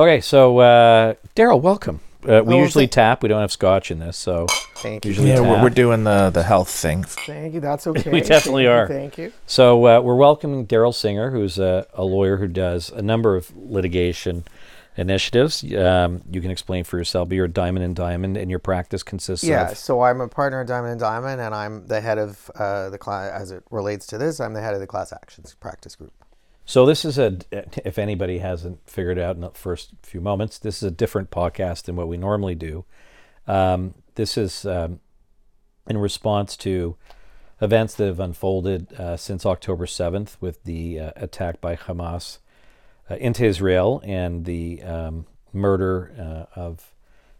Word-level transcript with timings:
Okay, 0.00 0.22
so 0.22 0.58
uh, 0.60 1.12
Darryl, 1.36 1.60
welcome. 1.60 2.00
Uh, 2.26 2.40
we 2.42 2.54
Oh, 2.54 2.58
usually 2.62 2.84
thank- 2.86 2.92
tap. 2.92 3.22
We 3.22 3.28
don't 3.28 3.42
have 3.42 3.52
scotch 3.52 3.90
in 3.90 3.98
this, 3.98 4.16
so 4.16 4.46
Thank 4.76 5.04
you. 5.04 5.10
usually 5.10 5.28
Yeah, 5.28 5.40
we're, 5.40 5.62
we're 5.64 5.68
doing 5.68 6.04
the 6.04 6.30
the 6.30 6.42
health 6.42 6.70
thing. 6.70 7.02
Thank 7.04 7.52
you. 7.52 7.60
That's 7.60 7.86
okay. 7.90 8.10
We 8.10 8.22
definitely 8.22 8.64
Thank 8.64 8.64
you, 8.64 8.70
are. 8.70 8.88
Thank 8.88 9.18
you. 9.18 9.32
So 9.46 9.86
uh, 9.86 10.00
we're 10.00 10.16
welcoming 10.16 10.66
Darryl 10.66 10.94
Singer, 10.94 11.30
who's 11.32 11.58
a, 11.58 11.86
a 11.92 12.02
lawyer 12.02 12.38
who 12.38 12.48
does 12.48 12.88
a 12.88 13.02
number 13.02 13.36
of 13.36 13.54
litigation 13.54 14.44
initiatives. 14.96 15.62
Um, 15.74 16.22
you 16.30 16.40
can 16.40 16.50
explain 16.50 16.84
for 16.84 16.96
yourself. 16.96 17.28
But 17.28 17.34
you're 17.34 17.44
a 17.44 17.48
Diamond 17.50 17.84
and 17.84 17.94
Diamond, 17.94 18.38
and 18.38 18.48
your 18.48 18.58
practice 18.58 19.02
consists 19.02 19.44
Yeah. 19.46 19.70
of. 19.70 19.76
So 19.76 20.00
I'm 20.00 20.22
a 20.22 20.28
partner 20.28 20.62
at 20.62 20.66
Diamond 20.66 20.92
and 20.92 21.00
Diamond, 21.00 21.42
and 21.42 21.54
I'm 21.54 21.86
the 21.88 22.00
head 22.00 22.16
of 22.16 22.50
uh, 22.54 22.88
the 22.88 22.96
class. 22.98 23.30
As 23.32 23.50
it 23.50 23.64
relates 23.70 24.06
to 24.08 24.16
this, 24.18 24.40
I'm 24.40 24.54
the 24.54 24.62
head 24.62 24.72
of 24.72 24.80
the 24.80 24.86
class 24.86 25.12
actions 25.12 25.54
practice 25.60 25.94
group. 25.94 26.12
So 26.70 26.86
this 26.86 27.04
is 27.04 27.18
a. 27.18 27.36
If 27.84 27.98
anybody 27.98 28.38
hasn't 28.38 28.88
figured 28.88 29.18
out 29.18 29.34
in 29.34 29.40
the 29.40 29.50
first 29.50 29.90
few 30.04 30.20
moments, 30.20 30.56
this 30.56 30.76
is 30.76 30.84
a 30.84 30.92
different 30.92 31.32
podcast 31.32 31.86
than 31.86 31.96
what 31.96 32.06
we 32.06 32.16
normally 32.16 32.54
do. 32.54 32.84
Um, 33.48 33.94
this 34.14 34.38
is 34.38 34.64
um, 34.64 35.00
in 35.88 35.98
response 35.98 36.56
to 36.58 36.94
events 37.60 37.94
that 37.94 38.06
have 38.06 38.20
unfolded 38.20 38.92
uh, 38.92 39.16
since 39.16 39.44
October 39.44 39.84
7th 39.84 40.36
with 40.40 40.62
the 40.62 41.00
uh, 41.00 41.10
attack 41.16 41.60
by 41.60 41.74
Hamas 41.74 42.38
uh, 43.10 43.16
into 43.16 43.44
Israel 43.44 44.00
and 44.04 44.44
the 44.44 44.80
um, 44.84 45.26
murder 45.52 46.12
uh, 46.56 46.60
of 46.60 46.92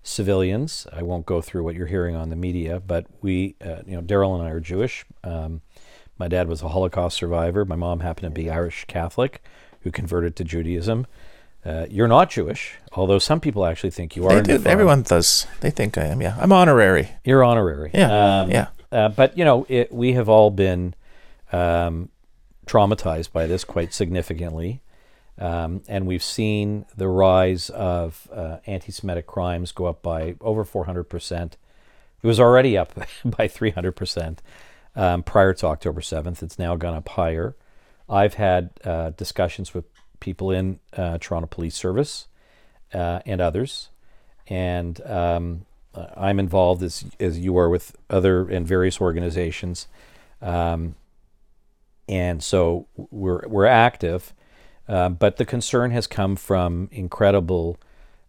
civilians. 0.02 0.88
I 0.92 1.02
won't 1.02 1.24
go 1.24 1.40
through 1.40 1.62
what 1.62 1.76
you're 1.76 1.86
hearing 1.86 2.16
on 2.16 2.30
the 2.30 2.36
media, 2.36 2.80
but 2.80 3.06
we, 3.22 3.54
uh, 3.64 3.82
you 3.86 3.94
know, 3.94 4.02
Darryl 4.02 4.34
and 4.34 4.42
I 4.42 4.50
are 4.50 4.58
Jewish. 4.58 5.06
Um, 5.22 5.62
my 6.20 6.28
dad 6.28 6.46
was 6.48 6.62
a 6.62 6.68
Holocaust 6.68 7.16
survivor. 7.16 7.64
My 7.64 7.76
mom 7.76 8.00
happened 8.00 8.32
to 8.32 8.40
be 8.40 8.50
Irish 8.50 8.84
Catholic 8.84 9.42
who 9.80 9.90
converted 9.90 10.36
to 10.36 10.44
Judaism. 10.44 11.06
Uh, 11.64 11.86
you're 11.90 12.08
not 12.08 12.30
Jewish, 12.30 12.76
although 12.92 13.18
some 13.18 13.40
people 13.40 13.64
actually 13.64 13.90
think 13.90 14.14
you 14.16 14.26
are. 14.26 14.40
They 14.40 14.58
do, 14.58 14.64
everyone 14.66 15.02
does. 15.02 15.46
They 15.60 15.70
think 15.70 15.96
I 15.96 16.04
am. 16.04 16.20
Yeah, 16.20 16.36
I'm 16.38 16.52
honorary. 16.52 17.08
You're 17.24 17.42
honorary. 17.42 17.90
Yeah, 17.92 18.40
Um, 18.42 18.50
yeah. 18.50 18.68
Uh, 18.92 19.08
but 19.08 19.36
you 19.36 19.44
know, 19.44 19.66
it, 19.68 19.92
we 19.92 20.12
have 20.12 20.28
all 20.28 20.50
been 20.50 20.94
um, 21.52 22.10
traumatized 22.66 23.32
by 23.32 23.46
this 23.46 23.64
quite 23.64 23.94
significantly, 23.94 24.82
um, 25.38 25.82
and 25.88 26.06
we've 26.06 26.22
seen 26.22 26.84
the 26.96 27.08
rise 27.08 27.70
of 27.70 28.28
uh, 28.32 28.58
anti-Semitic 28.66 29.26
crimes 29.26 29.72
go 29.72 29.86
up 29.86 30.02
by 30.02 30.36
over 30.40 30.64
400 30.64 31.04
percent. 31.04 31.56
It 32.22 32.26
was 32.26 32.40
already 32.40 32.76
up 32.76 32.92
by 33.24 33.48
300 33.48 33.92
percent 33.92 34.42
um, 34.96 35.22
prior 35.22 35.52
to 35.54 35.66
October 35.66 36.00
7th. 36.00 36.42
It's 36.42 36.58
now 36.58 36.76
gone 36.76 36.94
up 36.94 37.08
higher. 37.10 37.56
I've 38.08 38.34
had 38.34 38.70
uh, 38.84 39.10
discussions 39.10 39.72
with 39.72 39.84
people 40.18 40.50
in 40.50 40.80
uh, 40.96 41.18
Toronto 41.18 41.46
Police 41.46 41.76
Service 41.76 42.26
uh, 42.92 43.20
and 43.24 43.40
others, 43.40 43.88
and 44.48 45.00
um, 45.06 45.66
I'm 45.94 46.38
involved 46.38 46.82
as 46.82 47.04
as 47.18 47.38
you 47.38 47.56
are 47.56 47.68
with 47.68 47.96
other 48.08 48.48
and 48.48 48.66
various 48.66 49.00
organizations, 49.00 49.86
um, 50.42 50.96
and 52.08 52.42
so 52.42 52.86
we're 52.96 53.46
we're 53.46 53.66
active, 53.66 54.34
uh, 54.88 55.08
but 55.08 55.36
the 55.36 55.46
concern 55.46 55.92
has 55.92 56.06
come 56.06 56.34
from 56.34 56.88
incredible 56.90 57.78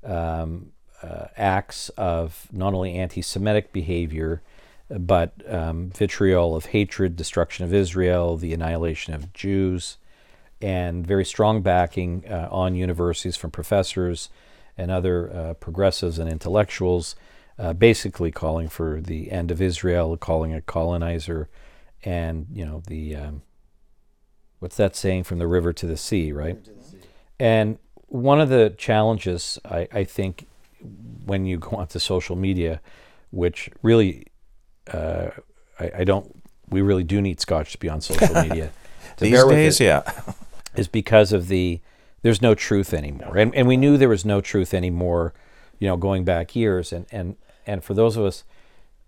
um, 0.03 0.71
uh, 1.01 1.25
acts 1.37 1.89
of 1.89 2.47
not 2.51 2.73
only 2.73 2.93
anti-Semitic 2.93 3.73
behavior, 3.73 4.41
but 4.99 5.33
um, 5.47 5.89
vitriol 5.89 6.55
of 6.55 6.67
hatred, 6.67 7.15
destruction 7.15 7.65
of 7.65 7.73
Israel, 7.73 8.37
the 8.37 8.53
annihilation 8.53 9.13
of 9.13 9.33
Jews, 9.33 9.97
and 10.61 11.05
very 11.05 11.25
strong 11.25 11.61
backing 11.61 12.23
uh, 12.29 12.47
on 12.51 12.75
universities 12.75 13.35
from 13.35 13.51
professors 13.51 14.29
and 14.77 14.91
other 14.91 15.33
uh, 15.33 15.53
progressives 15.55 16.19
and 16.19 16.29
intellectuals, 16.29 17.15
uh, 17.57 17.73
basically 17.73 18.31
calling 18.31 18.67
for 18.69 19.01
the 19.01 19.31
end 19.31 19.51
of 19.51 19.61
Israel, 19.61 20.15
calling 20.17 20.51
it 20.51 20.65
colonizer, 20.65 21.49
and 22.03 22.47
you 22.51 22.65
know 22.65 22.81
the 22.87 23.15
um, 23.15 23.41
what's 24.59 24.77
that 24.77 24.95
saying 24.95 25.23
from 25.23 25.39
the 25.39 25.47
river 25.47 25.73
to 25.73 25.85
the 25.85 25.97
sea, 25.97 26.31
right? 26.31 26.57
And 27.39 27.77
one 28.07 28.39
of 28.39 28.49
the 28.49 28.73
challenges 28.77 29.57
I, 29.65 29.87
I 29.91 30.03
think 30.03 30.47
when 31.25 31.45
you 31.45 31.57
go 31.57 31.69
onto 31.77 31.99
social 31.99 32.35
media, 32.35 32.81
which 33.31 33.69
really 33.81 34.27
uh, 34.91 35.29
I, 35.79 35.91
I 35.99 36.03
don't, 36.03 36.35
we 36.69 36.81
really 36.81 37.03
do 37.03 37.21
need 37.21 37.39
Scotch 37.39 37.71
to 37.73 37.77
be 37.77 37.89
on 37.89 38.01
social 38.01 38.33
media. 38.41 38.71
These 39.17 39.43
days, 39.45 39.81
it 39.81 39.85
yeah. 39.85 40.01
is 40.75 40.87
because 40.87 41.31
of 41.33 41.47
the 41.47 41.81
there's 42.23 42.41
no 42.41 42.53
truth 42.55 42.93
anymore, 42.93 43.37
and 43.37 43.53
and 43.55 43.67
we 43.67 43.77
knew 43.77 43.97
there 43.97 44.09
was 44.09 44.25
no 44.25 44.41
truth 44.41 44.73
anymore, 44.73 45.33
you 45.79 45.87
know, 45.87 45.97
going 45.97 46.23
back 46.23 46.55
years, 46.55 46.93
and 46.93 47.05
and 47.11 47.35
and 47.65 47.83
for 47.83 47.93
those 47.93 48.15
of 48.17 48.25
us, 48.25 48.43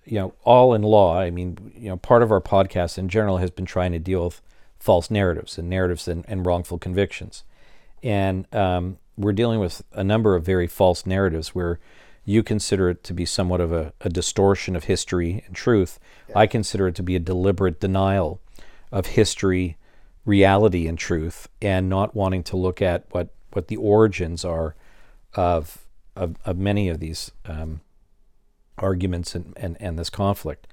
you 0.06 0.20
know, 0.20 0.34
all 0.44 0.74
in 0.74 0.82
law, 0.82 1.18
I 1.18 1.30
mean, 1.30 1.74
you 1.76 1.90
know, 1.90 1.98
part 1.98 2.24
of 2.24 2.32
our 2.32 2.42
podcast 2.42 2.98
in 2.98 3.10
general 3.10 3.38
has 3.38 3.52
been 3.52 3.66
trying 3.66 3.92
to 3.92 4.00
deal 4.00 4.26
with 4.26 4.42
false 4.80 5.10
narratives 5.10 5.58
and 5.58 5.70
narratives 5.70 6.08
and, 6.08 6.26
and 6.28 6.46
wrongful 6.46 6.78
convictions, 6.78 7.44
and 8.02 8.54
um, 8.54 8.98
we're 9.18 9.34
dealing 9.34 9.60
with 9.60 9.84
a 9.94 10.04
number 10.04 10.36
of 10.36 10.44
very 10.44 10.68
false 10.68 11.06
narratives 11.06 11.50
where 11.50 11.80
you 12.26 12.44
consider 12.44 12.90
it 12.90 13.04
to 13.04 13.14
be 13.14 13.26
somewhat 13.26 13.62
of 13.62 13.72
a, 13.72 13.94
a 14.02 14.10
distortion 14.10 14.76
of 14.76 14.86
history 14.86 15.44
and 15.46 15.56
truth. 15.56 16.00
I 16.36 16.48
consider 16.48 16.88
it 16.88 16.96
to 16.96 17.04
be 17.04 17.16
a 17.16 17.20
deliberate 17.20 17.80
denial 17.80 18.40
of 18.92 19.08
history, 19.08 19.78
reality, 20.26 20.88
and 20.88 20.98
truth, 20.98 21.50
and 21.62 21.90
not 21.90 22.16
wanting 22.16 22.44
to 22.44 22.58
look 22.58 22.82
at 22.82 23.06
what, 23.12 23.30
what 23.52 23.68
the 23.68 23.76
origins 23.78 24.46
are 24.46 24.76
of, 25.34 25.86
of, 26.16 26.38
of 26.46 26.58
many 26.58 26.88
of 26.90 27.00
these 27.00 27.32
um, 27.46 27.82
arguments 28.78 29.36
and, 29.36 29.54
and, 29.58 29.78
and 29.80 30.00
this 30.00 30.10
conflict. 30.10 30.68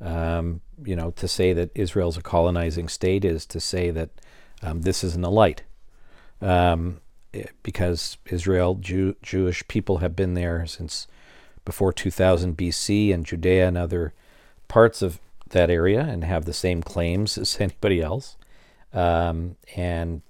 Um, 0.00 0.60
you 0.84 0.94
know, 0.94 1.10
to 1.12 1.26
say 1.26 1.52
that 1.52 1.70
Israel's 1.74 2.16
a 2.16 2.22
colonizing 2.22 2.88
state 2.88 3.24
is 3.24 3.46
to 3.46 3.60
say 3.60 3.90
that 3.90 4.10
um, 4.62 4.82
this 4.82 5.02
isn't 5.02 5.24
a 5.24 5.30
light. 5.30 5.62
Um, 6.40 7.00
eh, 7.34 7.44
because 7.62 8.16
Israel, 8.26 8.74
Jew, 8.76 9.16
Jewish 9.22 9.66
people 9.68 9.98
have 9.98 10.16
been 10.16 10.34
there 10.34 10.66
since 10.66 11.06
before 11.64 11.92
2000 11.92 12.56
BC, 12.56 13.12
and 13.12 13.26
Judea 13.26 13.68
and 13.68 13.76
other 13.76 14.14
parts 14.68 15.02
of 15.02 15.20
that 15.50 15.70
area, 15.70 16.00
and 16.00 16.24
have 16.24 16.44
the 16.44 16.52
same 16.52 16.82
claims 16.82 17.36
as 17.38 17.60
anybody 17.60 18.00
else. 18.00 18.36
Um, 18.92 19.56
and 19.76 20.22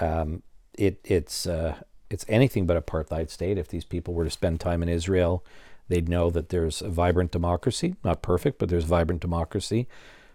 um, 0.00 0.42
it, 0.76 0.98
it's 1.04 1.46
uh, 1.46 1.76
it's 2.10 2.24
anything 2.28 2.66
but 2.66 2.84
apartheid 2.84 3.30
state. 3.30 3.58
If 3.58 3.68
these 3.68 3.84
people 3.84 4.14
were 4.14 4.24
to 4.24 4.30
spend 4.30 4.60
time 4.60 4.82
in 4.82 4.88
Israel, 4.88 5.44
they'd 5.88 6.08
know 6.08 6.30
that 6.30 6.48
there's 6.48 6.80
a 6.80 6.88
vibrant 6.88 7.30
democracy, 7.30 7.96
not 8.04 8.22
perfect, 8.22 8.58
but 8.58 8.68
there's 8.68 8.84
vibrant 8.84 9.20
democracy. 9.20 9.86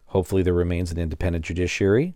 Hopefully, 0.07 0.43
there 0.43 0.53
remains 0.53 0.91
an 0.91 0.97
independent 0.99 1.45
judiciary. 1.45 2.13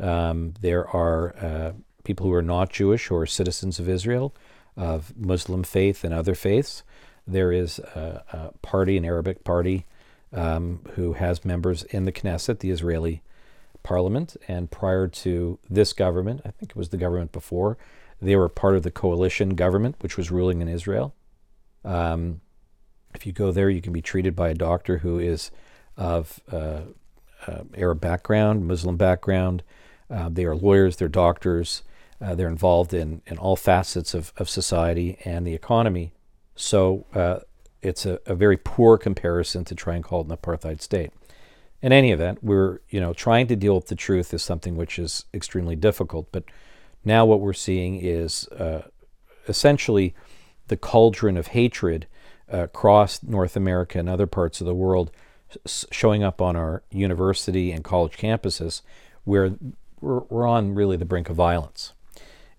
Um, 0.00 0.54
there 0.60 0.86
are 0.88 1.34
uh, 1.36 1.72
people 2.08 2.26
who 2.26 2.32
are 2.32 2.40
not 2.56 2.70
Jewish 2.70 3.10
are 3.10 3.26
citizens 3.26 3.78
of 3.78 3.86
Israel, 3.86 4.34
of 4.78 5.14
Muslim 5.14 5.62
faith 5.62 6.04
and 6.04 6.14
other 6.14 6.34
faiths. 6.34 6.82
There 7.26 7.52
is 7.52 7.78
a, 7.80 8.24
a 8.32 8.58
party, 8.62 8.96
an 8.96 9.04
Arabic 9.04 9.44
party, 9.44 9.84
um, 10.32 10.80
who 10.94 11.12
has 11.12 11.44
members 11.44 11.82
in 11.82 12.06
the 12.06 12.12
Knesset, 12.12 12.60
the 12.60 12.70
Israeli 12.70 13.20
parliament. 13.82 14.38
And 14.48 14.70
prior 14.70 15.06
to 15.06 15.58
this 15.68 15.92
government, 15.92 16.40
I 16.46 16.50
think 16.50 16.70
it 16.70 16.76
was 16.76 16.88
the 16.88 16.96
government 16.96 17.30
before, 17.30 17.76
they 18.22 18.36
were 18.36 18.48
part 18.48 18.74
of 18.74 18.84
the 18.84 18.90
coalition 18.90 19.50
government, 19.50 19.96
which 20.00 20.16
was 20.16 20.30
ruling 20.30 20.62
in 20.62 20.68
Israel. 20.68 21.14
Um, 21.84 22.40
if 23.14 23.26
you 23.26 23.32
go 23.32 23.52
there, 23.52 23.68
you 23.68 23.82
can 23.82 23.92
be 23.92 24.00
treated 24.00 24.34
by 24.34 24.48
a 24.48 24.54
doctor 24.54 24.96
who 24.98 25.18
is 25.18 25.50
of 25.98 26.40
uh, 26.50 26.80
uh, 27.46 27.64
Arab 27.76 28.00
background, 28.00 28.66
Muslim 28.66 28.96
background. 28.96 29.62
Uh, 30.10 30.30
they 30.30 30.46
are 30.46 30.56
lawyers, 30.56 30.96
they're 30.96 31.08
doctors, 31.08 31.82
uh, 32.20 32.34
they're 32.34 32.48
involved 32.48 32.92
in, 32.92 33.22
in 33.26 33.38
all 33.38 33.56
facets 33.56 34.14
of, 34.14 34.32
of 34.36 34.48
society 34.48 35.18
and 35.24 35.46
the 35.46 35.54
economy. 35.54 36.12
So 36.56 37.06
uh, 37.14 37.40
it's 37.82 38.04
a, 38.06 38.18
a 38.26 38.34
very 38.34 38.56
poor 38.56 38.98
comparison 38.98 39.64
to 39.66 39.74
try 39.74 39.94
and 39.94 40.04
call 40.04 40.22
it 40.22 40.28
an 40.28 40.36
apartheid 40.36 40.80
state. 40.80 41.12
In 41.80 41.92
any 41.92 42.10
event, 42.10 42.42
we're 42.42 42.80
you 42.90 43.00
know 43.00 43.12
trying 43.12 43.46
to 43.46 43.56
deal 43.56 43.76
with 43.76 43.86
the 43.86 43.94
truth 43.94 44.34
is 44.34 44.42
something 44.42 44.76
which 44.76 44.98
is 44.98 45.24
extremely 45.32 45.76
difficult. 45.76 46.32
But 46.32 46.44
now 47.04 47.24
what 47.24 47.40
we're 47.40 47.52
seeing 47.52 48.00
is 48.00 48.48
uh, 48.48 48.82
essentially 49.46 50.14
the 50.66 50.76
cauldron 50.76 51.36
of 51.36 51.48
hatred 51.48 52.06
uh, 52.52 52.58
across 52.58 53.22
North 53.22 53.56
America 53.56 53.98
and 53.98 54.08
other 54.08 54.26
parts 54.26 54.60
of 54.60 54.66
the 54.66 54.74
world 54.74 55.12
s- 55.64 55.86
showing 55.92 56.24
up 56.24 56.42
on 56.42 56.56
our 56.56 56.82
university 56.90 57.70
and 57.70 57.84
college 57.84 58.16
campuses, 58.16 58.82
where 59.22 59.54
we're, 60.00 60.20
we're 60.28 60.46
on 60.46 60.74
really 60.74 60.96
the 60.96 61.04
brink 61.04 61.30
of 61.30 61.36
violence. 61.36 61.92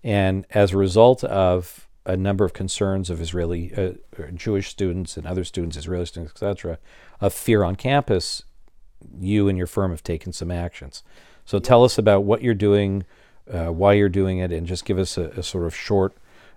And 0.02 0.46
as 0.50 0.72
a 0.72 0.76
result 0.78 1.24
of 1.24 1.88
a 2.06 2.16
number 2.16 2.44
of 2.44 2.52
concerns 2.52 3.10
of 3.10 3.20
Israeli 3.20 3.72
uh, 3.76 4.22
Jewish 4.34 4.68
students 4.68 5.16
and 5.16 5.26
other 5.26 5.44
students, 5.44 5.76
Israeli 5.76 6.06
students, 6.06 6.32
etc., 6.32 6.78
of 7.20 7.32
fear 7.34 7.62
on 7.62 7.76
campus, 7.76 8.42
you 9.18 9.48
and 9.48 9.56
your 9.58 9.66
firm 9.66 9.90
have 9.90 10.02
taken 10.02 10.32
some 10.32 10.50
actions. 10.50 11.02
So 11.44 11.58
tell 11.58 11.84
us 11.84 11.98
about 11.98 12.24
what 12.24 12.42
you're 12.42 12.54
doing, 12.54 13.04
uh, 13.52 13.66
why 13.66 13.94
you're 13.94 14.08
doing 14.08 14.38
it, 14.38 14.52
and 14.52 14.66
just 14.66 14.84
give 14.84 14.98
us 14.98 15.18
a, 15.18 15.24
a 15.30 15.42
sort 15.42 15.66
of 15.66 15.74
short 15.74 16.14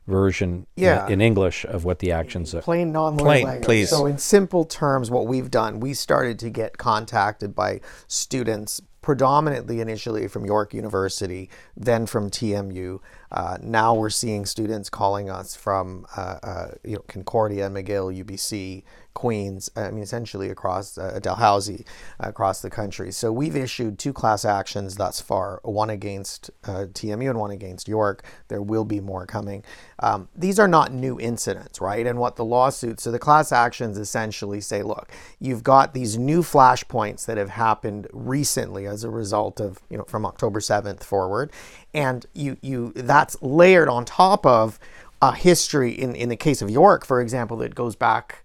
version 0.07 0.65
in- 0.75 0.83
Yeah. 0.83 1.07
in, 1.07 1.21
English 1.21 1.65
of 1.65 1.85
what 1.85 1.99
the 1.99 2.11
actions 2.11 2.53
are. 2.53 2.61
plain 2.61 2.91
non-lawyer 2.91 3.25
Plain, 3.25 3.45
language. 3.45 3.65
please. 3.65 3.89
So 3.89 4.05
in 4.05 4.17
simple 4.17 4.65
terms, 4.65 5.09
what 5.09 5.27
we've 5.27 5.49
done, 5.51 5.79
we 5.79 5.93
started 5.93 6.39
to 6.39 6.49
get 6.49 6.77
contacted 6.77 7.55
by 7.55 7.79
students 8.07 8.81
predominantly 9.01 9.81
initially 9.81 10.27
from 10.27 10.45
York 10.45 10.73
University, 10.73 11.49
then 11.75 12.05
from 12.05 12.29
TMU. 12.29 12.99
Uh, 13.33 13.57
now 13.61 13.95
we're 13.95 14.09
seeing 14.09 14.45
students 14.45 14.89
calling 14.89 15.29
us 15.29 15.55
from 15.55 16.05
uh, 16.15 16.37
uh, 16.43 16.67
you 16.83 16.95
know 16.95 17.03
Concordia, 17.07 17.69
McGill, 17.69 18.23
UBC, 18.23 18.83
Queens. 19.13 19.69
I 19.75 19.89
mean, 19.91 20.03
essentially 20.03 20.49
across 20.49 20.97
uh, 20.97 21.19
Dalhousie, 21.21 21.85
across 22.19 22.61
the 22.61 22.69
country. 22.69 23.11
So 23.11 23.31
we've 23.31 23.55
issued 23.55 23.97
two 23.97 24.13
class 24.13 24.45
actions 24.45 24.95
thus 24.95 25.19
far: 25.19 25.59
one 25.63 25.89
against 25.89 26.51
uh, 26.63 26.85
TMU 26.91 27.29
and 27.29 27.39
one 27.39 27.51
against 27.51 27.87
York. 27.87 28.23
There 28.49 28.61
will 28.61 28.85
be 28.85 28.99
more 28.99 29.25
coming. 29.25 29.63
Um, 29.99 30.29
these 30.35 30.59
are 30.59 30.67
not 30.67 30.91
new 30.91 31.19
incidents, 31.19 31.81
right? 31.81 32.05
And 32.05 32.19
what 32.19 32.35
the 32.35 32.45
lawsuits, 32.45 33.03
so 33.03 33.11
the 33.11 33.19
class 33.19 33.51
actions 33.51 33.97
essentially 33.97 34.61
say, 34.61 34.83
look, 34.83 35.11
you've 35.39 35.63
got 35.63 35.93
these 35.93 36.17
new 36.17 36.41
flashpoints 36.43 37.25
that 37.25 37.37
have 37.37 37.49
happened 37.49 38.07
recently 38.11 38.85
as 38.85 39.03
a 39.03 39.09
result 39.09 39.59
of 39.59 39.79
you 39.89 39.97
know 39.97 40.03
from 40.03 40.23
October 40.25 40.59
seventh 40.59 41.03
forward, 41.03 41.51
and 41.93 42.25
you 42.33 42.57
you 42.61 42.91
that's 42.95 43.41
layered 43.41 43.89
on 43.89 44.05
top 44.05 44.45
of 44.45 44.79
a 45.21 45.33
history 45.33 45.91
in 45.91 46.15
in 46.15 46.29
the 46.29 46.35
case 46.35 46.61
of 46.61 46.69
York, 46.69 47.05
for 47.05 47.21
example, 47.21 47.57
that 47.57 47.75
goes 47.75 47.95
back 47.95 48.43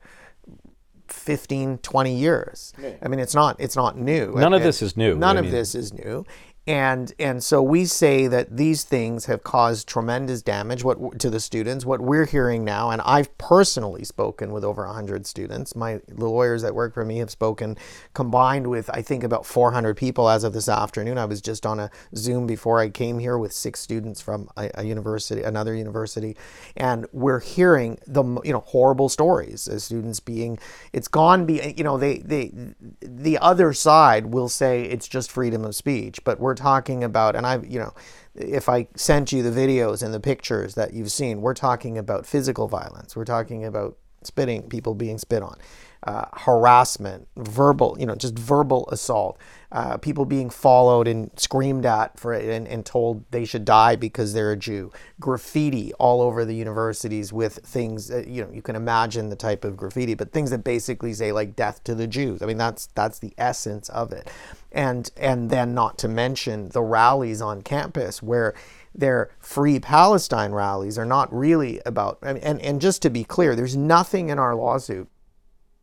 15 1.09 1.79
20 1.79 2.15
years. 2.15 2.73
I 3.03 3.09
mean 3.09 3.21
it's 3.21 3.35
not 3.35 3.57
it's 3.59 3.77
not 3.77 3.97
new. 3.97 4.33
None 4.35 4.55
of 4.55 4.63
this 4.63 4.83
is 4.83 4.97
new. 4.97 5.15
none 5.17 5.37
I 5.37 5.41
of 5.41 5.51
this 5.51 5.75
is 5.75 5.93
new 5.93 6.25
and 6.69 7.15
and 7.19 7.43
so 7.43 7.63
we 7.63 7.87
say 7.87 8.27
that 8.27 8.55
these 8.55 8.85
things 8.85 9.25
have 9.25 9.43
caused 9.43 9.89
tremendous 9.89 10.43
damage 10.43 10.85
what 10.85 11.19
to 11.19 11.31
the 11.31 11.41
students. 11.41 11.87
What 11.87 12.03
we're 12.03 12.27
hearing 12.27 12.63
now 12.63 12.91
and 12.91 13.01
i've 13.07 13.37
personally 13.39 14.05
spoken 14.05 14.53
with 14.53 14.65
over 14.65 14.85
100 14.85 15.27
students. 15.27 15.75
My 15.75 16.01
the 16.07 16.29
lawyers 16.29 16.61
that 16.61 16.75
work 16.75 16.93
for 16.93 17.07
me 17.07 17.19
have 17.19 17.31
spoken 17.31 17.79
combined 18.13 18.67
with 18.67 18.91
i 18.93 19.01
think 19.01 19.25
about 19.25 19.47
400 19.47 19.97
people 19.97 20.29
as 20.29 20.45
of 20.45 20.53
this 20.53 20.69
afternoon. 20.69 21.17
I 21.17 21.25
was 21.25 21.41
just 21.41 21.65
on 21.65 21.81
a 21.81 21.91
zoom 22.15 22.47
before 22.47 22.81
i 22.81 22.91
came 22.91 23.19
here 23.19 23.39
with 23.39 23.53
six 23.55 23.81
students 23.81 24.21
from 24.21 24.51
a, 24.59 24.71
a 24.75 24.85
university 24.85 25.43
another 25.43 25.75
university. 25.75 26.37
And 26.77 27.07
we're 27.13 27.41
hearing 27.41 27.99
the 28.07 28.23
you 28.45 28.53
know 28.53 28.61
horrible 28.67 29.09
stories 29.09 29.69
of 29.69 29.81
students 29.81 30.21
being 30.21 30.59
it's 30.93 31.09
gone 31.09 31.47
be 31.47 31.75
you 31.79 31.85
know 31.85 31.97
they 31.97 32.19
they 32.19 32.53
the 33.01 33.39
other 33.39 33.73
side 33.73 34.27
will 34.27 34.51
say 34.51 34.83
it's 34.83 35.09
just 35.09 35.31
freedom 35.31 35.65
of 35.65 35.75
speech 35.75 36.23
but 36.25 36.39
we're 36.39 36.58
talking 36.59 37.03
about 37.05 37.35
and 37.37 37.47
i've 37.47 37.67
you 37.67 37.79
know 37.79 37.93
if 38.35 38.69
i 38.69 38.87
sent 38.95 39.33
you 39.33 39.43
the 39.43 39.51
videos 39.51 40.03
and 40.03 40.13
the 40.13 40.21
pictures 40.21 40.75
that 40.75 40.93
you've 40.93 41.11
seen 41.11 41.41
we're 41.41 41.55
talking 41.55 41.97
about 41.99 42.27
physical 42.27 42.69
violence. 42.69 43.17
We're 43.17 43.25
talking 43.25 43.65
about 43.65 43.97
spitting 44.23 44.69
people 44.69 44.95
being 44.95 45.19
spit 45.19 45.43
on 45.43 45.57
uh, 46.03 46.27
harassment 46.33 47.29
verbal 47.37 47.97
you 47.99 48.07
know 48.07 48.15
just 48.15 48.39
verbal 48.39 48.89
assault 48.91 49.39
uh, 49.71 49.99
people 49.99 50.25
being 50.25 50.49
followed 50.49 51.07
and 51.07 51.31
screamed 51.37 51.85
at 51.85 52.19
for 52.19 52.33
it 52.33 52.49
and, 52.49 52.67
and 52.67 52.87
told 52.87 53.25
they 53.31 53.45
should 53.45 53.65
die 53.65 53.97
because 53.97 54.33
they're 54.33 54.53
a 54.53 54.57
jew. 54.57 54.91
Graffiti 55.21 55.93
all 55.95 56.23
over 56.23 56.45
the 56.45 56.55
universities 56.55 57.33
with 57.33 57.57
things 57.57 58.09
that, 58.09 58.27
you 58.29 58.43
know 58.43 58.51
you 58.51 58.63
can 58.63 58.77
imagine 58.77 59.29
the 59.29 59.37
type 59.37 59.65
of 59.65 59.77
graffiti 59.77 60.15
but 60.15 60.33
things 60.33 60.51
that 60.51 60.65
basically 60.65 61.13
say 61.13 61.33
like 61.33 61.55
death 61.55 61.85
to 61.85 61.95
the 61.95 62.07
jews. 62.07 62.41
I 62.41 62.47
mean 62.47 62.57
that's 62.57 62.87
that's 62.95 63.19
the 63.19 63.35
essence 63.37 63.91
of 63.91 64.11
it. 64.13 64.31
And 64.73 65.11
and 65.17 65.51
then 65.51 65.75
not 65.75 65.99
to 65.99 66.09
mention 66.09 66.71
the 66.71 66.83
rallies 66.83 67.43
on 67.43 67.61
campus 67.61 68.23
where 68.23 68.55
their 68.95 69.31
free 69.39 69.79
Palestine 69.79 70.53
rallies 70.53 70.99
are 70.99 71.05
not 71.05 71.33
really 71.33 71.81
about 71.85 72.19
and 72.23 72.39
and 72.39 72.81
just 72.81 73.03
to 73.03 73.11
be 73.11 73.23
clear 73.23 73.55
there's 73.55 73.77
nothing 73.77 74.31
in 74.31 74.39
our 74.39 74.55
lawsuit 74.55 75.09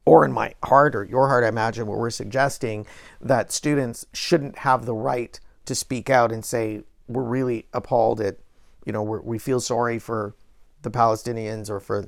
or 0.05 0.23
in 0.23 0.31
my 0.31 0.53
heart 0.63 0.95
or 0.95 1.03
your 1.03 1.27
heart 1.27 1.43
I 1.43 1.47
imagine 1.47 1.87
where 1.87 1.97
we're 1.97 2.09
suggesting 2.09 2.85
that 3.21 3.51
students 3.51 4.05
shouldn't 4.13 4.59
have 4.59 4.85
the 4.85 4.93
right 4.93 5.39
to 5.65 5.75
speak 5.75 6.09
out 6.09 6.31
and 6.31 6.45
say 6.45 6.83
we're 7.07 7.23
really 7.23 7.65
appalled 7.73 8.21
at 8.21 8.37
you 8.85 8.93
know 8.93 9.03
we 9.03 9.39
feel 9.39 9.59
sorry 9.59 9.99
for 9.99 10.35
the 10.83 10.91
Palestinians 10.91 11.69
or 11.69 11.79
for 11.79 12.07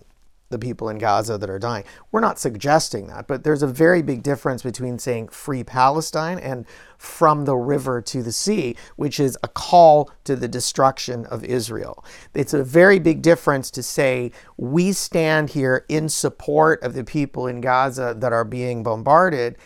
the 0.49 0.59
people 0.59 0.89
in 0.89 0.97
Gaza 0.97 1.38
that 1.38 1.49
are 1.49 1.59
dying. 1.59 1.83
We're 2.11 2.21
not 2.21 2.39
suggesting 2.39 3.07
that, 3.07 3.27
but 3.27 3.44
there's 3.44 3.63
a 3.63 3.67
very 3.67 4.01
big 4.01 4.23
difference 4.23 4.63
between 4.63 4.97
saying 4.99 5.29
free 5.29 5.63
Palestine 5.63 6.39
and 6.39 6.65
from 6.97 7.45
the 7.45 7.55
river 7.55 8.01
to 8.01 8.23
the 8.23 8.31
sea, 8.31 8.75
which 8.95 9.19
is 9.19 9.38
a 9.44 9.47
call 9.47 10.09
to 10.23 10.35
the 10.35 10.47
destruction 10.47 11.25
of 11.25 11.44
Israel. 11.44 12.03
It's 12.33 12.53
a 12.53 12.63
very 12.63 12.99
big 12.99 13.21
difference 13.21 13.69
to 13.71 13.83
say 13.83 14.31
we 14.55 14.94
stand 14.94 15.51
here 15.51 15.85
in 15.89 16.09
support 16.09 16.81
of 16.81 16.94
the 16.94 17.03
people 17.03 17.47
in 17.47 17.61
Gaza 17.61 18.15
that 18.17 18.33
are 18.33 18.45
being 18.45 18.83
bombarded. 18.83 19.57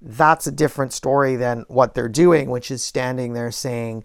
That's 0.00 0.46
a 0.46 0.52
different 0.52 0.92
story 0.92 1.36
than 1.36 1.64
what 1.68 1.94
they're 1.94 2.08
doing, 2.08 2.50
which 2.50 2.70
is 2.70 2.84
standing 2.84 3.32
there 3.32 3.50
saying, 3.50 4.04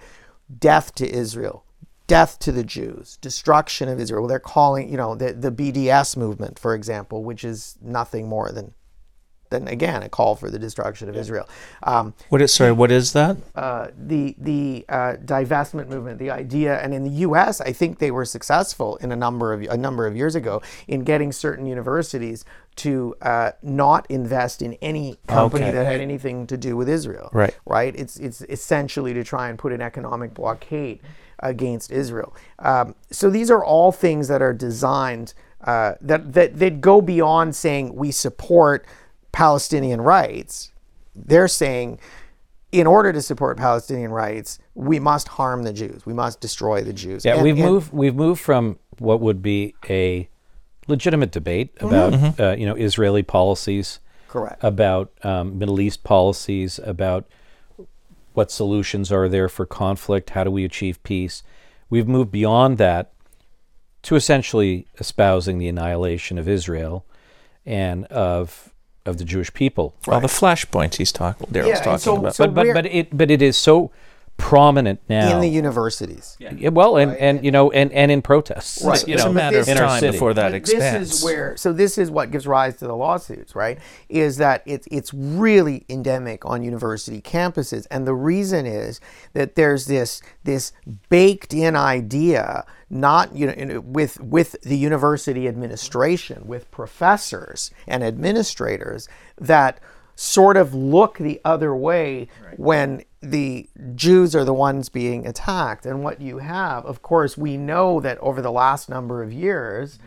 death 0.60 0.96
to 0.96 1.10
Israel, 1.10 1.62
death 2.08 2.38
to 2.40 2.52
the 2.52 2.64
Jews, 2.64 3.18
destruction 3.22 3.88
of 3.90 4.00
Israel. 4.00 4.28
They're 4.28 4.40
calling, 4.40 4.90
you 4.90 4.98
know, 4.98 5.16
the, 5.16 5.34
the 5.34 5.52
BDS 5.52 6.18
movement, 6.18 6.60
for 6.60 6.76
example, 6.76 7.24
which 7.24 7.44
is 7.44 7.78
nothing 7.82 8.28
more 8.28 8.52
than, 8.52 8.74
than 9.50 9.68
again, 9.68 10.04
a 10.04 10.10
call 10.10 10.36
for 10.36 10.50
the 10.50 10.60
destruction 10.60 11.08
of 11.10 11.16
Israel. 11.16 11.48
Um, 11.84 12.14
What 12.30 12.42
is 12.42 12.52
sorry? 12.54 12.72
What 12.72 12.92
is 12.92 13.14
that? 13.14 13.38
uh, 13.56 13.88
the 13.98 14.36
the 14.38 14.84
uh, 14.90 15.14
divestment 15.24 15.88
movement, 15.88 16.18
the 16.20 16.32
idea, 16.32 16.80
and 16.80 16.94
in 16.94 17.04
the 17.04 17.12
U.S., 17.28 17.62
I 17.62 17.72
think 17.72 18.00
they 18.00 18.10
were 18.12 18.26
successful 18.26 18.96
in 18.98 19.12
a 19.12 19.16
number 19.16 19.54
of 19.54 19.62
a 19.62 19.78
number 19.78 20.08
of 20.08 20.16
years 20.18 20.34
ago 20.36 20.62
in 20.88 21.04
getting 21.04 21.32
certain 21.32 21.66
universities 21.68 22.44
to 22.78 23.16
uh, 23.22 23.52
not 23.62 24.08
invest 24.10 24.62
in 24.64 24.74
any 24.82 25.20
company 25.28 25.66
Okay. 25.66 25.72
that 25.74 25.86
had 25.86 26.02
anything 26.02 26.48
to 26.48 26.58
do 26.58 26.76
with 26.76 26.90
Israel. 26.90 27.30
Right. 27.32 27.56
Right. 27.66 27.96
It's 27.96 28.18
it's 28.18 28.42
essentially 28.50 29.14
to 29.14 29.24
try 29.24 29.50
and 29.50 29.58
put 29.60 29.72
an 29.72 29.82
economic 29.82 30.34
blockade 30.34 31.00
against 31.40 31.92
Israel. 31.92 32.36
Um, 32.60 32.96
so 33.12 33.30
these 33.30 33.50
are 33.52 33.64
all 33.64 33.92
things 33.92 34.28
that 34.28 34.42
are 34.42 34.54
designed 34.54 35.34
uh, 35.64 35.94
that 36.02 36.34
that 36.34 36.60
that 36.60 36.82
go 36.82 37.02
beyond 37.02 37.56
saying 37.56 37.96
we 37.96 38.12
support 38.12 38.86
Palestinian 39.32 40.02
rights. 40.02 40.72
They're 41.16 41.48
saying 41.48 42.00
in 42.72 42.88
order 42.88 43.14
to 43.14 43.22
support 43.22 43.58
Palestinian 43.58 44.12
rights, 44.12 44.58
we 44.74 45.00
must 45.00 45.28
harm 45.28 45.64
the 45.64 45.72
Jews. 45.74 46.06
We 46.06 46.14
must 46.14 46.42
destroy 46.42 46.82
the 46.84 46.92
Jews. 46.94 47.24
Yeah, 47.24 47.36
And- 47.36 47.44
we've 47.44 47.56
and- 47.58 47.66
moved 47.66 47.94
we've 47.94 48.16
moved 48.16 48.42
from 48.42 48.80
what 49.00 49.22
would 49.22 49.42
be 49.42 49.76
a 49.90 50.28
legitimate 50.88 51.32
debate 51.32 51.75
about 51.80 52.40
uh, 52.40 52.56
you 52.58 52.66
know 52.66 52.75
Israeli 52.75 53.24
policies, 53.24 54.00
Correct. 54.28 54.62
about 54.63 55.12
um, 55.24 55.58
Middle 55.58 55.80
East 55.80 56.04
policies, 56.04 56.80
about 56.84 57.25
what 58.34 58.52
solutions 58.52 59.12
are 59.12 59.28
there 59.30 59.50
for 59.50 59.66
conflict, 59.66 60.32
how 60.32 60.44
do 60.44 60.52
we 60.52 60.63
achieve 60.66 61.02
peace. 61.04 61.44
We've 61.90 62.08
moved 62.08 62.32
beyond 62.32 62.78
that 62.80 63.12
to 64.04 64.16
essentially 64.16 64.88
espousing 65.00 65.60
the 65.60 65.68
annihilation 65.68 66.38
of 66.38 66.48
Israel 66.48 67.06
and 67.66 68.06
of 68.06 68.70
of 69.06 69.18
the 69.18 69.25
Jewish 69.25 69.54
people. 69.54 69.94
Well, 70.08 70.22
the 70.22 70.28
flashpoints 70.28 70.96
he's 70.96 71.12
talking. 71.12 71.48
Darryl's 71.48 71.68
Yeah, 71.68 71.82
talking 71.82 71.98
so- 72.00 72.18
about. 72.18 72.36
so- 72.36 72.48
but 72.48 72.56
but 72.68 72.74
but 72.74 72.86
it 72.86 73.16
but 73.18 73.30
it 73.30 73.42
is 73.42 73.58
so 73.58 73.92
prominent 74.38 75.00
now. 75.08 75.34
in 75.34 75.40
the 75.42 75.48
universities. 75.48 76.36
Yeah, 76.40 76.70
well, 76.70 76.98
and, 76.98 77.16
and 77.18 77.46
you 77.46 77.52
know, 77.52 77.72
and, 77.72 77.92
and 77.94 78.12
in 78.12 78.22
protests, 78.22 78.84
Right. 78.84 79.08
you 79.08 79.13
it's 79.13 79.24
know, 79.24 79.30
a 79.32 79.34
matter 79.34 79.60
of 79.60 79.68
in 79.68 79.78
our 79.78 79.88
time 79.88 80.00
city. 80.00 80.12
before 80.12 80.34
that 80.34 80.54
expands. 80.54 81.10
This 81.10 81.20
is 81.20 81.24
where 81.24 81.56
so 81.58 81.72
this 81.72 81.98
is 81.98 82.12
what 82.12 82.32
gives 82.32 82.46
rise 82.46 82.75
to 82.78 82.88
the 82.88 82.96
lawsuits, 82.96 83.56
right? 83.56 83.80
Is 84.10 84.38
that 84.38 84.62
it's 84.66 84.88
it's 84.92 85.13
really 85.13 85.86
endemic 85.90 86.46
on 86.46 86.63
university 86.63 87.22
campuses, 87.22 87.88
and 87.90 88.06
the 88.06 88.13
reason 88.16 88.66
is 88.66 89.00
that 89.34 89.56
there's 89.56 89.86
this 89.86 90.22
this 90.44 90.74
baked 91.10 91.54
in 91.54 91.75
idea, 91.75 92.66
not 92.90 93.36
you 93.36 93.48
know 93.48 93.54
in- 93.54 93.94
with 93.94 94.20
with 94.20 94.60
the 94.63 94.78
university 94.78 95.48
administration, 95.48 96.44
with 96.48 96.70
professors 96.72 97.72
and 97.88 98.04
administrators 98.04 99.08
that 99.40 99.80
sort 100.16 100.58
of 100.58 100.74
look 100.75 101.18
the 101.18 101.42
other 101.44 101.75
way 101.75 102.28
when 102.58 103.04
the 103.24 103.70
Jews 103.96 104.36
are 104.36 104.44
the 104.44 104.53
ones 104.53 104.89
being 104.89 105.25
attacked. 105.25 105.86
And 105.86 106.03
what 106.03 106.20
you 106.22 106.39
have, 106.39 106.86
of 106.86 107.01
course, 107.01 107.38
we 107.38 107.56
know 107.58 108.00
that 108.01 108.18
over 108.20 108.42
the 108.42 108.51
last 108.51 108.89
number 108.89 109.24
of 109.24 109.32
years, 109.32 109.98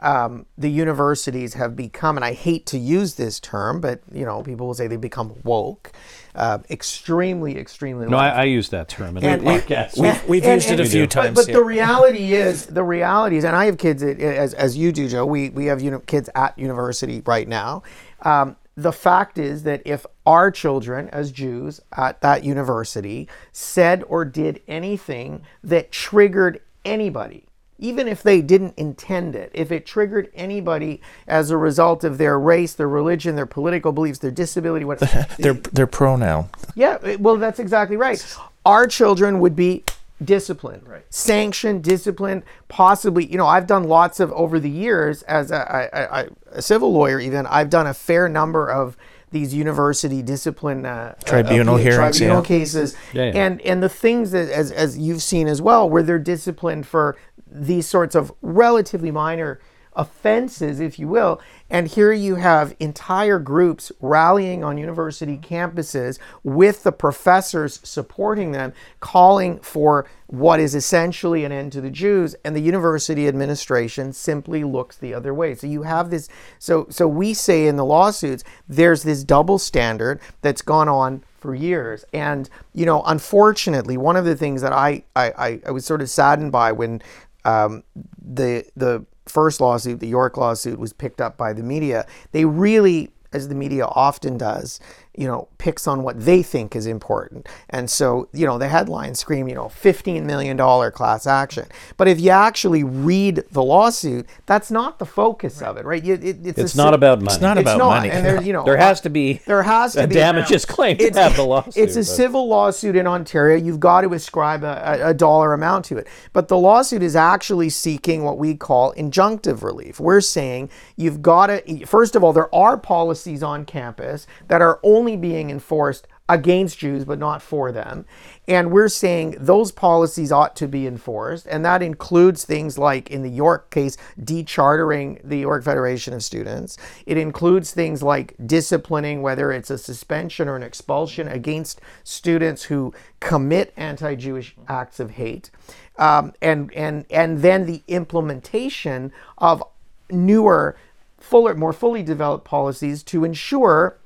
um, 0.00 0.44
the 0.58 0.68
universities 0.70 1.54
have 1.54 1.76
become, 1.76 2.16
and 2.18 2.24
I 2.24 2.32
hate 2.34 2.66
to 2.66 2.78
use 2.78 3.14
this 3.14 3.38
term, 3.40 3.80
but 3.80 4.00
you 4.12 4.24
know, 4.24 4.42
people 4.42 4.66
will 4.66 4.74
say 4.74 4.86
they 4.88 4.96
become 4.96 5.34
woke, 5.44 5.92
uh, 6.34 6.58
extremely, 6.68 7.56
extremely. 7.56 8.06
Woke. 8.06 8.10
No. 8.10 8.16
I, 8.18 8.28
I 8.28 8.42
use 8.44 8.68
that 8.70 8.88
term 8.88 9.16
in 9.16 9.22
the 9.22 9.50
podcast. 9.50 9.98
We've- 9.98 10.18
we've 10.28 10.44
used 10.44 10.68
it 10.70 10.80
a 10.80 10.84
few 10.84 11.04
but- 11.04 11.10
times, 11.10 11.34
But, 11.36 11.48
yeah. 11.48 11.54
the 11.54 11.62
reality 11.64 12.34
is, 12.34 12.66
the 12.66 12.82
reality 12.82 13.36
is, 13.36 13.44
and 13.44 13.54
I 13.56 13.66
have 13.66 13.78
kids 13.78 14.02
as, 14.02 14.52
as 14.54 14.76
you 14.76 14.90
do, 14.92 15.08
Joe. 15.08 15.24
We 15.24 15.50
we 15.50 15.66
have 15.66 15.80
uni- 15.80 16.00
kids 16.06 16.28
at 16.34 16.58
university 16.58 17.22
right 17.24 17.46
now. 17.48 17.82
Um, 18.22 18.56
the 18.76 18.92
fact 18.92 19.38
is 19.38 19.62
that 19.62 19.82
if 19.84 20.04
our 20.26 20.50
children, 20.50 21.08
as 21.10 21.30
Jews 21.30 21.80
at 21.96 22.20
that 22.22 22.44
university, 22.44 23.28
said 23.52 24.02
or 24.08 24.24
did 24.24 24.60
anything 24.66 25.42
that 25.62 25.92
triggered 25.92 26.60
anybody, 26.84 27.46
even 27.78 28.08
if 28.08 28.22
they 28.22 28.40
didn't 28.40 28.74
intend 28.76 29.36
it, 29.36 29.50
if 29.54 29.70
it 29.70 29.84
triggered 29.86 30.30
anybody 30.34 31.00
as 31.26 31.50
a 31.50 31.56
result 31.56 32.04
of 32.04 32.18
their 32.18 32.38
race, 32.38 32.72
their 32.74 32.88
religion, 32.88 33.36
their 33.36 33.46
political 33.46 33.92
beliefs, 33.92 34.18
their 34.18 34.30
disability, 34.30 34.84
what 34.84 35.00
Their 35.38 35.54
their 35.54 35.86
pronoun. 35.86 36.48
yeah, 36.74 37.16
well, 37.16 37.36
that's 37.36 37.58
exactly 37.58 37.96
right. 37.96 38.24
Our 38.64 38.86
children 38.86 39.40
would 39.40 39.54
be 39.54 39.84
disciplined, 40.22 40.86
right. 40.88 41.04
sanctioned, 41.10 41.82
disciplined, 41.82 42.42
possibly. 42.68 43.26
You 43.26 43.36
know, 43.36 43.46
I've 43.46 43.66
done 43.66 43.84
lots 43.84 44.20
of 44.20 44.32
over 44.32 44.60
the 44.60 44.70
years 44.70 45.22
as 45.22 45.50
a 45.50 46.30
civil 46.60 46.92
lawyer. 46.92 47.20
Even 47.20 47.46
I've 47.46 47.70
done 47.70 47.86
a 47.86 47.94
fair 47.94 48.28
number 48.28 48.70
of 48.70 48.96
these 49.34 49.52
university 49.52 50.22
discipline 50.22 50.86
uh, 50.86 51.16
Tribunal 51.24 51.74
uh, 51.74 51.78
hearings, 51.78 52.18
tribunal 52.18 52.42
yeah. 52.42 52.48
cases, 52.48 52.96
Yeah, 53.12 53.24
yeah. 53.24 53.44
and 53.44 53.60
and 53.62 53.82
the 53.82 53.88
things 53.88 54.30
that 54.30 54.48
as 54.48 54.70
as 54.70 54.96
you've 54.96 55.22
seen 55.22 55.48
as 55.48 55.60
well, 55.60 55.90
where 55.90 56.02
they're 56.02 56.18
disciplined 56.18 56.86
for 56.86 57.16
these 57.46 57.86
sorts 57.86 58.14
of 58.14 58.32
relatively 58.40 59.10
minor 59.10 59.60
offenses, 59.94 60.80
if 60.80 60.98
you 60.98 61.08
will. 61.08 61.40
And 61.74 61.88
here 61.88 62.12
you 62.12 62.36
have 62.36 62.76
entire 62.78 63.40
groups 63.40 63.90
rallying 64.00 64.62
on 64.62 64.78
university 64.78 65.36
campuses 65.36 66.20
with 66.44 66.84
the 66.84 66.92
professors 66.92 67.80
supporting 67.82 68.52
them, 68.52 68.72
calling 69.00 69.58
for 69.58 70.06
what 70.28 70.60
is 70.60 70.76
essentially 70.76 71.44
an 71.44 71.50
end 71.50 71.72
to 71.72 71.80
the 71.80 71.90
Jews, 71.90 72.36
and 72.44 72.54
the 72.54 72.60
university 72.60 73.26
administration 73.26 74.12
simply 74.12 74.62
looks 74.62 74.96
the 74.96 75.12
other 75.12 75.34
way. 75.34 75.56
So 75.56 75.66
you 75.66 75.82
have 75.82 76.10
this. 76.10 76.28
So 76.60 76.86
so 76.90 77.08
we 77.08 77.34
say 77.34 77.66
in 77.66 77.74
the 77.74 77.84
lawsuits, 77.84 78.44
there's 78.68 79.02
this 79.02 79.24
double 79.24 79.58
standard 79.58 80.20
that's 80.42 80.62
gone 80.62 80.88
on 80.88 81.24
for 81.40 81.56
years. 81.56 82.04
And 82.12 82.48
you 82.72 82.86
know, 82.86 83.02
unfortunately, 83.02 83.96
one 83.96 84.14
of 84.14 84.24
the 84.24 84.36
things 84.36 84.62
that 84.62 84.72
I 84.72 85.02
I, 85.16 85.60
I, 85.66 85.70
was 85.72 85.84
sort 85.84 86.02
of 86.02 86.08
saddened 86.08 86.52
by 86.52 86.70
when 86.70 87.02
um, 87.44 87.82
the 88.16 88.64
the 88.76 89.04
first 89.26 89.60
lawsuit, 89.60 90.00
the 90.00 90.08
York 90.08 90.36
lawsuit, 90.36 90.78
was 90.78 90.92
picked 90.92 91.20
up 91.20 91.36
by 91.36 91.52
the 91.52 91.62
media. 91.62 92.06
They 92.32 92.44
really, 92.44 93.10
as 93.34 93.48
the 93.48 93.54
media 93.54 93.84
often 93.86 94.38
does, 94.38 94.80
you 95.16 95.26
know, 95.26 95.48
picks 95.58 95.86
on 95.86 96.02
what 96.02 96.24
they 96.24 96.42
think 96.42 96.74
is 96.74 96.86
important. 96.86 97.48
And 97.70 97.88
so, 97.90 98.28
you 98.32 98.46
know, 98.46 98.58
the 98.58 98.68
headlines 98.68 99.18
scream, 99.18 99.48
you 99.48 99.54
know, 99.54 99.66
$15 99.66 100.22
million 100.24 100.56
class 100.92 101.26
action. 101.26 101.66
But 101.96 102.08
if 102.08 102.20
you 102.20 102.30
actually 102.30 102.82
read 102.84 103.44
the 103.50 103.62
lawsuit, 103.62 104.26
that's 104.46 104.70
not 104.70 104.98
the 104.98 105.06
focus 105.06 105.62
of 105.62 105.76
it, 105.76 105.84
right? 105.84 106.02
You- 106.02 106.14
it- 106.14 106.46
it's 106.46 106.58
It's 106.58 106.74
a 106.74 106.76
not 106.76 106.90
si- 106.90 106.94
about 106.96 107.18
money. 107.22 107.34
It's 107.34 107.42
not 107.42 107.58
it's 107.58 107.62
about 107.68 107.78
not, 107.78 107.88
money. 107.96 108.10
and 108.10 108.24
there, 108.24 108.42
you 108.42 108.52
know, 108.52 108.64
there 108.64 108.76
has 108.76 109.00
to 109.02 109.10
be 109.10 109.34
there 109.46 109.62
has 109.62 109.92
to 109.94 110.04
a 110.04 110.06
be 110.06 110.14
damages 110.14 110.64
claim 110.74 110.96
to 110.98 111.10
have 111.12 111.36
the 111.36 111.44
lawsuit. 111.44 111.76
It's 111.76 111.96
a 111.96 112.00
but- 112.00 112.06
civil 112.06 112.48
lawsuit 112.48 112.96
in 112.96 113.06
Ontario. 113.06 113.56
You've 113.56 113.80
got 113.80 114.02
to 114.02 114.12
ascribe 114.14 114.62
a, 114.64 115.00
a, 115.02 115.08
a 115.10 115.14
dollar 115.14 115.52
amount 115.54 115.84
to 115.86 115.96
it. 115.96 116.06
But 116.32 116.48
the 116.48 116.58
lawsuit 116.58 117.02
is 117.02 117.16
actually 117.16 117.70
seeking 117.70 118.22
what 118.24 118.38
we 118.38 118.54
call 118.54 118.92
injunctive 118.94 119.62
relief. 119.62 119.98
We're 120.00 120.20
saying 120.20 120.70
you've 120.96 121.22
got 121.22 121.46
to, 121.48 121.86
first 121.86 122.14
of 122.16 122.22
all, 122.24 122.32
there 122.32 122.52
are 122.54 122.76
policies 122.76 123.23
on 123.42 123.64
campus 123.64 124.26
that 124.48 124.62
are 124.62 124.80
only 124.82 125.16
being 125.16 125.50
enforced 125.50 126.06
against 126.28 126.78
Jews, 126.78 127.04
but 127.04 127.18
not 127.18 127.42
for 127.42 127.70
them. 127.70 128.06
And 128.48 128.70
we're 128.70 128.88
saying 128.88 129.36
those 129.38 129.70
policies 129.70 130.32
ought 130.32 130.56
to 130.56 130.66
be 130.66 130.86
enforced. 130.86 131.46
And 131.46 131.64
that 131.66 131.82
includes 131.82 132.44
things 132.44 132.78
like, 132.78 133.10
in 133.10 133.22
the 133.22 133.30
York 133.30 133.70
case, 133.70 133.98
dechartering 134.18 135.20
the 135.22 135.38
York 135.38 135.64
Federation 135.64 136.14
of 136.14 136.24
Students. 136.24 136.78
It 137.04 137.18
includes 137.18 137.72
things 137.72 138.02
like 138.02 138.34
disciplining, 138.46 139.20
whether 139.20 139.52
it's 139.52 139.70
a 139.70 139.76
suspension 139.76 140.48
or 140.48 140.56
an 140.56 140.62
expulsion 140.62 141.28
against 141.28 141.82
students 142.04 142.64
who 142.64 142.94
commit 143.20 143.74
anti 143.76 144.14
Jewish 144.14 144.56
acts 144.66 145.00
of 145.00 145.12
hate. 145.12 145.50
Um, 145.98 146.32
and, 146.40 146.72
and, 146.72 147.04
and 147.10 147.40
then 147.40 147.66
the 147.66 147.82
implementation 147.86 149.12
of 149.36 149.62
newer, 150.10 150.76
fuller, 151.24 151.54
more 151.54 151.72
fully 151.72 152.02
developed 152.02 152.44
policies 152.44 153.02
to 153.04 153.24
ensure 153.24 153.98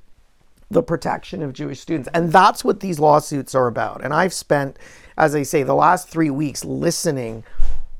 the 0.70 0.82
protection 0.82 1.42
of 1.42 1.52
Jewish 1.52 1.80
students. 1.80 2.08
And 2.14 2.30
that's 2.30 2.64
what 2.64 2.80
these 2.80 3.00
lawsuits 3.00 3.54
are 3.54 3.66
about. 3.66 4.04
And 4.04 4.12
I've 4.12 4.32
spent, 4.32 4.78
as 5.16 5.34
I 5.34 5.42
say, 5.42 5.62
the 5.62 5.74
last 5.74 6.08
three 6.08 6.30
weeks 6.30 6.64
listening 6.64 7.44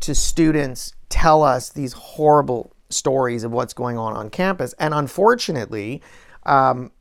to 0.00 0.14
students 0.14 0.94
tell 1.08 1.42
us 1.42 1.70
these 1.70 1.92
horrible 1.94 2.72
stories 2.90 3.42
of 3.42 3.52
what's 3.52 3.74
going 3.74 3.98
on 3.98 4.14
on 4.14 4.30
campus. 4.30 4.74
And 4.78 4.94
unfortunately, 4.94 6.02
um, 6.44 6.92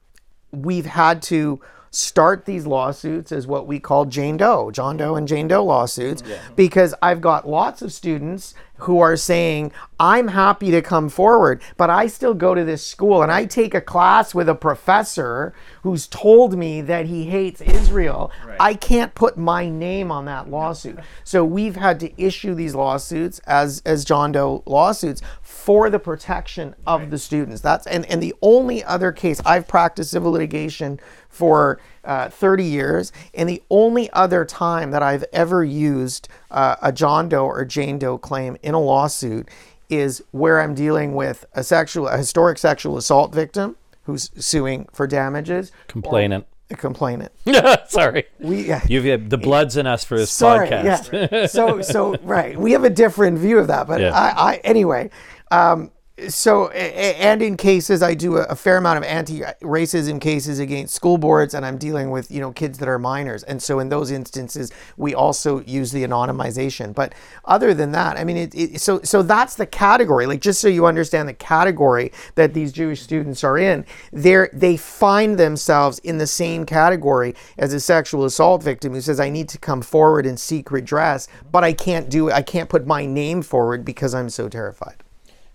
we've 0.51 0.85
had 0.85 1.21
to 1.23 1.61
start 1.91 2.45
these 2.45 2.65
lawsuits 2.67 3.31
as 3.31 3.47
what 3.47 3.65
we 3.65 3.79
call 3.79 4.05
Jane 4.05 4.37
Doe, 4.37 4.71
John 4.71 4.97
Doe 4.97 5.15
and 5.15 5.27
Jane 5.27 5.47
Doe 5.47 5.63
lawsuits, 5.63 6.21
because 6.55 6.93
I've 7.01 7.21
got 7.21 7.47
lots 7.47 7.81
of 7.81 7.91
students 7.93 8.53
who 8.79 8.99
are 8.99 9.15
saying, 9.15 9.71
I'm 9.99 10.29
happy 10.29 10.69
to 10.71 10.81
come 10.81 11.09
forward, 11.09 11.61
but 11.75 11.89
I 11.89 12.07
still 12.07 12.33
go 12.33 12.53
to 12.53 12.63
this 12.63 12.85
school 12.85 13.23
and 13.23 13.31
I 13.31 13.45
take 13.45 13.73
a 13.73 13.81
class 13.81 14.35
with 14.35 14.47
a 14.47 14.55
professor 14.55 15.53
who's 15.81 16.07
told 16.07 16.57
me 16.57 16.81
that 16.81 17.07
he 17.07 17.25
hates 17.25 17.61
Israel. 17.61 18.31
I 18.59 18.75
can't 18.75 19.15
put 19.15 19.37
my 19.37 19.69
name 19.69 20.11
on 20.11 20.25
that 20.25 20.49
lawsuit. 20.49 20.99
So 21.23 21.43
we've 21.43 21.75
had 21.75 21.99
to 22.01 22.21
issue 22.21 22.53
these 22.53 22.75
lawsuits 22.75 23.39
as, 23.39 23.81
as 23.85 24.05
John 24.05 24.31
Doe 24.31 24.61
lawsuits 24.65 25.21
for 25.41 25.89
the 25.89 25.99
protection 25.99 26.75
of 26.85 27.09
the 27.09 27.17
students. 27.17 27.61
That's 27.61 27.87
and, 27.87 28.05
and 28.05 28.21
the 28.21 28.35
only 28.41 28.83
other 28.83 29.11
case 29.11 29.41
I've 29.45 29.67
practiced 29.67 30.11
civil 30.11 30.31
litigation 30.31 30.99
for 31.29 31.79
uh, 32.07 32.29
30 32.29 32.63
years, 32.63 33.11
and 33.35 33.47
the 33.47 33.61
only 33.69 34.09
other 34.13 34.45
time 34.45 34.89
that 34.91 35.03
I've 35.03 35.25
ever 35.31 35.63
used 35.63 36.27
uh, 36.49 36.77
a 36.81 36.91
John 36.91 37.29
Doe 37.29 37.45
or 37.45 37.63
Jane 37.65 37.99
Doe 37.99 38.17
claim 38.17 38.57
in 38.63 38.73
a 38.73 38.79
lawsuit 38.79 39.47
is 39.89 40.23
where 40.31 40.59
I'm 40.61 40.73
dealing 40.73 41.13
with 41.13 41.45
a 41.53 41.63
sexual, 41.63 42.07
a 42.07 42.17
historic 42.17 42.57
sexual 42.57 42.97
assault 42.97 43.33
victim 43.35 43.75
who's 44.03 44.31
suing 44.37 44.87
for 44.91 45.05
damages. 45.05 45.71
Complainant. 45.87 46.47
A 46.69 46.75
complainant. 46.75 47.31
Sorry. 47.89 48.25
We 48.39 48.67
yeah. 48.67 48.81
You've 48.87 49.05
had 49.05 49.29
the 49.29 49.37
bloods 49.37 49.77
in 49.77 49.87
us 49.87 50.03
for 50.03 50.17
this 50.17 50.31
Sorry, 50.31 50.67
podcast. 50.67 51.31
yeah. 51.31 51.45
so 51.45 51.81
so 51.81 52.15
right, 52.23 52.57
we 52.57 52.73
have 52.73 52.83
a 52.83 52.89
different 52.89 53.37
view 53.37 53.57
of 53.59 53.67
that, 53.67 53.87
but 53.87 54.01
Yeah. 54.01 54.11
I, 54.13 54.53
I 54.53 54.55
anyway. 54.65 55.09
Um, 55.51 55.91
so 56.29 56.69
and 56.69 57.43
in 57.43 57.57
cases, 57.57 58.01
I 58.01 58.15
do 58.15 58.37
a, 58.37 58.43
a 58.43 58.55
fair 58.55 58.77
amount 58.77 58.97
of 58.97 59.03
anti-racism 59.03 60.19
cases 60.19 60.57
against 60.57 60.95
school 60.95 61.17
boards, 61.19 61.53
and 61.53 61.65
I'm 61.65 61.77
dealing 61.77 62.09
with 62.09 62.31
you 62.31 62.41
know 62.41 62.51
kids 62.51 62.79
that 62.79 62.87
are 62.87 62.97
minors, 62.97 63.43
and 63.43 63.61
so 63.61 63.79
in 63.79 63.89
those 63.89 64.09
instances, 64.09 64.71
we 64.97 65.13
also 65.13 65.61
use 65.61 65.91
the 65.91 66.03
anonymization. 66.03 66.95
But 66.95 67.13
other 67.45 67.73
than 67.73 67.91
that, 67.91 68.17
I 68.17 68.23
mean, 68.23 68.37
it, 68.37 68.55
it, 68.55 68.81
so 68.81 68.99
so 69.03 69.21
that's 69.21 69.55
the 69.55 69.67
category. 69.67 70.25
Like 70.25 70.41
just 70.41 70.59
so 70.59 70.67
you 70.67 70.87
understand 70.87 71.29
the 71.29 71.33
category 71.33 72.11
that 72.33 72.53
these 72.53 72.71
Jewish 72.71 73.01
students 73.01 73.43
are 73.43 73.57
in, 73.57 73.85
they 74.11 74.47
they 74.51 74.75
find 74.75 75.37
themselves 75.37 75.99
in 75.99 76.17
the 76.17 76.27
same 76.27 76.65
category 76.65 77.35
as 77.59 77.73
a 77.73 77.79
sexual 77.79 78.25
assault 78.25 78.63
victim 78.63 78.93
who 78.93 79.01
says, 79.01 79.19
"I 79.19 79.29
need 79.29 79.49
to 79.49 79.59
come 79.59 79.83
forward 79.83 80.25
and 80.25 80.39
seek 80.39 80.71
redress, 80.71 81.27
but 81.51 81.63
I 81.63 81.73
can't 81.73 82.09
do 82.09 82.29
it. 82.29 82.33
I 82.33 82.41
can't 82.41 82.69
put 82.69 82.87
my 82.87 83.05
name 83.05 83.43
forward 83.43 83.85
because 83.85 84.15
I'm 84.15 84.29
so 84.29 84.49
terrified." 84.49 85.03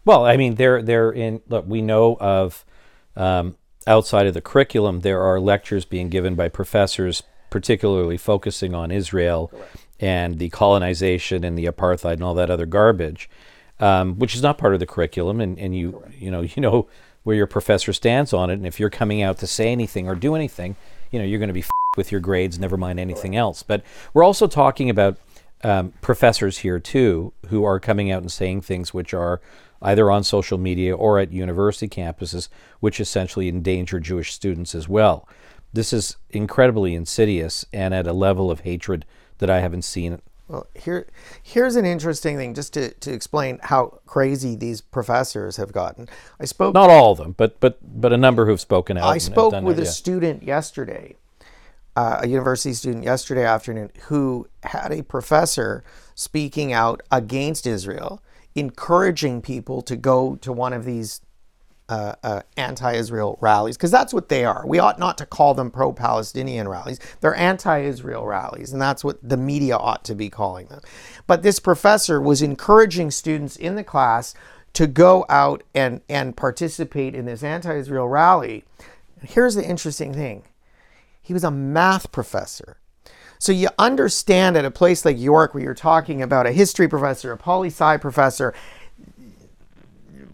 Well, 0.04 0.24
I 0.24 0.36
mean, 0.36 0.56
they're 0.56 0.82
they're 0.82 1.10
in. 1.10 1.42
Look, 1.48 1.64
we 1.66 1.80
know 1.80 2.16
of 2.20 2.64
um, 3.16 3.56
outside 3.86 4.26
of 4.26 4.34
the 4.34 4.40
curriculum, 4.40 5.00
there 5.00 5.22
are 5.22 5.40
lectures 5.40 5.84
being 5.84 6.08
given 6.08 6.34
by 6.34 6.48
professors, 6.48 7.22
particularly 7.50 8.16
focusing 8.16 8.74
on 8.74 8.90
Israel 8.90 9.52
and 10.00 10.38
the 10.38 10.48
colonization 10.50 11.44
and 11.44 11.56
the 11.56 11.66
apartheid 11.66 12.14
and 12.14 12.24
all 12.24 12.34
that 12.34 12.50
other 12.50 12.66
garbage, 12.66 13.30
um, 13.78 14.18
which 14.18 14.34
is 14.34 14.42
not 14.42 14.58
part 14.58 14.74
of 14.74 14.80
the 14.80 14.86
curriculum. 14.86 15.40
And, 15.40 15.58
and 15.58 15.76
you 15.76 16.04
you 16.18 16.30
know 16.30 16.40
you 16.42 16.60
know 16.60 16.88
where 17.22 17.36
your 17.36 17.46
professor 17.46 17.92
stands 17.92 18.32
on 18.32 18.50
it. 18.50 18.54
And 18.54 18.66
if 18.66 18.80
you're 18.80 18.90
coming 18.90 19.22
out 19.22 19.38
to 19.38 19.46
say 19.46 19.70
anything 19.70 20.08
or 20.08 20.16
do 20.16 20.34
anything, 20.34 20.76
you 21.10 21.18
know 21.18 21.24
you're 21.24 21.38
going 21.38 21.48
to 21.48 21.54
be 21.54 21.60
f- 21.60 21.70
with 21.96 22.10
your 22.10 22.20
grades. 22.20 22.58
Never 22.58 22.76
mind 22.76 22.98
anything 22.98 23.36
else. 23.36 23.62
But 23.62 23.82
we're 24.12 24.24
also 24.24 24.48
talking 24.48 24.90
about 24.90 25.18
um, 25.64 25.92
professors 26.00 26.58
here 26.58 26.80
too 26.80 27.32
who 27.48 27.64
are 27.64 27.78
coming 27.78 28.10
out 28.10 28.22
and 28.22 28.32
saying 28.32 28.62
things 28.62 28.92
which 28.92 29.14
are 29.14 29.40
either 29.82 30.10
on 30.10 30.24
social 30.24 30.58
media 30.58 30.96
or 30.96 31.18
at 31.18 31.32
university 31.32 31.88
campuses, 31.88 32.48
which 32.80 33.00
essentially 33.00 33.48
endanger 33.48 34.00
Jewish 34.00 34.32
students 34.32 34.74
as 34.74 34.88
well. 34.88 35.28
This 35.72 35.92
is 35.92 36.16
incredibly 36.30 36.94
insidious 36.94 37.66
and 37.72 37.92
at 37.92 38.06
a 38.06 38.12
level 38.12 38.50
of 38.50 38.60
hatred 38.60 39.04
that 39.38 39.50
I 39.50 39.60
haven't 39.60 39.82
seen. 39.82 40.20
Well, 40.48 40.66
here, 40.74 41.06
here's 41.42 41.76
an 41.76 41.86
interesting 41.86 42.36
thing, 42.36 42.52
just 42.52 42.74
to, 42.74 42.92
to 42.92 43.12
explain 43.12 43.58
how 43.62 44.00
crazy 44.06 44.54
these 44.54 44.82
professors 44.82 45.56
have 45.56 45.72
gotten. 45.72 46.08
I 46.38 46.44
spoke. 46.44 46.74
Not 46.74 46.90
all 46.90 47.12
of 47.12 47.18
them, 47.18 47.34
but 47.38 47.58
but 47.58 47.78
but 47.82 48.12
a 48.12 48.18
number 48.18 48.44
who've 48.44 48.60
spoken 48.60 48.98
out. 48.98 49.04
I 49.04 49.14
and 49.14 49.22
spoke 49.22 49.62
with 49.62 49.78
a 49.78 49.84
yeah. 49.84 49.90
student 49.90 50.42
yesterday, 50.42 51.16
uh, 51.96 52.18
a 52.22 52.28
university 52.28 52.74
student 52.74 53.04
yesterday 53.04 53.44
afternoon, 53.46 53.92
who 54.08 54.46
had 54.64 54.92
a 54.92 55.02
professor 55.02 55.84
speaking 56.14 56.72
out 56.72 57.02
against 57.10 57.66
Israel, 57.66 58.20
encouraging 58.54 59.42
people 59.42 59.82
to 59.82 59.96
go 59.96 60.36
to 60.36 60.52
one 60.52 60.72
of 60.72 60.84
these 60.84 61.20
uh, 61.88 62.14
uh, 62.22 62.40
anti-Israel 62.56 63.38
rallies 63.40 63.76
because 63.76 63.90
that's 63.90 64.14
what 64.14 64.28
they 64.28 64.44
are. 64.44 64.64
We 64.66 64.78
ought 64.78 64.98
not 64.98 65.18
to 65.18 65.26
call 65.26 65.52
them 65.54 65.70
pro-Palestinian 65.70 66.68
rallies. 66.68 66.98
They're 67.20 67.34
anti-Israel 67.34 68.24
rallies, 68.24 68.72
and 68.72 68.80
that's 68.80 69.04
what 69.04 69.18
the 69.22 69.36
media 69.36 69.76
ought 69.76 70.04
to 70.04 70.14
be 70.14 70.30
calling 70.30 70.66
them. 70.66 70.80
But 71.26 71.42
this 71.42 71.58
professor 71.58 72.20
was 72.20 72.40
encouraging 72.40 73.10
students 73.10 73.56
in 73.56 73.74
the 73.74 73.84
class 73.84 74.34
to 74.74 74.86
go 74.86 75.26
out 75.28 75.62
and 75.74 76.00
and 76.08 76.36
participate 76.36 77.14
in 77.14 77.26
this 77.26 77.42
anti-Israel 77.42 78.08
rally. 78.08 78.64
Here's 79.22 79.54
the 79.54 79.68
interesting 79.68 80.14
thing: 80.14 80.44
he 81.20 81.34
was 81.34 81.44
a 81.44 81.50
math 81.50 82.10
professor. 82.10 82.78
So 83.42 83.50
you 83.50 83.66
understand 83.76 84.56
at 84.56 84.64
a 84.64 84.70
place 84.70 85.04
like 85.04 85.18
York, 85.18 85.52
where 85.52 85.64
you're 85.64 85.74
talking 85.74 86.22
about 86.22 86.46
a 86.46 86.52
history 86.52 86.86
professor, 86.86 87.32
a 87.32 87.36
poli 87.36 87.70
sci 87.70 87.96
professor, 87.96 88.54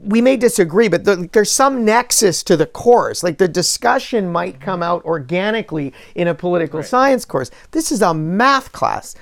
we 0.02 0.20
may 0.20 0.36
disagree, 0.36 0.88
but 0.88 1.04
the, 1.04 1.26
there's 1.32 1.50
some 1.50 1.86
nexus 1.86 2.42
to 2.42 2.54
the 2.54 2.66
course. 2.66 3.22
Like 3.22 3.38
the 3.38 3.48
discussion 3.48 4.30
might 4.30 4.56
mm-hmm. 4.56 4.62
come 4.62 4.82
out 4.82 5.06
organically 5.06 5.94
in 6.14 6.28
a 6.28 6.34
political 6.34 6.82
science 6.82 7.24
course. 7.24 7.50
This 7.70 7.90
is 7.90 8.02
a 8.02 8.12
math 8.12 8.72
class, 8.72 9.14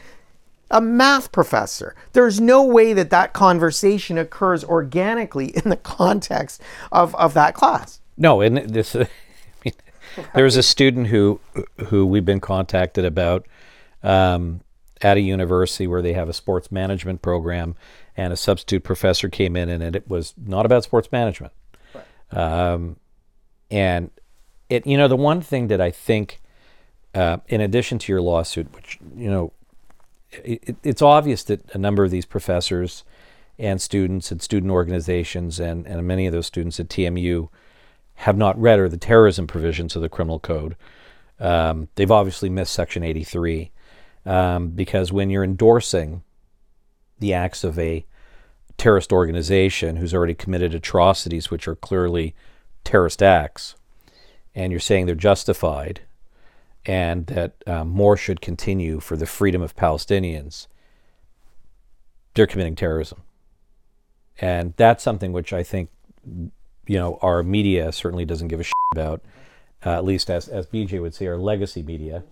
a 0.68 0.80
math 0.80 1.30
professor. 1.30 1.94
There's 2.12 2.40
no 2.40 2.64
way 2.64 2.92
that 2.92 3.10
that 3.10 3.34
conversation 3.34 4.18
occurs 4.18 4.64
organically 4.64 5.46
in 5.64 5.70
the 5.70 5.76
context 5.76 6.60
of, 6.90 7.14
of 7.14 7.34
that 7.34 7.54
class. 7.54 8.00
No, 8.18 8.40
and 8.40 8.56
this 8.68 8.96
I 8.96 9.06
mean, 9.64 9.74
there 10.34 10.42
was 10.42 10.56
a 10.56 10.62
student 10.64 11.06
who 11.06 11.38
who 11.86 12.04
we've 12.04 12.24
been 12.24 12.40
contacted 12.40 13.04
about 13.04 13.46
um, 14.02 14.60
at 15.02 15.16
a 15.16 15.20
university 15.20 15.86
where 15.86 16.02
they 16.02 16.12
have 16.12 16.28
a 16.28 16.32
sports 16.32 16.72
management 16.72 17.22
program, 17.22 17.74
and 18.16 18.32
a 18.32 18.36
substitute 18.36 18.82
professor 18.82 19.28
came 19.28 19.56
in, 19.56 19.68
and 19.68 19.94
it 19.94 20.08
was 20.08 20.34
not 20.36 20.64
about 20.64 20.84
sports 20.84 21.10
management. 21.12 21.52
Um, 22.30 22.96
and 23.70 24.10
it, 24.68 24.86
you 24.86 24.96
know, 24.96 25.08
the 25.08 25.16
one 25.16 25.40
thing 25.40 25.68
that 25.68 25.80
I 25.80 25.90
think, 25.90 26.40
uh, 27.14 27.38
in 27.48 27.60
addition 27.60 27.98
to 28.00 28.12
your 28.12 28.22
lawsuit, 28.22 28.74
which 28.74 28.98
you 29.16 29.30
know, 29.30 29.52
it, 30.30 30.76
it's 30.82 31.02
obvious 31.02 31.44
that 31.44 31.70
a 31.72 31.78
number 31.78 32.04
of 32.04 32.10
these 32.10 32.26
professors 32.26 33.04
and 33.58 33.80
students 33.80 34.30
and 34.30 34.42
student 34.42 34.72
organizations 34.72 35.58
and, 35.58 35.86
and 35.86 36.06
many 36.06 36.26
of 36.26 36.32
those 36.32 36.46
students 36.46 36.78
at 36.78 36.88
TMU 36.88 37.48
have 38.16 38.36
not 38.36 38.58
read 38.60 38.78
or 38.78 38.88
the 38.88 38.96
terrorism 38.96 39.46
provisions 39.46 39.96
of 39.96 40.02
the 40.02 40.08
criminal 40.08 40.38
code. 40.38 40.76
Um, 41.38 41.88
they've 41.94 42.10
obviously 42.10 42.48
missed 42.48 42.72
Section 42.72 43.02
83 43.02 43.70
um, 44.26 44.68
because 44.71 45.12
when 45.12 45.30
you're 45.30 45.45
endorsing 45.45 46.23
the 47.18 47.33
acts 47.33 47.64
of 47.64 47.78
a 47.78 48.04
terrorist 48.76 49.12
organization 49.12 49.97
who's 49.97 50.12
already 50.12 50.35
committed 50.35 50.75
atrocities, 50.75 51.50
which 51.50 51.66
are 51.66 51.76
clearly 51.76 52.35
terrorist 52.85 53.23
acts, 53.23 53.76
and 54.54 54.73
you're 54.73 54.80
saying 54.80 55.06
they're 55.06 55.14
justified 55.14 56.00
and 56.85 57.26
that 57.26 57.54
um, 57.66 57.88
more 57.88 58.16
should 58.16 58.40
continue 58.40 59.00
for 59.00 59.16
the 59.16 59.26
freedom 59.26 59.62
of 59.62 59.75
Palestinians, 59.76 60.66
they're 62.35 62.47
committing 62.47 62.76
terrorism. 62.76 63.23
And 64.40 64.75
that's 64.76 65.02
something 65.02 65.33
which 65.33 65.52
I 65.52 65.62
think, 65.62 65.90
you 66.25 66.99
know, 66.99 67.18
our 67.23 67.42
media 67.42 67.90
certainly 67.92 68.25
doesn't 68.25 68.49
give 68.49 68.61
a 68.61 68.64
shit 68.64 68.73
about, 68.92 69.23
uh, 69.85 69.90
at 69.90 70.04
least 70.04 70.30
as, 70.30 70.49
as 70.49 70.66
BJ 70.66 71.00
would 71.00 71.14
say, 71.14 71.26
our 71.26 71.38
legacy 71.38 71.83
media, 71.83 72.23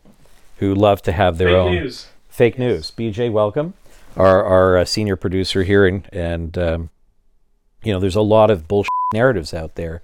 who 0.58 0.74
love 0.74 1.02
to 1.02 1.12
have 1.12 1.38
their 1.38 1.48
Fake 1.48 1.56
own 1.56 1.72
news. 1.72 2.06
fake 2.28 2.58
news. 2.58 2.90
BJ, 2.90 3.30
welcome, 3.32 3.74
our 4.16 4.42
our 4.44 4.78
uh, 4.78 4.84
senior 4.84 5.16
producer 5.16 5.62
here, 5.64 5.86
and 5.86 6.08
and 6.12 6.56
um, 6.58 6.90
you 7.82 7.92
know, 7.92 8.00
there's 8.00 8.16
a 8.16 8.22
lot 8.22 8.50
of 8.50 8.66
bullshit 8.68 8.88
narratives 9.12 9.52
out 9.52 9.74
there, 9.74 10.02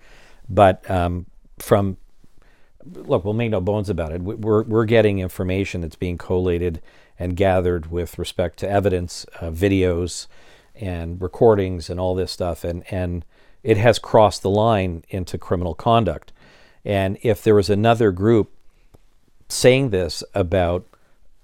but 0.48 0.88
um, 0.90 1.26
from 1.58 1.96
look, 2.84 3.24
we'll 3.24 3.34
make 3.34 3.50
no 3.50 3.60
bones 3.60 3.88
about 3.90 4.12
it. 4.12 4.22
We- 4.22 4.34
We're 4.34 4.62
we're 4.64 4.84
getting 4.84 5.18
information 5.18 5.80
that's 5.80 5.96
being 5.96 6.18
collated 6.18 6.80
and 7.18 7.36
gathered 7.36 7.90
with 7.90 8.18
respect 8.18 8.58
to 8.60 8.68
evidence, 8.70 9.26
uh, 9.40 9.50
videos, 9.50 10.26
and 10.74 11.20
recordings, 11.20 11.90
and 11.90 12.00
all 12.00 12.14
this 12.14 12.32
stuff, 12.32 12.64
and 12.64 12.82
and 12.90 13.24
it 13.62 13.76
has 13.76 13.98
crossed 13.98 14.42
the 14.42 14.50
line 14.50 15.04
into 15.10 15.36
criminal 15.38 15.74
conduct. 15.74 16.32
And 16.82 17.18
if 17.22 17.42
there 17.42 17.54
was 17.54 17.68
another 17.68 18.10
group 18.10 18.50
saying 19.52 19.90
this 19.90 20.22
about 20.34 20.86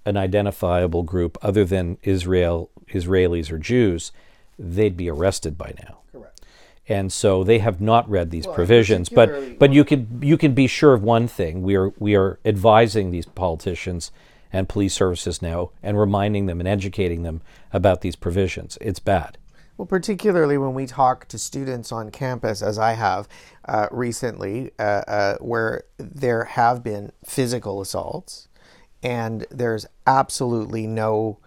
an 0.05 0.17
identifiable 0.17 1.03
group 1.03 1.37
other 1.43 1.65
than 1.65 1.99
Israel, 2.03 2.71
Israelis 2.89 3.51
or 3.51 3.59
Jews, 3.59 4.13
they'd 4.59 4.97
be 4.97 5.11
arrested 5.11 5.59
by 5.59 5.75
now. 5.83 5.99
Correct. 6.13 6.43
And 6.89 7.13
so 7.13 7.43
they 7.43 7.59
have 7.59 7.81
not 7.81 8.09
read 8.09 8.31
these 8.31 8.47
Well, 8.47 8.55
provisions. 8.55 9.09
But 9.09 9.59
but 9.59 9.73
you 9.73 9.85
can 9.85 10.21
you 10.23 10.39
can 10.39 10.55
be 10.55 10.67
sure 10.67 10.95
of 10.95 11.03
one 11.03 11.27
thing: 11.27 11.63
we 11.63 11.75
are 11.77 11.93
we 11.99 12.15
are 12.15 12.39
advising 12.45 13.11
these 13.11 13.27
politicians 13.27 14.13
and 14.53 14.69
police 14.69 14.95
services 14.95 15.43
now 15.43 15.71
and 15.83 15.99
reminding 15.99 16.47
them 16.47 16.61
and 16.61 16.69
educating 16.69 17.25
them 17.25 17.43
about 17.73 18.01
these 18.01 18.17
provisions. 18.17 18.79
It's 18.81 19.01
bad. 19.01 19.39
Well, 19.77 19.87
particularly 19.87 20.57
when 20.57 20.73
we 20.75 20.87
talk 20.87 21.29
to 21.29 21.39
students 21.39 21.93
on 21.93 22.11
campus, 22.11 22.63
as 22.63 22.79
I 22.79 22.93
have 22.95 23.29
uh, 23.67 23.89
recently, 23.91 24.71
uh, 24.79 24.83
uh, 24.83 25.37
where 25.39 25.85
there 25.99 26.45
have 26.45 26.83
been 26.83 27.13
physical 27.25 27.81
assaults 27.81 28.49
and 29.03 29.47
there's 29.51 29.87
absolutely 30.07 30.87
no 30.87 31.39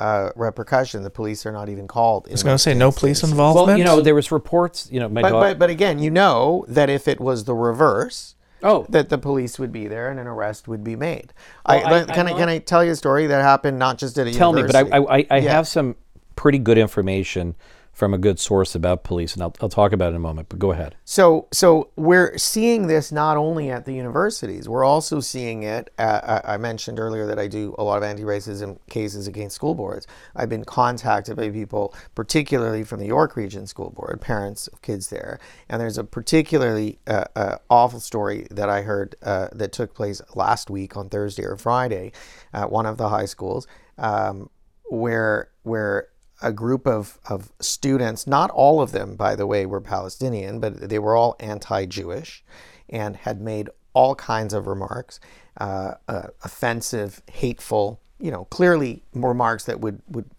uh, 0.00 0.30
repercussion. 0.34 1.04
The 1.04 1.10
police 1.10 1.46
are 1.46 1.52
not 1.52 1.68
even 1.68 1.86
called. 1.86 2.26
I 2.28 2.32
was 2.32 2.42
going 2.42 2.54
to 2.56 2.58
say 2.62 2.74
no 2.74 2.90
police 2.90 3.22
involvement. 3.22 3.66
Well, 3.68 3.78
you 3.78 3.84
know, 3.84 4.00
there 4.00 4.14
was 4.16 4.32
reports. 4.32 4.88
You 4.90 5.00
know, 5.00 5.08
my 5.08 5.22
But, 5.22 5.30
dau- 5.30 5.40
but, 5.40 5.58
but 5.58 5.70
again, 5.70 6.00
you 6.00 6.10
know 6.10 6.64
that 6.68 6.90
if 6.90 7.06
it 7.06 7.20
was 7.20 7.44
the 7.44 7.54
reverse, 7.54 8.34
oh, 8.64 8.84
that 8.88 9.08
the 9.10 9.16
police 9.18 9.58
would 9.60 9.70
be 9.72 9.86
there 9.86 10.10
and 10.10 10.18
an 10.18 10.26
arrest 10.26 10.66
would 10.66 10.82
be 10.82 10.96
made. 10.96 11.32
Well, 11.66 11.78
I, 11.78 11.80
I- 11.80 11.90
let- 11.92 12.08
I'm 12.10 12.14
can 12.16 12.26
I, 12.26 12.32
can 12.32 12.48
I 12.48 12.58
tell 12.58 12.84
you 12.84 12.90
a 12.90 12.96
story 12.96 13.28
that 13.28 13.40
happened 13.42 13.78
not 13.78 13.96
just 13.96 14.18
at 14.18 14.26
a 14.26 14.32
tell 14.34 14.52
me. 14.52 14.62
But 14.62 14.74
I? 14.74 14.80
I, 14.80 14.98
I, 14.98 15.26
I 15.30 15.36
Yeah. 15.38 15.52
have 15.52 15.68
some 15.68 15.94
pretty 16.34 16.58
good 16.58 16.76
information 16.76 17.54
from 17.96 18.12
a 18.12 18.18
good 18.18 18.38
source 18.38 18.74
about 18.74 19.04
police, 19.04 19.32
and 19.32 19.42
I'll 19.42 19.54
I'll 19.62 19.70
talk 19.70 19.92
about 19.92 20.08
it 20.08 20.10
in 20.10 20.16
a 20.16 20.20
moment. 20.20 20.50
But 20.50 20.58
go 20.58 20.70
ahead. 20.70 20.96
So, 21.06 21.48
so 21.50 21.88
we're 21.96 22.36
seeing 22.36 22.88
this 22.88 23.10
not 23.10 23.38
only 23.38 23.70
at 23.70 23.86
the 23.86 23.94
universities, 23.94 24.68
we're 24.68 24.84
also 24.84 25.18
seeing 25.18 25.62
it. 25.62 25.88
At, 25.96 26.22
I 26.28 26.54
I 26.54 26.56
mentioned 26.58 27.00
earlier 27.00 27.26
that 27.26 27.38
I 27.38 27.46
do 27.46 27.74
a 27.78 27.82
lot 27.82 27.96
of 27.96 28.02
anti-racism 28.02 28.78
cases 28.90 29.26
against 29.26 29.56
school 29.56 29.74
boards. 29.74 30.06
I've 30.34 30.50
been 30.50 30.66
contacted 30.66 31.38
by 31.38 31.48
people, 31.48 31.94
particularly 32.14 32.84
from 32.84 33.00
the 33.00 33.06
York 33.06 33.34
Region 33.34 33.66
School 33.66 33.88
Board, 33.88 34.20
parents 34.20 34.68
of 34.68 34.82
kids 34.82 35.08
there, 35.08 35.40
and 35.70 35.80
there's 35.80 35.96
a 35.96 36.04
particularly 36.04 36.98
uh, 37.06 37.24
uh, 37.34 37.56
awful 37.70 38.00
story 38.00 38.46
that 38.50 38.68
I 38.68 38.82
heard 38.82 39.16
uh, 39.22 39.48
that 39.52 39.72
took 39.72 39.94
place 39.94 40.20
last 40.34 40.68
week 40.68 40.98
on 40.98 41.08
Thursday 41.08 41.44
or 41.44 41.56
Friday 41.56 42.12
at 42.52 42.70
one 42.70 42.84
of 42.84 42.98
the 42.98 43.08
high 43.08 43.24
schools, 43.24 43.66
um, 43.96 44.50
where 44.84 45.48
where 45.62 46.08
a 46.42 46.52
group 46.52 46.86
of, 46.86 47.18
of 47.28 47.50
students, 47.60 48.26
not 48.26 48.50
all 48.50 48.80
of 48.80 48.92
them, 48.92 49.16
by 49.16 49.34
the 49.34 49.46
way, 49.46 49.66
were 49.66 49.80
Palestinian, 49.80 50.60
but 50.60 50.88
they 50.88 50.98
were 50.98 51.16
all 51.16 51.36
anti 51.40 51.86
Jewish 51.86 52.44
and 52.88 53.16
had 53.16 53.40
made 53.40 53.68
all 53.94 54.14
kinds 54.14 54.52
of 54.52 54.66
remarks, 54.66 55.18
uh, 55.60 55.94
uh, 56.08 56.28
offensive, 56.44 57.22
hateful, 57.30 58.00
you 58.18 58.30
know, 58.30 58.44
clearly 58.46 59.02
remarks 59.14 59.64
that 59.64 59.80
would, 59.80 60.02
would 60.08 60.30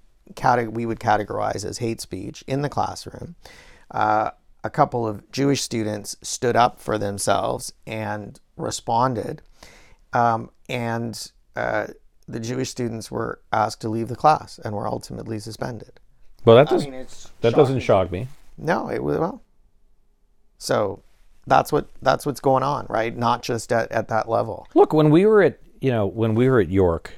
we 0.72 0.86
would 0.86 1.00
categorize 1.00 1.66
as 1.66 1.80
hate 1.80 2.02
speech 2.02 2.44
in 2.48 2.62
the 2.62 2.70
classroom. 2.70 3.36
Uh, 3.90 4.32
a 4.64 4.70
couple 4.70 5.08
of 5.08 5.32
Jewish 5.32 5.62
students 5.62 6.16
stood 6.22 6.56
up 6.56 6.80
for 6.80 6.98
themselves 6.98 7.74
and 7.86 8.40
responded. 8.58 9.42
Um, 10.14 10.52
and 10.70 11.32
uh, 11.56 11.88
the 12.28 12.40
Jewish 12.40 12.70
students 12.70 13.10
were 13.10 13.40
asked 13.52 13.82
to 13.82 13.90
leave 13.90 14.10
the 14.10 14.16
class 14.16 14.60
and 14.64 14.76
were 14.76 14.88
ultimately 14.88 15.40
suspended. 15.40 16.00
Well, 16.46 16.56
that 16.56 16.70
doesn't 16.70 16.94
it's 16.94 17.30
that 17.42 17.54
doesn't 17.54 17.80
shock 17.82 18.12
me. 18.12 18.28
no, 18.58 18.90
it 18.90 19.04
was 19.04 19.18
well. 19.18 19.42
So 20.58 21.04
that's 21.46 21.72
what 21.72 21.88
that's 22.02 22.26
what's 22.26 22.40
going 22.40 22.64
on, 22.64 22.86
right? 22.90 23.16
Not 23.16 23.44
just 23.44 23.72
at, 23.72 23.92
at 23.92 24.10
that 24.10 24.30
level. 24.30 24.68
Look, 24.74 24.94
when 24.94 25.10
we 25.10 25.26
were 25.26 25.42
at 25.42 25.60
you 25.82 25.92
know 25.92 26.06
when 26.06 26.36
we 26.36 26.50
were 26.50 26.60
at 26.60 26.70
York 26.70 27.12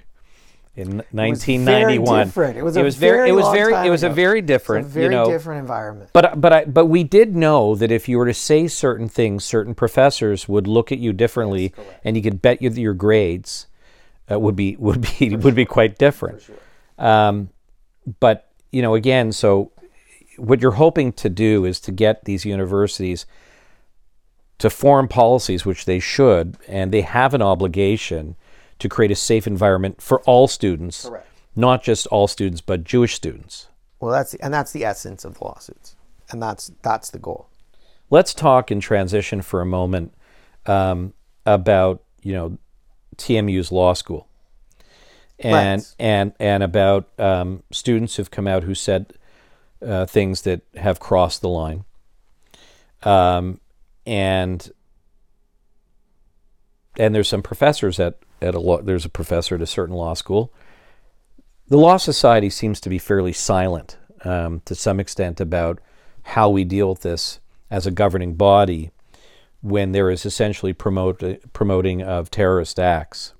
in 0.76 1.04
1991, 1.12 1.98
it 1.98 2.00
was 2.00 2.06
1991, 2.06 2.06
very 2.06 2.26
different. 2.26 2.58
It 2.58 2.64
was 2.64 2.78
a 2.78 3.00
very 3.00 3.18
very 3.18 3.30
it 3.30 3.34
was 3.34 3.52
very 3.52 3.88
it 3.88 3.90
was 3.90 4.04
a 4.04 4.10
very 4.10 4.42
different 4.42 4.86
a 4.86 4.90
very 4.90 5.06
you 5.06 5.12
know. 5.12 5.30
different 5.30 5.60
environment. 5.60 6.12
But 6.14 6.40
but 6.40 6.54
I, 6.54 6.66
but 6.66 6.86
we 6.86 7.04
did 7.04 7.36
know 7.36 7.76
that 7.76 7.92
if 7.92 8.08
you 8.08 8.18
were 8.18 8.28
to 8.28 8.34
say 8.34 8.68
certain 8.68 9.10
things, 9.10 9.44
certain 9.44 9.74
professors 9.74 10.48
would 10.48 10.68
look 10.68 10.92
at 10.92 11.00
you 11.00 11.14
differently, 11.14 11.74
and 12.04 12.16
you 12.16 12.24
could 12.24 12.42
bet 12.42 12.62
you 12.62 12.70
your 12.70 12.94
grades 12.94 13.68
uh, 14.32 14.40
would 14.40 14.56
be 14.56 14.76
would 14.80 15.02
be 15.18 15.36
would 15.36 15.56
be 15.56 15.66
quite 15.66 15.98
different. 15.98 16.44
Um, 16.98 17.50
but 18.20 18.52
you 18.72 18.82
know, 18.82 18.96
again, 18.96 19.32
so 19.32 19.72
what 20.38 20.62
you're 20.62 20.72
hoping 20.72 21.12
to 21.14 21.30
do 21.30 21.66
is 21.66 21.80
to 21.82 21.92
get 21.92 22.26
these 22.26 22.46
universities 22.46 23.26
to 24.60 24.70
form 24.70 25.08
policies, 25.08 25.66
which 25.66 25.86
they 25.86 26.00
should, 26.00 26.58
and 26.68 26.92
they 26.92 27.02
have 27.02 27.34
an 27.34 27.42
obligation 27.42 28.36
to 28.80 28.90
create 28.90 29.12
a 29.12 29.16
safe 29.16 29.48
environment 29.48 30.02
for 30.02 30.22
all 30.22 30.48
students, 30.48 31.08
Correct. 31.08 31.28
not 31.56 31.84
just 31.84 32.08
all 32.08 32.28
students, 32.28 32.62
but 32.62 32.84
Jewish 32.84 33.16
students. 33.16 33.68
Well, 34.00 34.12
that's 34.12 34.34
and 34.36 34.54
that's 34.54 34.72
the 34.72 34.86
essence 34.86 35.26
of 35.26 35.38
the 35.38 35.44
lawsuits, 35.44 35.96
and 36.30 36.42
that's 36.42 36.72
that's 36.82 37.10
the 37.10 37.20
goal. 37.20 37.48
let's 38.10 38.34
talk 38.34 38.72
in 38.72 38.80
transition 38.80 39.42
for 39.42 39.62
a 39.62 39.66
moment 39.66 40.14
um, 40.66 41.14
about 41.46 42.04
you 42.22 42.34
know 42.34 42.58
TMU's 43.20 43.72
law 43.72 43.94
school, 43.94 44.28
and 45.40 45.86
and 46.00 46.34
and 46.40 46.64
about 46.64 47.10
um, 47.20 47.64
students 47.72 48.16
who've 48.16 48.32
come 48.32 48.48
out 48.48 48.64
who 48.64 48.74
said 48.74 49.14
uh, 49.86 50.06
things 50.06 50.42
that 50.44 50.62
have 50.76 51.00
crossed 51.00 51.42
the 51.42 51.50
line, 51.50 51.86
um, 53.04 53.60
and 54.06 54.72
and 56.98 57.14
there's 57.14 57.30
some 57.30 57.44
professors 57.44 58.00
at 58.00 58.18
at 58.42 58.56
a 58.56 58.60
law, 58.60 58.82
there's 58.82 59.06
a 59.06 59.10
professor 59.10 59.56
at 59.56 59.62
a 59.62 59.68
certain 59.68 59.96
law 59.96 60.14
school. 60.14 60.54
The 61.68 61.78
law 61.78 61.98
society 61.98 62.50
seems 62.50 62.80
to 62.82 62.90
be 62.90 62.98
fairly 62.98 63.34
silent 63.34 63.98
um, 64.24 64.62
to 64.66 64.74
some 64.74 65.00
extent 65.00 65.40
about 65.40 65.80
how 66.24 66.50
we 66.50 66.64
deal 66.64 66.90
with 66.90 67.02
this 67.02 67.40
as 67.70 67.86
a 67.86 67.92
governing 67.92 68.36
body 68.36 68.92
when 69.62 69.92
there 69.92 70.10
is 70.10 70.26
essentially 70.26 70.74
promote, 70.74 71.22
promoting 71.54 72.02
of 72.02 72.32
terrorist 72.32 72.80
acts. 72.80 73.34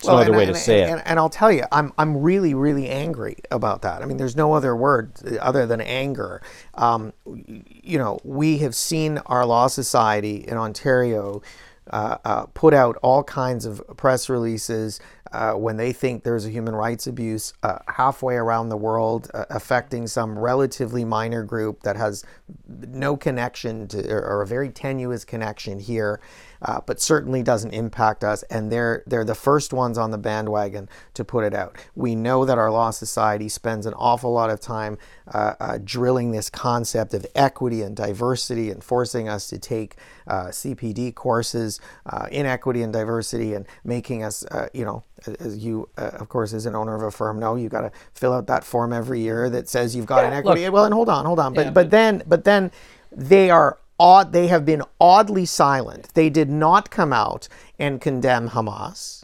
It's 0.00 0.06
no 0.08 0.16
other 0.16 0.28
and, 0.28 0.36
way 0.36 0.44
and, 0.44 0.54
to 0.54 0.58
say 0.58 0.82
and, 0.84 0.98
it. 0.98 1.02
And, 1.04 1.18
I'll 1.18 1.28
tell 1.28 1.52
you, 1.52 1.64
I'm 1.70 1.92
I'm 1.98 2.16
really 2.16 2.54
really 2.54 2.88
angry 2.88 3.36
about 3.50 3.82
that. 3.82 4.00
I 4.00 4.06
mean, 4.06 4.16
there's 4.16 4.34
no 4.34 4.54
other 4.54 4.74
word 4.74 5.12
other 5.40 5.66
than 5.66 5.82
anger. 5.82 6.40
Um, 6.74 7.12
you 7.26 7.98
know, 7.98 8.18
we 8.24 8.58
have 8.58 8.74
seen 8.74 9.18
our 9.26 9.44
law 9.44 9.66
society 9.66 10.36
in 10.36 10.56
Ontario. 10.56 11.42
Uh, 11.90 12.16
uh, 12.24 12.46
put 12.54 12.72
out 12.72 12.96
all 13.02 13.24
kinds 13.24 13.66
of 13.66 13.82
press 13.96 14.28
releases 14.28 15.00
uh, 15.32 15.52
when 15.52 15.76
they 15.76 15.92
think 15.92 16.22
there's 16.22 16.46
a 16.46 16.50
human 16.50 16.74
rights 16.74 17.06
abuse 17.06 17.52
uh, 17.64 17.78
halfway 17.88 18.36
around 18.36 18.68
the 18.68 18.76
world 18.76 19.28
uh, 19.34 19.44
affecting 19.50 20.06
some 20.06 20.38
relatively 20.38 21.04
minor 21.04 21.42
group 21.42 21.82
that 21.82 21.96
has 21.96 22.24
no 22.68 23.16
connection 23.16 23.88
to 23.88 24.08
or, 24.08 24.24
or 24.24 24.42
a 24.42 24.46
very 24.46 24.70
tenuous 24.70 25.24
connection 25.24 25.80
here 25.80 26.20
uh, 26.62 26.80
but 26.86 27.00
certainly 27.00 27.42
doesn't 27.42 27.72
impact 27.72 28.24
us. 28.24 28.42
And 28.44 28.70
they're 28.70 29.02
they're 29.06 29.24
the 29.24 29.34
first 29.34 29.72
ones 29.72 29.98
on 29.98 30.10
the 30.10 30.18
bandwagon 30.18 30.88
to 31.14 31.24
put 31.24 31.44
it 31.44 31.54
out. 31.54 31.76
We 31.94 32.14
know 32.14 32.44
that 32.44 32.58
our 32.58 32.70
law 32.70 32.90
society 32.90 33.48
spends 33.48 33.86
an 33.86 33.94
awful 33.94 34.32
lot 34.32 34.50
of 34.50 34.60
time 34.60 34.98
uh, 35.32 35.54
uh, 35.60 35.78
drilling 35.82 36.32
this 36.32 36.50
concept 36.50 37.14
of 37.14 37.26
equity 37.34 37.82
and 37.82 37.96
diversity 37.96 38.70
and 38.70 38.82
forcing 38.82 39.28
us 39.28 39.48
to 39.48 39.58
take 39.58 39.96
uh, 40.26 40.46
CPD 40.46 41.14
courses 41.14 41.80
uh, 42.06 42.26
in 42.30 42.46
equity 42.46 42.82
and 42.82 42.92
diversity 42.92 43.54
and 43.54 43.66
making 43.84 44.22
us, 44.22 44.44
uh, 44.46 44.68
you 44.72 44.84
know, 44.84 45.02
as 45.38 45.58
you, 45.58 45.88
of 45.96 46.28
course, 46.28 46.52
as 46.52 46.66
an 46.66 46.74
owner 46.74 46.94
of 46.94 47.02
a 47.02 47.10
firm, 47.10 47.38
know 47.38 47.54
you 47.54 47.68
got 47.68 47.82
to 47.82 47.92
fill 48.14 48.32
out 48.32 48.46
that 48.46 48.64
form 48.64 48.92
every 48.92 49.20
year 49.20 49.50
that 49.50 49.68
says 49.68 49.94
you've 49.94 50.06
got 50.06 50.24
an 50.24 50.32
equity. 50.32 50.68
well, 50.68 50.84
and 50.84 50.94
hold 50.94 51.08
on, 51.08 51.26
hold 51.26 51.38
on, 51.38 51.52
but 51.52 51.74
but 51.74 51.90
then 51.90 52.22
but 52.26 52.44
then 52.44 52.70
they 53.12 53.50
are 53.50 53.78
odd 54.00 54.32
they 54.32 54.48
have 54.48 54.64
been 54.64 54.82
oddly 55.00 55.44
silent. 55.44 56.08
They 56.14 56.30
did 56.30 56.50
not 56.50 56.90
come 56.90 57.12
out 57.12 57.46
and 57.78 58.00
condemn 58.00 58.50
Hamas. 58.50 59.22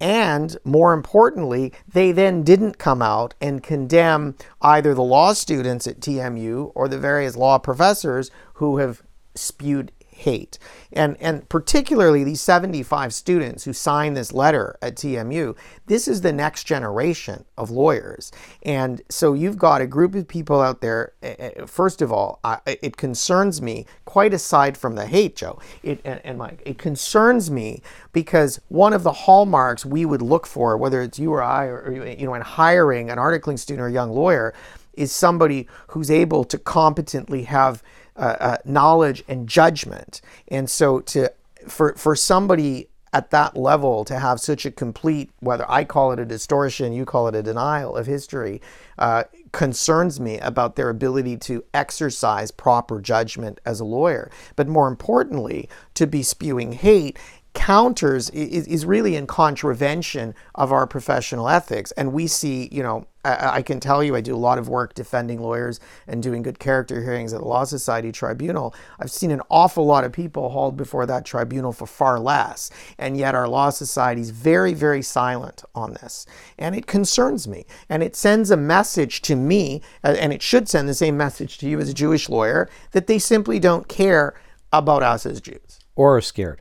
And 0.00 0.56
more 0.64 0.92
importantly, 0.92 1.72
they 1.86 2.10
then 2.10 2.42
didn't 2.42 2.78
come 2.78 3.00
out 3.02 3.34
and 3.40 3.62
condemn 3.62 4.34
either 4.60 4.94
the 4.94 5.02
law 5.02 5.34
students 5.34 5.86
at 5.86 6.00
TMU 6.00 6.72
or 6.74 6.88
the 6.88 6.98
various 6.98 7.36
law 7.36 7.58
professors 7.58 8.30
who 8.54 8.78
have 8.78 9.02
spewed 9.34 9.92
hate. 10.20 10.58
And 10.92 11.16
and 11.20 11.48
particularly 11.48 12.24
these 12.24 12.40
75 12.40 13.14
students 13.14 13.64
who 13.64 13.72
signed 13.72 14.16
this 14.16 14.32
letter 14.32 14.76
at 14.82 14.96
TMU, 14.96 15.56
this 15.86 16.06
is 16.06 16.20
the 16.20 16.32
next 16.32 16.64
generation 16.64 17.44
of 17.56 17.70
lawyers. 17.70 18.30
And 18.62 19.02
so 19.08 19.32
you've 19.32 19.58
got 19.58 19.80
a 19.80 19.86
group 19.86 20.14
of 20.14 20.28
people 20.28 20.60
out 20.60 20.80
there 20.80 21.12
eh, 21.22 21.34
eh, 21.38 21.66
first 21.66 22.02
of 22.02 22.12
all, 22.12 22.38
I, 22.44 22.58
it 22.66 22.96
concerns 22.96 23.62
me 23.62 23.86
quite 24.04 24.34
aside 24.34 24.76
from 24.76 24.94
the 24.94 25.06
hate, 25.06 25.36
Joe. 25.36 25.58
It 25.82 26.00
and, 26.04 26.20
and 26.24 26.38
Mike, 26.38 26.62
it 26.66 26.78
concerns 26.78 27.50
me 27.50 27.82
because 28.12 28.60
one 28.68 28.92
of 28.92 29.02
the 29.02 29.12
hallmarks 29.12 29.86
we 29.86 30.04
would 30.04 30.22
look 30.22 30.46
for 30.46 30.76
whether 30.76 31.00
it's 31.02 31.18
you 31.18 31.32
or 31.32 31.42
I 31.42 31.64
or 31.66 31.92
you 31.92 32.26
know 32.26 32.34
in 32.34 32.42
hiring 32.42 33.10
an 33.10 33.18
articling 33.18 33.58
student 33.58 33.84
or 33.84 33.88
young 33.88 34.10
lawyer 34.10 34.52
is 34.94 35.12
somebody 35.12 35.66
who's 35.88 36.10
able 36.10 36.44
to 36.44 36.58
competently 36.58 37.44
have 37.44 37.82
uh, 38.20 38.36
uh, 38.40 38.56
knowledge 38.64 39.24
and 39.28 39.48
judgment. 39.48 40.20
And 40.48 40.68
so 40.68 41.00
to 41.00 41.32
for 41.66 41.94
for 41.94 42.14
somebody 42.14 42.88
at 43.12 43.30
that 43.30 43.56
level 43.56 44.04
to 44.04 44.18
have 44.18 44.38
such 44.40 44.64
a 44.64 44.70
complete, 44.70 45.30
whether 45.40 45.68
I 45.68 45.84
call 45.84 46.12
it 46.12 46.20
a 46.20 46.24
distortion, 46.24 46.92
you 46.92 47.04
call 47.04 47.26
it 47.26 47.34
a 47.34 47.42
denial 47.42 47.96
of 47.96 48.06
history, 48.06 48.60
uh, 48.98 49.24
concerns 49.52 50.20
me 50.20 50.38
about 50.38 50.76
their 50.76 50.90
ability 50.90 51.36
to 51.38 51.64
exercise 51.74 52.52
proper 52.52 53.00
judgment 53.00 53.60
as 53.64 53.80
a 53.80 53.84
lawyer. 53.84 54.30
But 54.54 54.68
more 54.68 54.86
importantly, 54.86 55.68
to 55.94 56.06
be 56.06 56.22
spewing 56.22 56.72
hate 56.72 57.18
counters 57.52 58.30
is, 58.30 58.68
is 58.68 58.86
really 58.86 59.16
in 59.16 59.26
contravention 59.26 60.34
of 60.54 60.70
our 60.70 60.86
professional 60.86 61.48
ethics. 61.48 61.90
And 61.92 62.12
we 62.12 62.28
see, 62.28 62.68
you 62.70 62.82
know, 62.82 63.06
I, 63.24 63.56
I, 63.58 63.62
can 63.62 63.80
tell 63.80 64.02
you, 64.02 64.16
I 64.16 64.20
do 64.20 64.34
a 64.34 64.38
lot 64.38 64.58
of 64.58 64.68
work 64.68 64.94
defending 64.94 65.40
lawyers 65.40 65.78
and 66.06 66.22
doing 66.22 66.42
good 66.42 66.58
character 66.58 67.02
hearings 67.02 67.32
at 67.32 67.40
the 67.40 67.46
Law 67.46 67.64
Society 67.64 68.12
Tribunal. 68.12 68.74
I've 68.98 69.10
seen 69.10 69.30
an 69.30 69.42
awful 69.50 69.84
lot 69.84 70.04
of 70.04 70.12
people 70.12 70.48
hauled 70.50 70.76
before 70.76 71.06
that 71.06 71.24
tribunal 71.24 71.72
for 71.72 71.86
far 71.86 72.18
less. 72.18 72.70
And 72.98 73.16
yet 73.16 73.34
our 73.34 73.48
Law 73.48 73.70
Society 73.70 74.22
is 74.22 74.30
very, 74.30 74.72
very 74.74 75.02
silent 75.02 75.64
on 75.74 75.94
this. 75.94 76.24
And 76.58 76.74
it 76.74 76.86
concerns 76.86 77.46
me. 77.46 77.66
And 77.88 78.02
it 78.02 78.16
sends 78.16 78.50
a 78.50 78.56
message 78.56 79.20
to 79.22 79.36
me, 79.36 79.82
and 80.02 80.32
it 80.32 80.42
should 80.42 80.68
send 80.68 80.88
the 80.88 80.94
same 80.94 81.16
message 81.16 81.58
to 81.58 81.68
you 81.68 81.78
as 81.78 81.88
a 81.88 81.94
Jewish 81.94 82.28
lawyer, 82.28 82.68
that 82.92 83.06
they 83.06 83.18
simply 83.18 83.58
don't 83.58 83.88
care 83.88 84.34
about 84.72 85.02
us 85.02 85.26
as 85.26 85.40
Jews. 85.40 85.80
Or 85.94 86.16
are 86.16 86.20
scared. 86.20 86.60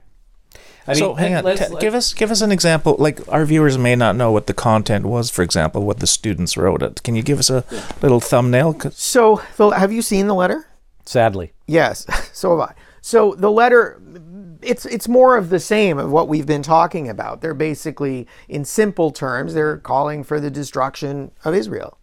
I 0.90 0.94
so 0.94 1.10
mean, 1.10 1.18
hang 1.18 1.36
on. 1.36 1.44
Let's, 1.44 1.60
T- 1.60 1.68
let's, 1.68 1.82
give 1.82 1.94
us 1.94 2.14
give 2.14 2.32
us 2.32 2.42
an 2.42 2.52
example. 2.52 2.96
Like 2.98 3.20
our 3.32 3.46
viewers 3.46 3.78
may 3.78 3.96
not 3.96 4.16
know 4.16 4.32
what 4.32 4.48
the 4.48 4.56
content 4.56 5.06
was. 5.06 5.30
For 5.30 5.44
example, 5.44 5.86
what 5.86 6.00
the 6.00 6.08
students 6.08 6.58
wrote. 6.58 6.82
It. 6.82 7.04
Can 7.04 7.16
you 7.16 7.22
give 7.22 7.38
us 7.38 7.50
a 7.52 7.64
little 8.02 8.20
thumbnail? 8.20 8.80
So, 8.92 9.38
Phil, 9.38 9.72
have 9.72 9.92
you 9.92 10.02
seen 10.02 10.28
the 10.28 10.34
letter? 10.34 10.68
Sadly, 11.06 11.54
yes. 11.68 12.06
So 12.34 12.52
have 12.52 12.70
I. 12.70 12.74
So 13.02 13.36
the 13.36 13.52
letter, 13.52 14.02
it's 14.62 14.86
it's 14.86 15.08
more 15.08 15.36
of 15.38 15.50
the 15.50 15.60
same 15.60 15.98
of 15.98 16.12
what 16.12 16.28
we've 16.28 16.46
been 16.46 16.64
talking 16.64 17.10
about. 17.10 17.42
They're 17.42 17.54
basically, 17.54 18.28
in 18.48 18.64
simple 18.64 19.12
terms, 19.12 19.54
they're 19.54 19.78
calling 19.78 20.24
for 20.24 20.40
the 20.40 20.50
destruction 20.50 21.32
of 21.44 21.54
Israel. 21.54 21.98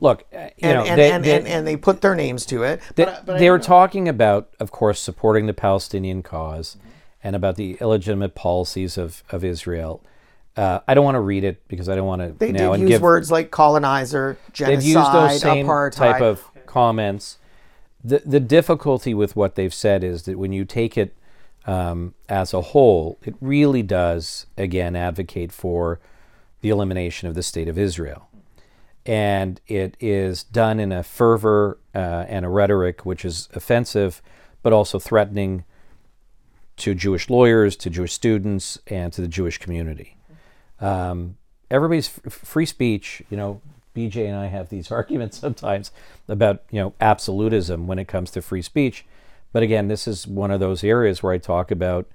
Look, 0.00 0.24
uh, 0.34 0.50
you 0.56 0.68
and, 0.68 0.74
know, 0.74 0.84
and, 0.84 1.00
they, 1.00 1.10
and, 1.10 1.24
they, 1.24 1.36
and, 1.36 1.48
and, 1.48 1.66
they 1.66 1.76
put 1.76 2.02
their 2.02 2.14
names 2.14 2.44
to 2.46 2.64
it. 2.64 2.80
They, 2.96 3.06
but, 3.06 3.24
but 3.24 3.38
they 3.38 3.48
were 3.48 3.58
talking 3.58 4.08
about, 4.08 4.50
of 4.60 4.70
course, 4.70 5.00
supporting 5.00 5.46
the 5.46 5.54
Palestinian 5.54 6.20
because 6.20 6.76
mm-hmm 6.76 6.85
and 7.26 7.34
about 7.34 7.56
the 7.56 7.76
illegitimate 7.80 8.36
policies 8.36 8.96
of, 8.96 9.24
of 9.30 9.42
Israel. 9.42 10.00
Uh, 10.56 10.78
I 10.86 10.94
don't 10.94 11.04
want 11.04 11.16
to 11.16 11.20
read 11.20 11.42
it 11.42 11.60
because 11.66 11.88
I 11.88 11.96
don't 11.96 12.06
want 12.06 12.22
to. 12.22 12.28
They 12.28 12.52
now 12.52 12.70
did 12.74 12.82
use 12.82 12.88
give, 12.88 13.02
words 13.02 13.32
like 13.32 13.50
colonizer, 13.50 14.38
genocide, 14.52 14.78
they've 14.78 14.86
used 14.86 15.12
those 15.12 15.40
same 15.40 15.66
apartheid. 15.66 15.92
type 15.96 16.22
of 16.22 16.44
comments. 16.66 17.38
The 18.04 18.22
the 18.24 18.38
difficulty 18.38 19.12
with 19.12 19.34
what 19.34 19.56
they've 19.56 19.74
said 19.74 20.04
is 20.04 20.22
that 20.22 20.38
when 20.38 20.52
you 20.52 20.64
take 20.64 20.96
it 20.96 21.16
um, 21.66 22.14
as 22.28 22.54
a 22.54 22.60
whole, 22.60 23.18
it 23.24 23.34
really 23.40 23.82
does 23.82 24.46
again 24.56 24.94
advocate 24.94 25.50
for 25.50 25.98
the 26.60 26.68
elimination 26.68 27.28
of 27.28 27.34
the 27.34 27.42
state 27.42 27.66
of 27.66 27.76
Israel, 27.76 28.28
and 29.04 29.60
it 29.66 29.96
is 29.98 30.44
done 30.44 30.78
in 30.78 30.92
a 30.92 31.02
fervor 31.02 31.76
uh, 31.92 32.24
and 32.28 32.46
a 32.46 32.48
rhetoric 32.48 33.04
which 33.04 33.24
is 33.24 33.48
offensive, 33.52 34.22
but 34.62 34.72
also 34.72 35.00
threatening 35.00 35.64
to 36.76 36.94
Jewish 36.94 37.30
lawyers, 37.30 37.76
to 37.76 37.90
Jewish 37.90 38.12
students, 38.12 38.78
and 38.86 39.12
to 39.12 39.20
the 39.20 39.28
Jewish 39.28 39.58
community. 39.58 40.16
Um, 40.80 41.36
everybody's 41.70 42.08
f- 42.26 42.32
free 42.32 42.66
speech. 42.66 43.22
You 43.30 43.36
know, 43.36 43.60
BJ 43.94 44.26
and 44.26 44.36
I 44.36 44.46
have 44.46 44.68
these 44.68 44.90
arguments 44.90 45.38
sometimes 45.38 45.90
about 46.28 46.62
you 46.70 46.80
know 46.80 46.94
absolutism 47.00 47.86
when 47.86 47.98
it 47.98 48.08
comes 48.08 48.30
to 48.32 48.42
free 48.42 48.62
speech. 48.62 49.04
But 49.52 49.62
again, 49.62 49.88
this 49.88 50.06
is 50.06 50.26
one 50.26 50.50
of 50.50 50.60
those 50.60 50.84
areas 50.84 51.22
where 51.22 51.32
I 51.32 51.38
talk 51.38 51.70
about 51.70 52.06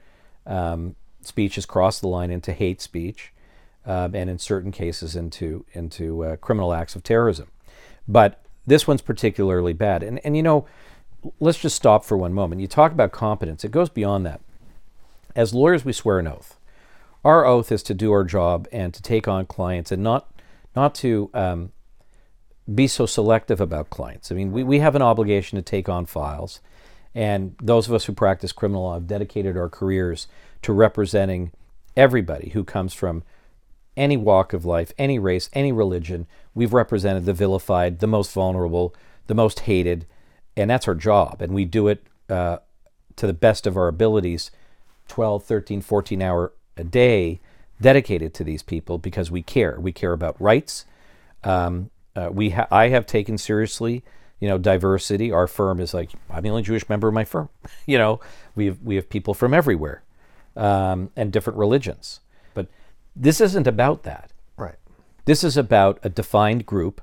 um, 0.45 0.95
speech 1.21 1.56
has 1.56 1.65
crossed 1.65 2.02
the 2.02 2.08
line 2.08 2.30
into 2.30 2.54
hate 2.54 2.82
speech, 2.82 3.34
um, 3.86 4.13
and 4.13 4.30
in 4.30 4.38
certain 4.38 4.71
cases 4.71 5.15
into 5.15 5.65
into 5.74 6.24
uh, 6.24 6.36
criminal 6.36 6.74
acts 6.74 6.95
of 6.95 7.02
terrorism. 7.02 7.47
But 8.08 8.43
this 8.67 8.88
one's 8.88 9.02
particularly 9.02 9.74
bad. 9.74 10.04
And 10.04 10.19
and 10.24 10.38
you 10.38 10.43
know, 10.43 10.67
let's 11.39 11.58
just 11.58 11.76
stop 11.76 12.06
for 12.06 12.15
one 12.15 12.34
moment. 12.34 12.62
You 12.62 12.67
talk 12.67 12.91
about 12.91 13.12
competence; 13.12 13.63
it 13.63 13.71
goes 13.71 13.89
beyond 13.89 14.24
that 14.28 14.41
as 15.36 15.54
lawyers, 15.54 15.86
we 15.86 15.94
swear 15.94 16.20
an 16.20 16.28
oath. 16.28 16.58
Our 17.24 17.46
oath 17.46 17.72
is 17.72 17.84
to 17.84 17.94
do 17.94 18.12
our 18.12 18.24
job 18.24 18.67
and 18.72 18.94
to 18.94 19.02
take 19.02 19.28
on 19.28 19.46
clients 19.46 19.91
and 19.91 20.04
not 20.04 20.28
not 20.76 20.96
to 20.96 21.30
um, 21.34 21.72
be 22.74 22.88
so 22.88 23.06
selective 23.06 23.60
about 23.60 23.89
clients. 23.89 24.32
I 24.32 24.36
mean, 24.36 24.52
we, 24.52 24.63
we 24.63 24.80
have 24.80 24.96
an 24.96 25.02
obligation 25.02 25.58
to 25.58 25.62
take 25.62 25.89
on 25.89 26.06
files, 26.06 26.62
and 27.13 27.56
those 27.62 27.88
of 27.88 27.94
us 27.94 28.06
who 28.06 28.13
practice 28.13 28.52
criminal 28.52 28.84
law 28.84 28.94
have 28.94 29.08
dedicated 29.08 29.58
our 29.58 29.70
careers 29.70 30.28
to 30.62 30.74
representing 30.74 31.52
everybody 31.98 32.50
who 32.50 32.63
comes 32.63 32.94
from 32.94 33.24
any 33.98 34.15
walk 34.15 34.54
of 34.54 34.63
life, 34.63 34.94
any 34.98 35.20
race, 35.20 35.50
any 35.54 35.72
religion. 35.72 36.26
We've 36.54 36.74
represented 36.74 37.26
the 37.26 37.34
vilified, 37.34 38.00
the 38.00 38.08
most 38.08 38.32
vulnerable, 38.32 38.96
the 39.28 39.36
most 39.36 39.62
hated, 39.62 40.08
and 40.56 40.70
that's 40.70 40.88
our 40.88 40.96
job. 40.96 41.41
And 41.41 41.54
we 41.54 41.65
do 41.65 41.89
it 41.89 42.06
uh, 42.30 42.60
to 43.17 43.28
the 43.28 43.34
best 43.34 43.67
of 43.67 43.76
our 43.76 43.89
abilities 43.89 44.52
12, 45.12 45.43
13, 45.43 45.82
14 45.82 46.21
hour 46.21 46.54
a 46.78 46.86
day 46.86 47.41
dedicated 47.82 48.34
to 48.34 48.45
these 48.45 48.63
people 48.63 48.97
because 48.97 49.30
we 49.30 49.41
care. 49.41 49.78
We 49.78 49.91
care 49.91 50.13
about 50.13 50.39
rights. 50.39 50.86
Um, 51.43 51.89
uh, 52.15 52.30
we 52.32 52.52
ha- 52.52 52.69
I 52.71 52.88
have 52.88 53.06
taken 53.06 53.38
seriously, 53.38 54.06
you 54.39 54.47
know, 54.47 54.58
diversity. 54.58 55.30
Our 55.30 55.47
firm 55.47 55.82
is 55.82 55.93
like 55.93 56.12
I'm 56.30 56.43
the 56.43 56.50
only 56.50 56.62
Jewish 56.62 56.88
member 56.88 57.10
of 57.10 57.13
my 57.13 57.26
firm. 57.26 57.50
you 57.86 57.97
know, 57.97 58.21
we 58.56 58.67
have 58.67 58.82
we 58.82 58.95
have 58.95 59.10
people 59.10 59.34
from 59.34 59.54
everywhere 59.54 60.02
um, 60.56 61.12
and 61.17 61.30
different 61.30 61.60
religions. 61.60 62.21
But 62.54 62.67
this 63.13 63.41
isn't 63.41 63.67
about 63.67 64.04
that. 64.04 64.32
Right. 64.56 64.78
This 65.26 65.43
is 65.43 65.58
about 65.58 66.00
a 66.04 66.10
defined 66.10 66.65
group 66.65 67.02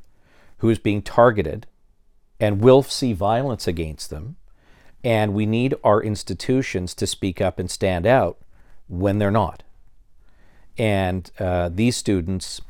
who 0.58 0.70
is 0.70 0.78
being 0.78 1.02
targeted 1.02 1.66
and 2.40 2.62
will 2.62 2.82
see 2.82 3.12
violence 3.12 3.68
against 3.68 4.08
them. 4.08 4.36
And 5.08 5.32
we 5.32 5.46
need 5.46 5.74
our 5.82 6.02
institutions 6.02 6.92
to 6.96 7.06
speak 7.06 7.40
up 7.40 7.58
and 7.58 7.70
stand 7.70 8.04
out 8.04 8.36
when 8.88 9.16
they're 9.16 9.30
not. 9.30 9.62
And 10.76 11.30
uh, 11.38 11.70
these 11.72 11.96
students, 11.96 12.60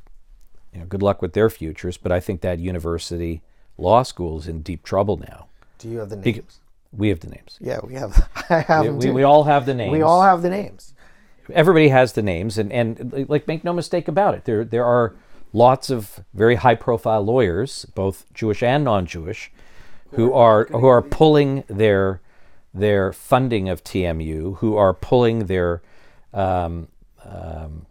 you 0.72 0.78
know, 0.78 0.86
good 0.86 1.02
luck 1.02 1.20
with 1.20 1.32
their 1.32 1.50
futures, 1.50 1.96
but 1.96 2.12
I 2.12 2.20
think 2.20 2.42
that 2.42 2.60
university 2.60 3.42
law 3.76 4.04
school 4.04 4.38
is 4.38 4.46
in 4.46 4.62
deep 4.62 4.84
trouble 4.84 5.16
now. 5.16 5.48
Do 5.78 5.88
you 5.88 5.98
have 5.98 6.10
the 6.10 6.14
names? 6.14 6.24
Because 6.24 6.60
we 6.92 7.08
have 7.08 7.18
the 7.18 7.28
names. 7.28 7.58
Yeah, 7.60 7.80
we 7.82 7.94
have. 7.94 8.28
I 8.50 8.60
have 8.60 8.86
we, 8.86 9.06
we, 9.08 9.10
we, 9.10 9.22
all 9.24 9.42
have 9.42 9.66
the 9.66 9.74
names. 9.74 9.90
We 9.90 10.02
all 10.02 10.22
have 10.22 10.42
the 10.42 10.50
names. 10.50 10.94
Everybody 11.52 11.88
has 11.88 12.12
the 12.12 12.22
names, 12.22 12.56
and, 12.56 12.72
and 12.72 13.28
like 13.28 13.48
make 13.48 13.64
no 13.64 13.72
mistake 13.72 14.06
about 14.06 14.34
it, 14.34 14.44
there 14.44 14.64
there 14.64 14.84
are 14.84 15.16
lots 15.52 15.90
of 15.90 16.20
very 16.34 16.54
high 16.54 16.76
profile 16.76 17.22
lawyers, 17.22 17.84
both 17.96 18.32
Jewish 18.32 18.62
and 18.62 18.84
non-Jewish, 18.84 19.50
who 20.12 20.32
are 20.32 20.66
who 20.66 20.86
are 20.86 21.02
pulling 21.02 21.64
their 21.66 22.20
their 22.78 23.12
funding 23.12 23.68
of 23.68 23.84
TMU, 23.84 24.58
who 24.58 24.76
are 24.76 24.94
pulling 24.94 25.46
their 25.46 25.82
um, 26.32 26.88
um, 27.24 27.86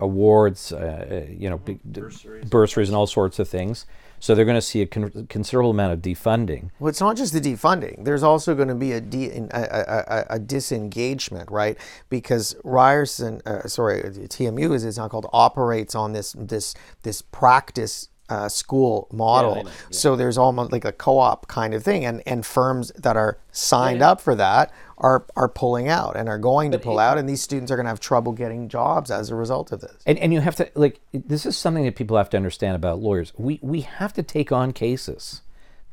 awards, 0.00 0.72
uh, 0.72 1.26
you 1.30 1.48
know, 1.48 1.58
bursaries. 1.84 2.48
bursaries 2.48 2.88
and 2.88 2.96
all 2.96 3.06
sorts 3.06 3.38
of 3.38 3.48
things. 3.48 3.86
So 4.22 4.36
they're 4.36 4.44
going 4.44 4.56
to 4.56 4.62
see 4.62 4.82
a 4.82 4.86
con- 4.86 5.26
considerable 5.28 5.70
amount 5.72 5.94
of 5.94 6.00
defunding. 6.00 6.70
Well, 6.78 6.90
it's 6.90 7.00
not 7.00 7.16
just 7.16 7.32
the 7.32 7.40
defunding. 7.40 8.04
There's 8.04 8.22
also 8.22 8.54
going 8.54 8.68
to 8.68 8.74
be 8.76 8.92
a, 8.92 9.00
de- 9.00 9.30
a, 9.30 9.48
a, 9.50 10.26
a, 10.30 10.38
disengagement, 10.38 11.50
right? 11.50 11.76
Because 12.08 12.54
Ryerson, 12.62 13.42
uh, 13.44 13.66
sorry, 13.66 14.00
TMU 14.02 14.74
is 14.74 14.84
it's 14.84 14.96
not 14.96 15.10
called 15.10 15.26
operates 15.32 15.96
on 15.96 16.12
this 16.12 16.36
this 16.38 16.72
this 17.02 17.20
practice 17.20 18.10
uh, 18.32 18.48
school 18.48 19.08
model. 19.12 19.56
Yeah, 19.56 19.62
yeah. 19.64 19.70
So 19.90 20.16
there's 20.16 20.38
almost 20.38 20.72
like 20.72 20.86
a 20.86 20.92
co-op 20.92 21.48
kind 21.48 21.74
of 21.74 21.82
thing, 21.82 22.04
and 22.04 22.22
and 22.26 22.46
firms 22.46 22.90
that 22.92 23.16
are 23.16 23.38
signed 23.50 24.00
yeah, 24.00 24.10
up 24.10 24.20
for 24.20 24.34
that 24.34 24.72
are 24.96 25.26
are 25.36 25.48
pulling 25.48 25.88
out 25.88 26.16
and 26.16 26.28
are 26.28 26.38
going 26.38 26.70
but 26.70 26.78
to 26.78 26.82
pull 26.82 26.98
it, 26.98 27.02
out, 27.02 27.18
and 27.18 27.28
these 27.28 27.42
students 27.42 27.70
are 27.70 27.76
going 27.76 27.84
to 27.84 27.90
have 27.90 28.00
trouble 28.00 28.32
getting 28.32 28.68
jobs 28.68 29.10
as 29.10 29.28
a 29.28 29.34
result 29.34 29.70
of 29.70 29.80
this. 29.82 30.02
And 30.06 30.18
and 30.18 30.32
you 30.32 30.40
have 30.40 30.56
to 30.56 30.70
like 30.74 31.00
this 31.12 31.44
is 31.44 31.58
something 31.58 31.84
that 31.84 31.94
people 31.94 32.16
have 32.16 32.30
to 32.30 32.36
understand 32.38 32.74
about 32.74 33.00
lawyers. 33.00 33.32
We 33.36 33.58
we 33.62 33.82
have 33.82 34.14
to 34.14 34.22
take 34.22 34.50
on 34.50 34.72
cases 34.72 35.42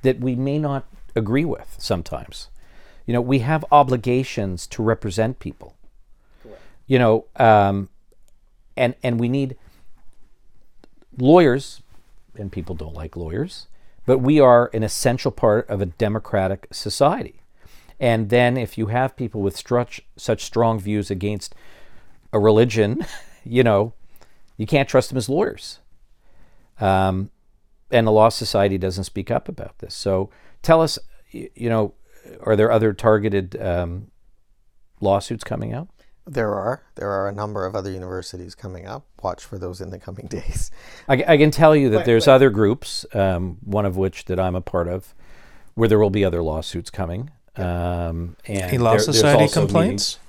that 0.01 0.21
we 0.21 0.35
may 0.35 0.57
not 0.57 0.85
agree 1.15 1.45
with 1.45 1.75
sometimes. 1.77 2.47
You 3.05 3.13
know, 3.13 3.21
we 3.21 3.39
have 3.39 3.65
obligations 3.71 4.65
to 4.67 4.83
represent 4.83 5.39
people. 5.39 5.75
Correct. 6.41 6.61
You 6.87 6.99
know, 6.99 7.25
um, 7.35 7.89
and 8.77 8.95
and 9.03 9.19
we 9.19 9.27
need 9.27 9.57
lawyers 11.17 11.81
and 12.39 12.51
people 12.51 12.75
don't 12.75 12.95
like 12.95 13.15
lawyers, 13.15 13.67
but 14.05 14.19
we 14.19 14.39
are 14.39 14.69
an 14.73 14.83
essential 14.83 15.31
part 15.31 15.69
of 15.69 15.81
a 15.81 15.85
democratic 15.85 16.67
society. 16.71 17.41
And 17.99 18.29
then 18.29 18.57
if 18.57 18.77
you 18.77 18.87
have 18.87 19.17
people 19.17 19.41
with 19.41 19.57
such, 19.57 20.01
such 20.15 20.43
strong 20.43 20.79
views 20.79 21.11
against 21.11 21.53
a 22.31 22.39
religion, 22.39 23.05
you 23.43 23.63
know, 23.63 23.93
you 24.57 24.65
can't 24.65 24.89
trust 24.89 25.09
them 25.09 25.17
as 25.17 25.29
lawyers. 25.29 25.79
Um, 26.79 27.29
and 27.91 28.07
the 28.07 28.11
Law 28.11 28.29
Society 28.29 28.77
doesn't 28.77 29.03
speak 29.03 29.31
up 29.31 29.49
about 29.49 29.79
this. 29.79 29.93
So 29.93 30.29
tell 30.61 30.81
us, 30.81 30.99
you 31.31 31.69
know, 31.69 31.93
are 32.41 32.55
there 32.55 32.71
other 32.71 32.93
targeted 32.93 33.59
um, 33.61 34.11
lawsuits 35.01 35.43
coming 35.43 35.73
out? 35.73 35.89
There 36.25 36.53
are. 36.53 36.83
There 36.95 37.09
are 37.09 37.27
a 37.27 37.31
number 37.31 37.65
of 37.65 37.75
other 37.75 37.91
universities 37.91 38.53
coming 38.55 38.85
up. 38.85 39.05
Watch 39.23 39.43
for 39.43 39.57
those 39.57 39.81
in 39.81 39.89
the 39.89 39.99
coming 39.99 40.27
days. 40.29 40.71
I, 41.07 41.23
I 41.27 41.37
can 41.37 41.51
tell 41.51 41.75
you 41.75 41.89
that 41.89 42.05
there's 42.05 42.27
other 42.27 42.49
groups, 42.49 43.05
um, 43.13 43.57
one 43.63 43.85
of 43.85 43.97
which 43.97 44.25
that 44.25 44.39
I'm 44.39 44.55
a 44.55 44.61
part 44.61 44.87
of, 44.87 45.13
where 45.75 45.89
there 45.89 45.99
will 45.99 46.09
be 46.09 46.23
other 46.23 46.41
lawsuits 46.41 46.89
coming. 46.89 47.31
Um, 47.55 48.35
and 48.45 48.61
Any 48.61 48.77
Law 48.77 48.91
there, 48.91 48.99
Society 48.99 49.51
complaints? 49.51 49.73
Meetings. 49.73 50.19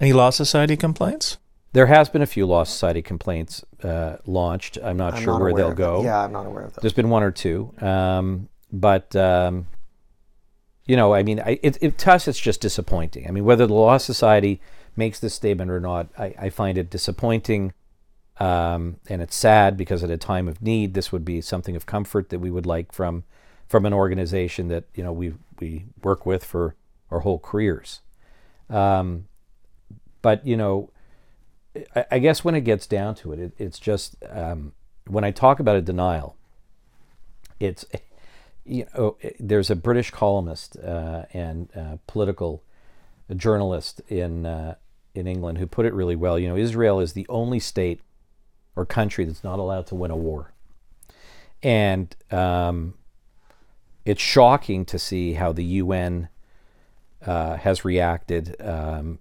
Any 0.00 0.12
Law 0.12 0.30
Society 0.30 0.76
complaints? 0.76 1.38
There 1.72 1.86
has 1.86 2.08
been 2.08 2.22
a 2.22 2.26
few 2.26 2.44
Law 2.44 2.64
Society 2.64 3.02
complaints 3.02 3.64
uh, 3.82 4.16
launched. 4.26 4.78
I'm 4.82 4.96
not 4.96 5.14
I'm 5.14 5.22
sure 5.22 5.34
not 5.34 5.42
where 5.42 5.54
they'll 5.54 5.72
go. 5.72 6.02
Yeah, 6.02 6.24
I'm 6.24 6.32
not 6.32 6.46
aware 6.46 6.64
of 6.64 6.74
that. 6.74 6.80
There's 6.80 6.92
been 6.92 7.08
one 7.08 7.22
or 7.22 7.30
two. 7.30 7.72
Um, 7.80 8.48
but, 8.70 9.14
um, 9.16 9.66
you 10.86 10.96
know, 10.96 11.14
I 11.14 11.22
mean, 11.22 11.40
I, 11.40 11.58
it, 11.62 11.78
it, 11.80 11.98
to 11.98 12.12
us, 12.12 12.28
it's 12.28 12.40
just 12.40 12.60
disappointing. 12.60 13.26
I 13.26 13.30
mean, 13.30 13.44
whether 13.44 13.66
the 13.66 13.74
Law 13.74 13.96
Society 13.98 14.60
makes 14.96 15.18
this 15.20 15.34
statement 15.34 15.70
or 15.70 15.80
not, 15.80 16.08
I, 16.18 16.34
I 16.38 16.50
find 16.50 16.76
it 16.78 16.90
disappointing. 16.90 17.72
Um, 18.38 18.96
and 19.08 19.22
it's 19.22 19.36
sad 19.36 19.76
because 19.76 20.02
at 20.02 20.10
a 20.10 20.16
time 20.16 20.48
of 20.48 20.62
need, 20.62 20.94
this 20.94 21.12
would 21.12 21.24
be 21.24 21.40
something 21.40 21.76
of 21.76 21.86
comfort 21.86 22.30
that 22.30 22.38
we 22.38 22.50
would 22.50 22.66
like 22.66 22.92
from 22.92 23.24
from 23.68 23.86
an 23.86 23.92
organization 23.94 24.68
that 24.68 24.84
you 24.94 25.02
know 25.02 25.12
we 25.12 25.32
we 25.60 25.86
work 26.02 26.26
with 26.26 26.44
for 26.44 26.74
our 27.10 27.20
whole 27.20 27.38
careers. 27.38 28.00
Um, 28.68 29.26
but 30.22 30.46
you 30.46 30.56
know, 30.56 30.90
I, 31.94 32.04
I, 32.12 32.18
guess 32.18 32.42
when 32.44 32.54
it 32.54 32.62
gets 32.62 32.86
down 32.86 33.14
to 33.16 33.32
it, 33.32 33.38
it 33.38 33.52
it's 33.58 33.78
just 33.78 34.16
um, 34.30 34.72
when 35.06 35.24
I 35.24 35.30
talk 35.30 35.60
about 35.60 35.76
a 35.76 35.82
denial, 35.82 36.36
it's 37.60 37.84
you 38.64 38.86
know 38.94 39.16
there's 39.38 39.70
a 39.70 39.76
British 39.76 40.10
columnist 40.10 40.76
uh, 40.76 41.24
and 41.32 41.68
uh, 41.76 41.96
political 42.06 42.62
journalist 43.34 44.00
in 44.08 44.46
uh, 44.46 44.74
in 45.14 45.26
England 45.26 45.58
who 45.58 45.66
put 45.66 45.86
it 45.86 45.92
really 45.92 46.16
well. 46.16 46.38
You 46.38 46.48
know, 46.48 46.56
Israel 46.56 47.00
is 47.00 47.12
the 47.12 47.26
only 47.28 47.58
state 47.58 48.00
or 48.76 48.86
country 48.86 49.24
that's 49.24 49.44
not 49.44 49.58
allowed 49.58 49.86
to 49.88 49.94
win 49.94 50.10
a 50.10 50.16
war, 50.16 50.52
and 51.62 52.14
um, 52.30 52.94
it's 54.04 54.22
shocking 54.22 54.84
to 54.86 54.98
see 54.98 55.34
how 55.34 55.52
the 55.52 55.64
UN 55.64 56.28
uh, 57.24 57.56
has 57.56 57.84
reacted. 57.84 58.60
Um, 58.60 59.18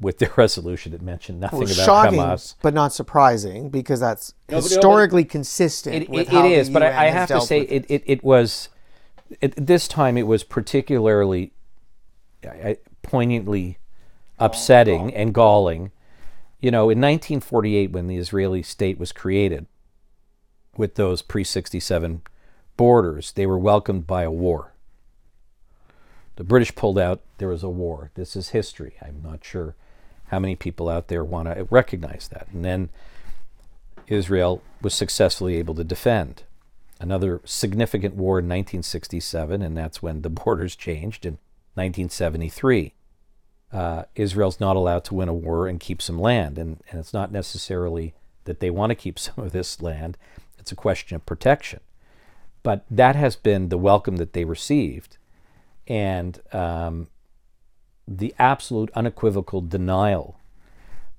with 0.00 0.16
their 0.16 0.32
resolution, 0.36 0.94
it 0.94 1.02
mentioned 1.02 1.40
nothing 1.40 1.58
well, 1.58 1.70
about 1.70 1.84
shocking, 1.84 2.18
Hamas, 2.18 2.54
but 2.62 2.72
not 2.72 2.90
surprising 2.92 3.68
because 3.68 4.00
that's 4.00 4.32
no, 4.48 4.56
historically 4.56 5.24
but, 5.24 5.30
consistent. 5.30 6.04
It, 6.04 6.08
with 6.08 6.32
it, 6.32 6.34
it 6.34 6.52
is, 6.52 6.70
but 6.70 6.82
I, 6.82 7.08
I 7.08 7.10
have 7.10 7.28
to 7.28 7.40
say, 7.42 7.60
it, 7.60 7.84
it, 7.90 8.02
it 8.06 8.24
was 8.24 8.70
at 9.42 9.54
this 9.56 9.86
time. 9.86 10.16
It 10.16 10.26
was 10.26 10.42
particularly 10.42 11.52
poignantly 13.02 13.78
upsetting 14.38 15.14
and 15.14 15.34
galling. 15.34 15.92
You 16.60 16.70
know, 16.70 16.84
in 16.84 16.98
1948, 17.00 17.92
when 17.92 18.06
the 18.06 18.16
Israeli 18.16 18.62
state 18.62 18.98
was 18.98 19.12
created, 19.12 19.66
with 20.76 20.94
those 20.94 21.22
pre 21.22 21.44
67 21.44 22.22
borders, 22.76 23.32
they 23.32 23.46
were 23.46 23.58
welcomed 23.58 24.06
by 24.06 24.22
a 24.22 24.30
war. 24.30 24.72
The 26.36 26.44
British 26.44 26.74
pulled 26.74 26.98
out, 26.98 27.20
there 27.38 27.48
was 27.48 27.62
a 27.62 27.68
war. 27.68 28.10
This 28.14 28.34
is 28.34 28.50
history. 28.50 28.94
I'm 29.02 29.20
not 29.22 29.44
sure 29.44 29.74
how 30.28 30.38
many 30.38 30.56
people 30.56 30.88
out 30.88 31.08
there 31.08 31.24
want 31.24 31.48
to 31.48 31.66
recognize 31.70 32.28
that. 32.28 32.48
And 32.52 32.64
then 32.64 32.88
Israel 34.06 34.62
was 34.80 34.94
successfully 34.94 35.56
able 35.56 35.74
to 35.74 35.84
defend. 35.84 36.44
Another 36.98 37.40
significant 37.44 38.14
war 38.14 38.38
in 38.38 38.46
1967, 38.46 39.60
and 39.60 39.76
that's 39.76 40.02
when 40.02 40.22
the 40.22 40.30
borders 40.30 40.76
changed 40.76 41.26
in 41.26 41.38
1973 41.74 42.94
uh, 43.72 44.04
Israel's 44.16 44.60
not 44.60 44.76
allowed 44.76 45.04
to 45.04 45.14
win 45.14 45.28
a 45.28 45.34
war 45.34 45.68
and 45.68 45.78
keep 45.78 46.02
some 46.02 46.18
land. 46.18 46.58
And, 46.58 46.82
and 46.90 46.98
it's 46.98 47.12
not 47.12 47.30
necessarily 47.30 48.14
that 48.44 48.60
they 48.60 48.70
want 48.70 48.90
to 48.90 48.94
keep 48.94 49.18
some 49.18 49.44
of 49.44 49.52
this 49.52 49.80
land, 49.80 50.16
it's 50.58 50.72
a 50.72 50.76
question 50.76 51.16
of 51.16 51.26
protection. 51.26 51.80
But 52.62 52.84
that 52.90 53.16
has 53.16 53.36
been 53.36 53.68
the 53.68 53.78
welcome 53.78 54.16
that 54.16 54.32
they 54.32 54.44
received. 54.44 55.16
And 55.86 56.40
um, 56.52 57.08
the 58.06 58.34
absolute 58.38 58.90
unequivocal 58.94 59.62
denial 59.62 60.36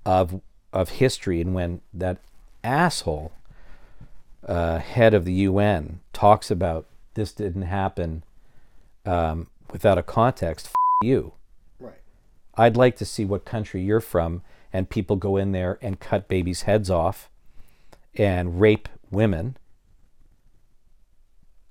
of, 0.05 0.41
of 0.71 0.89
history. 0.89 1.41
And 1.41 1.53
when 1.53 1.81
that 1.93 2.17
asshole 2.63 3.31
uh, 4.45 4.79
head 4.79 5.13
of 5.13 5.25
the 5.25 5.33
UN 5.33 5.99
talks 6.13 6.51
about 6.51 6.85
this 7.15 7.33
didn't 7.33 7.63
happen 7.63 8.23
um, 9.05 9.47
without 9.71 9.97
a 9.97 10.03
context, 10.03 10.67
f- 10.67 10.73
you 11.03 11.34
I'd 12.55 12.75
like 12.75 12.97
to 12.97 13.05
see 13.05 13.23
what 13.23 13.45
country 13.45 13.81
you're 13.81 14.01
from 14.01 14.41
and 14.73 14.89
people 14.89 15.15
go 15.15 15.38
in 15.38 15.53
there 15.53 15.79
and 15.81 15.99
cut 15.99 16.27
babies' 16.27 16.63
heads 16.63 16.89
off 16.89 17.29
and 18.15 18.60
rape 18.60 18.89
women 19.10 19.55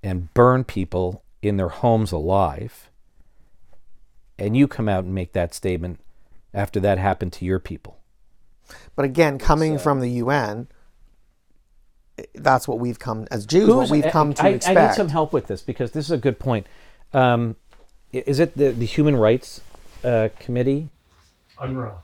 and 0.02 0.32
burn 0.32 0.64
people 0.64 1.22
in 1.42 1.58
their 1.58 1.68
homes 1.68 2.12
alive 2.12 2.90
and 4.38 4.56
you 4.56 4.66
come 4.66 4.88
out 4.88 5.04
and 5.04 5.14
make 5.14 5.34
that 5.34 5.52
statement 5.54 6.00
after 6.54 6.80
that 6.80 6.98
happened 6.98 7.32
to 7.34 7.44
your 7.44 7.58
people. 7.58 7.98
But 8.96 9.04
again, 9.04 9.38
coming 9.38 9.78
from 9.78 10.00
the 10.00 10.10
UN, 10.12 10.68
eh, 12.18 12.24
that's 12.34 12.66
what 12.66 12.78
we've 12.78 12.98
come 12.98 13.26
as 13.30 13.44
Jews. 13.44 13.68
what 13.68 13.90
we've 13.90 14.06
eh, 14.06 14.10
come 14.10 14.30
eh, 14.30 14.34
to 14.34 14.42
I, 14.44 14.48
expect. 14.48 14.78
I 14.78 14.86
need 14.88 14.94
some 14.94 15.08
help 15.08 15.32
with 15.32 15.46
this 15.46 15.60
because 15.60 15.92
this 15.92 16.06
is 16.06 16.10
a 16.10 16.18
good 16.18 16.38
point. 16.38 16.66
Um, 17.12 17.56
i- 17.69 17.69
is 18.12 18.38
it 18.40 18.56
the, 18.56 18.70
the 18.70 18.86
Human 18.86 19.16
Rights 19.16 19.60
uh, 20.04 20.28
Committee 20.38 20.88
UNRWA. 21.58 21.94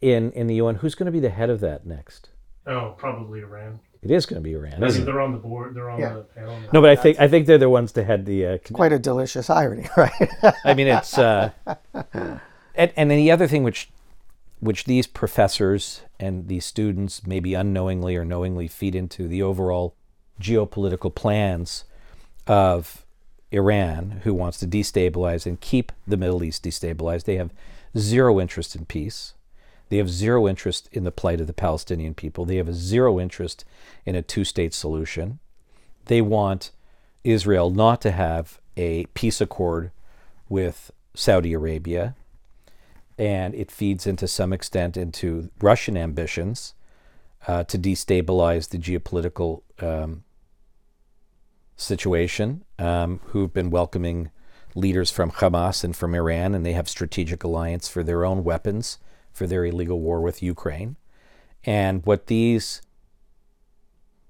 in, 0.00 0.32
in 0.32 0.46
the 0.46 0.54
UN? 0.56 0.76
Who's 0.76 0.94
going 0.94 1.06
to 1.06 1.12
be 1.12 1.20
the 1.20 1.30
head 1.30 1.50
of 1.50 1.60
that 1.60 1.86
next? 1.86 2.30
Oh, 2.66 2.94
probably 2.96 3.40
Iran. 3.40 3.80
It 4.02 4.10
is 4.10 4.24
going 4.24 4.42
to 4.42 4.44
be 4.48 4.54
Iran, 4.54 4.82
I 4.82 4.86
isn't 4.86 5.04
they're 5.04 5.20
on 5.20 5.32
the 5.32 5.38
board. 5.38 5.74
They're 5.74 5.90
on 5.90 6.00
Yeah. 6.00 6.14
the 6.14 6.22
panel. 6.22 6.58
now. 6.58 6.68
No, 6.72 6.80
but 6.80 6.88
I 6.88 6.96
think 6.96 7.20
I 7.20 7.28
think 7.28 7.46
they're 7.46 7.58
the 7.58 7.68
ones 7.68 7.92
to 7.92 8.02
head 8.04 8.24
the. 8.24 8.46
Uh, 8.46 8.48
committee. 8.52 8.74
Quite 8.74 8.92
a 8.92 8.98
delicious 8.98 9.50
irony, 9.50 9.86
right? 9.96 10.12
I 10.64 10.72
mean, 10.72 10.86
it's 10.86 11.18
uh, 11.18 11.50
and 12.14 12.40
and 12.96 13.10
then 13.10 13.18
the 13.18 13.30
other 13.30 13.46
thing 13.46 13.62
which 13.62 13.90
which 14.60 14.84
these 14.84 15.06
professors 15.06 16.00
and 16.18 16.48
these 16.48 16.64
students 16.64 17.26
maybe 17.26 17.52
unknowingly 17.52 18.16
or 18.16 18.24
knowingly 18.24 18.68
feed 18.68 18.94
into 18.94 19.28
the 19.28 19.42
overall 19.42 19.94
geopolitical 20.40 21.14
plans 21.14 21.84
of 22.46 23.04
Iran, 23.52 24.20
who 24.24 24.32
wants 24.32 24.58
to 24.58 24.66
destabilize 24.66 25.46
and 25.46 25.60
keep 25.60 25.92
the 26.06 26.16
Middle 26.16 26.44
East 26.44 26.64
destabilized. 26.64 27.24
They 27.24 27.36
have 27.36 27.50
zero 27.96 28.40
interest 28.40 28.76
in 28.76 28.86
peace. 28.86 29.34
They 29.88 29.96
have 29.96 30.08
zero 30.08 30.46
interest 30.46 30.88
in 30.92 31.02
the 31.02 31.10
plight 31.10 31.40
of 31.40 31.48
the 31.48 31.52
Palestinian 31.52 32.14
people. 32.14 32.44
They 32.44 32.56
have 32.56 32.68
a 32.68 32.74
zero 32.74 33.18
interest 33.18 33.64
in 34.06 34.14
a 34.14 34.22
two-state 34.22 34.72
solution. 34.72 35.40
They 36.04 36.22
want 36.22 36.70
Israel 37.24 37.70
not 37.70 38.00
to 38.02 38.12
have 38.12 38.60
a 38.76 39.06
peace 39.14 39.40
accord 39.40 39.90
with 40.48 40.92
Saudi 41.14 41.52
Arabia, 41.52 42.14
and 43.18 43.54
it 43.54 43.70
feeds 43.70 44.06
into 44.06 44.28
some 44.28 44.52
extent 44.52 44.96
into 44.96 45.50
Russian 45.60 45.96
ambitions 45.96 46.74
uh, 47.48 47.64
to 47.64 47.78
destabilize 47.78 48.68
the 48.68 48.78
geopolitical 48.78 49.62
um, 49.80 50.22
situation, 51.80 52.64
um, 52.78 53.20
who've 53.26 53.52
been 53.52 53.70
welcoming 53.70 54.30
leaders 54.74 55.10
from 55.10 55.30
Hamas 55.30 55.82
and 55.82 55.96
from 55.96 56.14
Iran, 56.14 56.54
and 56.54 56.64
they 56.64 56.72
have 56.72 56.88
strategic 56.88 57.42
alliance 57.42 57.88
for 57.88 58.02
their 58.02 58.24
own 58.24 58.44
weapons 58.44 58.98
for 59.32 59.46
their 59.46 59.64
illegal 59.64 60.00
war 60.00 60.20
with 60.20 60.42
Ukraine. 60.42 60.96
And 61.64 62.04
what 62.04 62.26
these 62.26 62.82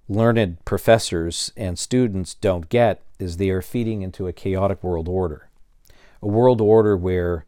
learned 0.08 0.64
professors 0.64 1.52
and 1.56 1.78
students 1.78 2.34
don't 2.34 2.68
get 2.68 3.02
is 3.18 3.36
they 3.36 3.50
are 3.50 3.62
feeding 3.62 4.02
into 4.02 4.26
a 4.26 4.32
chaotic 4.32 4.82
world 4.82 5.08
order. 5.08 5.48
A 6.22 6.28
world 6.28 6.60
order 6.60 6.96
where 6.96 7.46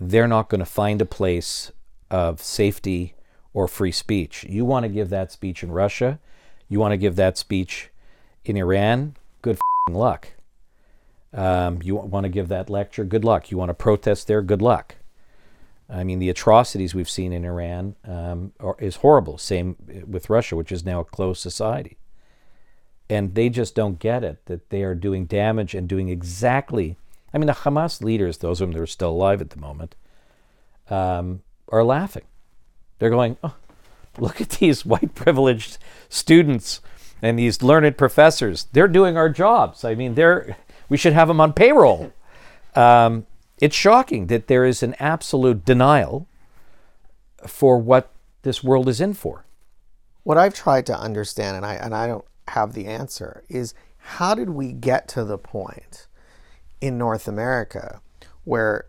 they're 0.00 0.28
not 0.28 0.48
going 0.48 0.60
to 0.60 0.66
find 0.66 1.00
a 1.00 1.06
place 1.06 1.70
of 2.10 2.40
safety 2.42 3.14
or 3.52 3.68
free 3.68 3.92
speech. 3.92 4.44
You 4.48 4.64
want 4.64 4.84
to 4.84 4.88
give 4.88 5.10
that 5.10 5.30
speech 5.30 5.62
in 5.62 5.70
Russia, 5.70 6.18
you 6.68 6.80
want 6.80 6.92
to 6.92 6.96
give 6.96 7.16
that 7.16 7.36
speech 7.36 7.90
in 8.44 8.56
Iran, 8.56 9.16
luck. 9.90 10.28
Um, 11.32 11.80
you 11.82 11.96
want 11.96 12.24
to 12.24 12.30
give 12.30 12.48
that 12.48 12.68
lecture, 12.68 13.04
good 13.04 13.24
luck. 13.24 13.50
You 13.50 13.56
want 13.56 13.70
to 13.70 13.74
protest 13.74 14.26
there, 14.26 14.42
good 14.42 14.62
luck. 14.62 14.96
I 15.88 16.04
mean, 16.04 16.18
the 16.18 16.30
atrocities 16.30 16.94
we've 16.94 17.08
seen 17.08 17.32
in 17.32 17.44
Iran 17.44 17.96
um, 18.04 18.52
are, 18.60 18.76
is 18.78 18.96
horrible. 18.96 19.38
Same 19.38 19.76
with 20.06 20.30
Russia, 20.30 20.56
which 20.56 20.72
is 20.72 20.84
now 20.84 21.00
a 21.00 21.04
closed 21.04 21.40
society. 21.40 21.98
And 23.10 23.34
they 23.34 23.48
just 23.48 23.74
don't 23.74 23.98
get 23.98 24.24
it 24.24 24.44
that 24.46 24.70
they 24.70 24.82
are 24.82 24.94
doing 24.94 25.26
damage 25.26 25.74
and 25.74 25.88
doing 25.88 26.08
exactly. 26.08 26.96
I 27.34 27.38
mean, 27.38 27.46
the 27.46 27.52
Hamas 27.52 28.02
leaders, 28.02 28.38
those 28.38 28.60
of 28.60 28.68
them 28.68 28.74
that 28.74 28.82
are 28.82 28.86
still 28.86 29.10
alive 29.10 29.40
at 29.40 29.50
the 29.50 29.60
moment, 29.60 29.94
um, 30.88 31.42
are 31.68 31.84
laughing. 31.84 32.24
They're 32.98 33.10
going, 33.10 33.36
oh, 33.42 33.56
look 34.18 34.40
at 34.40 34.50
these 34.50 34.86
white 34.86 35.14
privileged 35.14 35.78
students 36.08 36.80
and 37.22 37.38
these 37.38 37.62
learned 37.62 37.96
professors. 37.96 38.66
They're 38.72 38.88
doing 38.88 39.16
our 39.16 39.30
jobs. 39.30 39.84
I 39.84 39.94
mean, 39.94 40.14
they're 40.14 40.56
we 40.88 40.96
should 40.96 41.12
have 41.14 41.28
them 41.28 41.40
on 41.40 41.52
payroll. 41.52 42.12
Um, 42.74 43.26
it's 43.58 43.76
shocking 43.76 44.26
that 44.26 44.48
there 44.48 44.64
is 44.64 44.82
an 44.82 44.94
absolute 44.98 45.64
denial 45.64 46.26
for 47.46 47.78
what 47.78 48.10
this 48.42 48.62
world 48.64 48.88
is 48.88 49.00
in 49.00 49.14
for. 49.14 49.44
what 50.24 50.36
I've 50.38 50.54
tried 50.54 50.86
to 50.86 50.98
understand, 50.98 51.56
and 51.56 51.64
I 51.66 51.74
and 51.74 51.94
I 51.94 52.06
don't 52.06 52.24
have 52.48 52.72
the 52.72 52.86
answer, 52.86 53.44
is 53.48 53.74
how 53.98 54.34
did 54.34 54.50
we 54.50 54.72
get 54.72 55.06
to 55.08 55.24
the 55.24 55.38
point 55.38 56.06
in 56.80 56.98
North 56.98 57.28
America 57.28 58.00
where 58.44 58.86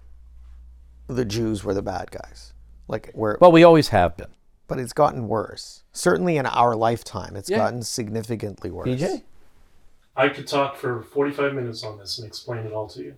the 1.07 1.25
Jews 1.25 1.63
were 1.63 1.73
the 1.73 1.81
bad 1.83 2.09
guys? 2.11 2.53
Like 2.87 3.11
where 3.13 3.37
Well, 3.39 3.51
we 3.51 3.63
always 3.63 3.89
have 3.89 4.17
been. 4.17 4.33
But 4.73 4.81
it's 4.81 4.93
gotten 4.93 5.27
worse. 5.27 5.83
Certainly 5.91 6.37
in 6.37 6.47
our 6.47 6.75
lifetime, 6.75 7.35
it's 7.35 7.47
Yeah. 7.47 7.57
gotten 7.57 7.83
significantly 7.83 8.71
worse. 8.71 8.87
BJ, 8.87 9.21
I 10.15 10.29
could 10.29 10.47
talk 10.47 10.77
for 10.77 11.03
45 11.03 11.53
minutes 11.53 11.83
on 11.83 11.99
this 11.99 12.17
and 12.17 12.25
explain 12.27 12.65
it 12.65 12.73
all 12.73 12.87
to 12.87 13.03
you. 13.03 13.13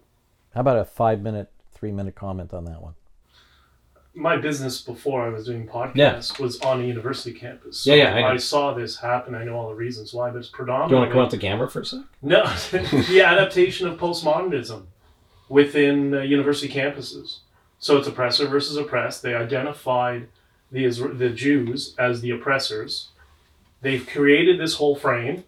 how 0.53 0.59
about 0.61 0.77
a 0.77 0.83
five 0.85 1.21
minute, 1.21 1.49
three 1.73 1.91
minute 1.93 2.13
comment 2.15 2.53
on 2.53 2.65
that 2.65 2.81
one? 2.81 2.95
My 4.13 4.35
business 4.37 4.81
before 4.81 5.23
I 5.25 5.29
was 5.29 5.45
doing 5.45 5.65
podcasts 5.67 6.37
Yeah. 6.39 6.43
was 6.43 6.59
on 6.61 6.81
a 6.81 6.83
university 6.83 7.31
campus. 7.37 7.77
So 7.79 7.93
Yeah, 7.93 8.17
yeah, 8.19 8.27
I. 8.27 8.31
I 8.33 8.37
saw 8.37 8.73
this 8.73 8.97
happen. 8.97 9.33
I 9.35 9.43
know 9.45 9.55
all 9.57 9.69
the 9.69 9.75
reasons 9.75 10.13
why, 10.13 10.29
but 10.31 10.39
it's 10.39 10.47
predominantly 10.49 10.89
Do 10.89 10.95
you 10.95 10.99
want 10.99 11.09
to 11.09 11.13
come 11.13 11.23
out 11.25 11.31
the 11.31 11.37
camera 11.37 11.69
for 11.69 11.81
a 11.81 11.85
sec? 11.85 12.01
No, 12.21 12.43
the 13.07 13.21
adaptation 13.25 13.87
of 13.87 13.97
postmodernism 13.97 14.87
within 15.47 16.13
uh, 16.13 16.19
university 16.21 16.67
campuses. 16.73 17.37
So 17.79 17.97
it's 17.97 18.07
oppressor 18.09 18.45
versus 18.47 18.75
oppressed. 18.77 19.21
They 19.23 19.33
identified 19.35 20.27
the 20.71 20.85
Isra- 20.85 21.17
the 21.17 21.29
Jews 21.29 21.95
as 21.97 22.21
the 22.21 22.31
oppressors. 22.31 23.09
They've 23.81 24.05
created 24.05 24.59
this 24.59 24.75
whole 24.75 24.95
frame, 24.95 25.43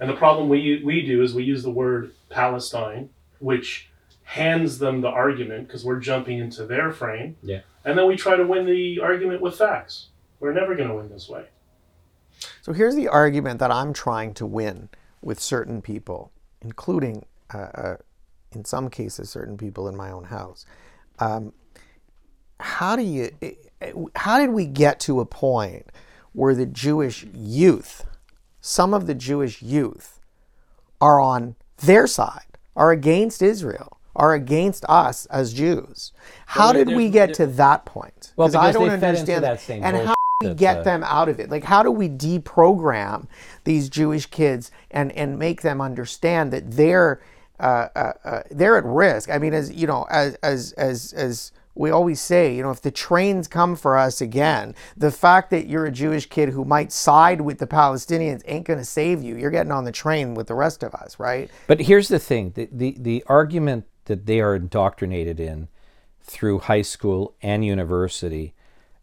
and 0.00 0.10
the 0.10 0.16
problem 0.16 0.48
we 0.48 0.82
we 0.84 1.06
do 1.06 1.22
is 1.22 1.34
we 1.34 1.44
use 1.44 1.62
the 1.62 1.70
word 1.70 2.12
Palestine, 2.28 3.10
which 3.38 3.88
hands 4.24 4.78
them 4.78 5.00
the 5.00 5.08
argument 5.08 5.68
because 5.68 5.84
we're 5.84 6.00
jumping 6.00 6.38
into 6.38 6.66
their 6.66 6.90
frame. 6.90 7.36
Yeah. 7.42 7.60
And 7.84 7.96
then 7.96 8.06
we 8.08 8.16
try 8.16 8.36
to 8.36 8.44
win 8.44 8.66
the 8.66 8.98
argument 9.00 9.40
with 9.40 9.56
facts. 9.56 10.08
We're 10.40 10.52
never 10.52 10.74
going 10.74 10.88
to 10.88 10.94
win 10.94 11.08
this 11.08 11.28
way. 11.28 11.46
So 12.60 12.72
here's 12.72 12.96
the 12.96 13.08
argument 13.08 13.60
that 13.60 13.70
I'm 13.70 13.92
trying 13.92 14.34
to 14.34 14.46
win 14.46 14.88
with 15.22 15.40
certain 15.40 15.80
people, 15.80 16.32
including, 16.60 17.24
uh, 17.54 17.58
uh, 17.58 17.96
in 18.52 18.64
some 18.64 18.90
cases, 18.90 19.30
certain 19.30 19.56
people 19.56 19.88
in 19.88 19.96
my 19.96 20.10
own 20.10 20.24
house. 20.24 20.66
Um, 21.20 21.52
how 22.58 22.96
do 22.96 23.02
you? 23.02 23.30
How 24.14 24.38
did 24.38 24.50
we 24.50 24.66
get 24.66 25.00
to 25.00 25.20
a 25.20 25.26
point 25.26 25.86
where 26.32 26.54
the 26.54 26.66
Jewish 26.66 27.24
youth, 27.34 28.06
some 28.60 28.94
of 28.94 29.06
the 29.06 29.14
Jewish 29.14 29.62
youth, 29.62 30.20
are 31.00 31.20
on 31.20 31.56
their 31.78 32.06
side, 32.06 32.58
are 32.74 32.90
against 32.90 33.42
Israel, 33.42 33.98
are 34.14 34.34
against 34.34 34.84
us 34.88 35.26
as 35.26 35.52
Jews? 35.52 36.12
How 36.46 36.72
did 36.72 36.88
we 36.88 37.10
get 37.10 37.34
to 37.34 37.46
that 37.46 37.84
point? 37.84 38.32
Well, 38.36 38.54
I 38.56 38.72
don't 38.72 38.88
they 38.88 38.98
fed 38.98 39.16
into 39.16 39.34
understand 39.34 39.44
that 39.44 39.60
same 39.60 39.84
And 39.84 39.96
how 39.96 40.14
do 40.40 40.48
we 40.48 40.54
get 40.54 40.78
uh, 40.78 40.82
them 40.82 41.04
out 41.04 41.28
of 41.28 41.38
it? 41.38 41.50
Like, 41.50 41.64
how 41.64 41.82
do 41.82 41.90
we 41.90 42.08
deprogram 42.08 43.28
these 43.64 43.88
Jewish 43.88 44.26
kids 44.26 44.70
and 44.90 45.12
and 45.12 45.38
make 45.38 45.62
them 45.62 45.80
understand 45.80 46.52
that 46.52 46.72
they're 46.72 47.20
uh, 47.60 47.88
uh, 47.94 48.12
uh, 48.24 48.42
they're 48.50 48.78
at 48.78 48.84
risk? 48.84 49.30
I 49.30 49.38
mean, 49.38 49.54
as 49.54 49.70
you 49.72 49.86
know, 49.86 50.06
as 50.10 50.34
as 50.36 50.72
as 50.72 51.12
as 51.12 51.52
we 51.76 51.90
always 51.90 52.20
say, 52.20 52.56
you 52.56 52.62
know, 52.62 52.70
if 52.70 52.80
the 52.80 52.90
trains 52.90 53.46
come 53.46 53.76
for 53.76 53.98
us 53.98 54.20
again, 54.20 54.74
the 54.96 55.10
fact 55.10 55.50
that 55.50 55.68
you're 55.68 55.84
a 55.84 55.92
Jewish 55.92 56.26
kid 56.26 56.48
who 56.48 56.64
might 56.64 56.90
side 56.90 57.42
with 57.42 57.58
the 57.58 57.66
Palestinians 57.66 58.42
ain't 58.46 58.66
going 58.66 58.78
to 58.78 58.84
save 58.84 59.22
you. 59.22 59.36
You're 59.36 59.50
getting 59.50 59.72
on 59.72 59.84
the 59.84 59.92
train 59.92 60.34
with 60.34 60.46
the 60.46 60.54
rest 60.54 60.82
of 60.82 60.94
us, 60.94 61.18
right? 61.18 61.50
But 61.66 61.80
here's 61.80 62.08
the 62.08 62.18
thing 62.18 62.52
the, 62.54 62.68
the, 62.72 62.96
the 62.98 63.24
argument 63.26 63.84
that 64.06 64.26
they 64.26 64.40
are 64.40 64.54
indoctrinated 64.54 65.38
in 65.38 65.68
through 66.22 66.60
high 66.60 66.82
school 66.82 67.34
and 67.42 67.64
university 67.64 68.54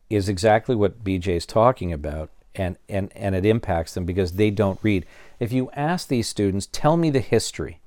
is 0.09 0.27
exactly 0.27 0.75
what 0.75 1.03
BJ 1.03 1.29
is 1.29 1.45
talking 1.45 1.93
about. 1.93 2.31
And, 2.55 2.77
and, 2.87 3.11
and 3.15 3.33
it 3.33 3.45
impacts 3.45 3.95
them 3.95 4.05
because 4.05 4.33
they 4.33 4.51
don't 4.51 4.79
read. 4.83 5.07
If 5.39 5.51
you 5.51 5.71
ask 5.71 6.07
these 6.07 6.27
students, 6.27 6.67
tell 6.71 6.97
me 6.97 7.09
the 7.09 7.19
history 7.19 7.79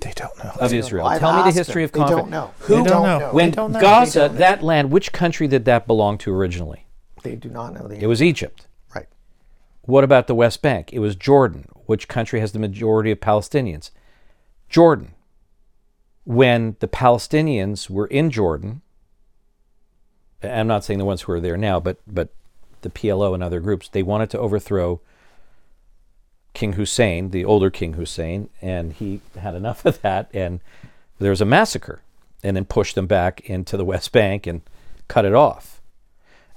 They 0.00 0.12
don't 0.14 0.36
know. 0.44 0.50
of 0.60 0.72
Israel. 0.72 1.10
Tell 1.18 1.36
me 1.36 1.50
the 1.50 1.56
history 1.56 1.82
them. 1.82 1.86
of 1.86 1.92
They 1.92 1.98
conflict. 1.98 2.20
don't 2.22 2.30
know. 2.30 2.50
Who 2.60 2.76
They 2.82 2.88
don't 2.90 3.02
know. 3.02 3.30
When 3.32 3.50
They 3.50 3.56
don't 3.56 3.72
know. 3.72 3.80
Gaza, 3.80 4.28
that 4.34 4.62
land, 4.62 4.90
which 4.92 5.12
country 5.12 5.48
did 5.48 5.64
that 5.64 5.86
belong 5.86 6.18
to 6.18 6.32
originally? 6.32 6.86
They 7.24 7.34
do 7.34 7.48
not 7.50 7.74
know 7.74 7.88
the 7.88 7.96
It 8.02 8.06
was 8.06 8.22
Egypt. 8.22 8.66
right. 8.94 9.06
What 9.82 10.04
about 10.04 10.26
the 10.28 10.34
West 10.36 10.62
Bank? 10.62 10.92
It 10.92 11.00
was 11.00 11.16
Jordan. 11.16 11.66
Which 11.86 12.06
country 12.06 12.38
has 12.40 12.52
the 12.52 12.58
majority 12.60 13.10
of 13.10 13.18
Palestinians? 13.20 13.90
Jordan. 14.68 15.14
When 16.24 16.76
the 16.80 16.88
Palestinians 16.88 17.88
were 17.90 18.06
in 18.06 18.30
Jordan, 18.30 18.82
I'm 20.42 20.66
not 20.68 20.84
saying 20.84 20.98
the 20.98 21.04
ones 21.06 21.22
who 21.22 21.32
are 21.32 21.40
there 21.40 21.56
now, 21.56 21.80
but 21.80 21.96
but 22.06 22.28
the 22.82 22.90
PLO 22.90 23.34
and 23.34 23.42
other 23.42 23.58
groups, 23.60 23.88
they 23.88 24.02
wanted 24.04 24.30
to 24.30 24.38
overthrow 24.38 25.00
King 26.58 26.72
Hussein, 26.72 27.30
the 27.30 27.44
older 27.44 27.70
King 27.70 27.92
Hussein, 27.92 28.48
and 28.60 28.92
he 28.92 29.20
had 29.38 29.54
enough 29.54 29.84
of 29.86 30.00
that, 30.02 30.28
and 30.34 30.60
there 31.20 31.30
was 31.30 31.40
a 31.40 31.44
massacre. 31.44 32.00
and 32.44 32.56
then 32.56 32.64
pushed 32.64 32.94
them 32.94 33.06
back 33.08 33.40
into 33.50 33.76
the 33.76 33.84
West 33.84 34.12
Bank 34.12 34.46
and 34.46 34.60
cut 35.08 35.24
it 35.24 35.34
off. 35.34 35.80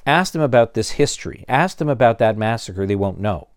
Ask 0.06 0.32
them 0.34 0.42
about 0.42 0.74
this 0.76 0.92
history. 0.92 1.44
Ask 1.48 1.78
them 1.78 1.90
about 1.90 2.20
that 2.20 2.38
massacre. 2.38 2.86
They 2.86 2.96
won't 2.96 3.20
know. 3.20 3.48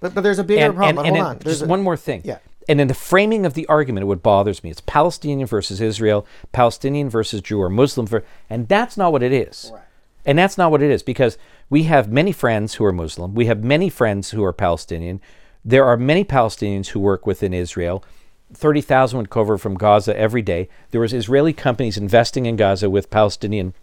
But, 0.00 0.14
but 0.14 0.22
there's 0.22 0.38
a 0.38 0.44
bigger 0.44 0.64
And, 0.66 0.74
problem. 0.76 1.04
and, 1.06 1.16
Hold 1.16 1.18
and 1.18 1.26
on. 1.26 1.38
There's 1.38 1.56
just 1.58 1.66
a- 1.66 1.68
one 1.68 1.82
more 1.82 1.96
thing. 1.98 2.22
Yeah. 2.24 2.38
And 2.70 2.80
in 2.80 2.88
the 2.88 2.94
framing 2.94 3.44
of 3.44 3.52
the 3.54 3.66
argument, 3.66 4.06
what 4.06 4.22
bothers 4.22 4.62
me, 4.64 4.70
it's 4.70 4.80
Palestinian 4.86 5.46
versus 5.46 5.80
Israel, 5.80 6.26
Palestinian 6.52 7.10
versus 7.10 7.40
Jew 7.42 7.60
or 7.60 7.68
Muslim, 7.68 8.06
ver- 8.06 8.24
and 8.48 8.66
that's 8.68 8.96
not 8.96 9.12
what 9.12 9.22
it 9.22 9.32
is. 9.32 9.70
Right. 9.74 9.82
And 10.24 10.38
that's 10.38 10.56
not 10.56 10.70
what 10.70 10.80
it 10.82 10.90
is 10.90 11.02
because 11.02 11.36
we 11.68 11.82
have 11.84 12.10
many 12.10 12.32
friends 12.32 12.74
who 12.74 12.84
are 12.86 12.92
Muslim. 12.92 13.34
We 13.34 13.46
have 13.46 13.62
many 13.64 13.88
friends 13.90 14.30
who 14.30 14.42
are 14.44 14.52
Palestinian. 14.54 15.20
There 15.64 15.84
are 15.84 15.96
many 15.96 16.24
Palestinians 16.24 16.88
who 16.88 17.00
work 17.00 17.26
within 17.26 17.54
Israel. 17.54 18.04
30,000 18.52 19.18
would 19.18 19.30
cover 19.30 19.56
from 19.56 19.74
Gaza 19.74 20.16
every 20.18 20.42
day. 20.42 20.68
There 20.90 21.00
was 21.00 21.12
Israeli 21.12 21.52
companies 21.52 21.96
investing 21.96 22.46
in 22.46 22.56
Gaza 22.56 22.90
with 22.90 23.10
Palestinian 23.10 23.74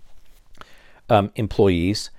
um, 1.09 1.31
employees. 1.35 2.11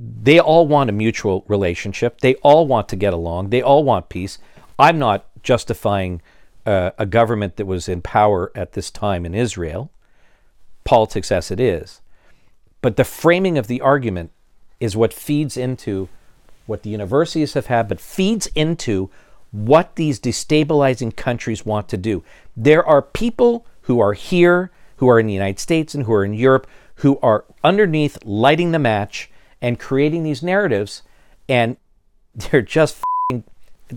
They 0.00 0.38
all 0.38 0.66
want 0.66 0.90
a 0.90 0.92
mutual 0.92 1.44
relationship. 1.48 2.20
They 2.20 2.36
all 2.36 2.66
want 2.66 2.88
to 2.90 2.96
get 2.96 3.12
along. 3.12 3.50
They 3.50 3.60
all 3.60 3.84
want 3.84 4.08
peace. 4.08 4.38
I'm 4.78 4.98
not 4.98 5.26
justifying 5.42 6.22
uh, 6.64 6.92
a 6.98 7.06
government 7.06 7.56
that 7.56 7.66
was 7.66 7.88
in 7.88 8.00
power 8.00 8.52
at 8.54 8.72
this 8.72 8.90
time 8.90 9.26
in 9.26 9.34
Israel, 9.34 9.90
politics 10.84 11.32
as 11.32 11.50
it 11.50 11.58
is. 11.58 12.00
But 12.80 12.96
the 12.96 13.04
framing 13.04 13.58
of 13.58 13.66
the 13.66 13.80
argument 13.80 14.30
is 14.78 14.96
what 14.96 15.12
feeds 15.12 15.56
into 15.56 16.08
what 16.68 16.82
the 16.82 16.90
universities 16.90 17.54
have 17.54 17.66
had, 17.66 17.88
but 17.88 18.00
feeds 18.00 18.46
into 18.54 19.10
what 19.50 19.96
these 19.96 20.20
destabilizing 20.20 21.16
countries 21.16 21.64
want 21.64 21.88
to 21.88 21.96
do. 21.96 22.22
There 22.56 22.84
are 22.84 23.00
people 23.00 23.66
who 23.82 24.00
are 24.00 24.12
here, 24.12 24.70
who 24.96 25.08
are 25.08 25.18
in 25.18 25.26
the 25.26 25.32
United 25.32 25.58
States 25.58 25.94
and 25.94 26.04
who 26.04 26.12
are 26.12 26.24
in 26.24 26.34
Europe, 26.34 26.66
who 26.96 27.18
are 27.20 27.44
underneath 27.64 28.18
lighting 28.24 28.72
the 28.72 28.78
match 28.78 29.30
and 29.62 29.78
creating 29.78 30.22
these 30.22 30.42
narratives, 30.42 31.02
and 31.48 31.76
they're 32.34 32.62
just 32.62 33.02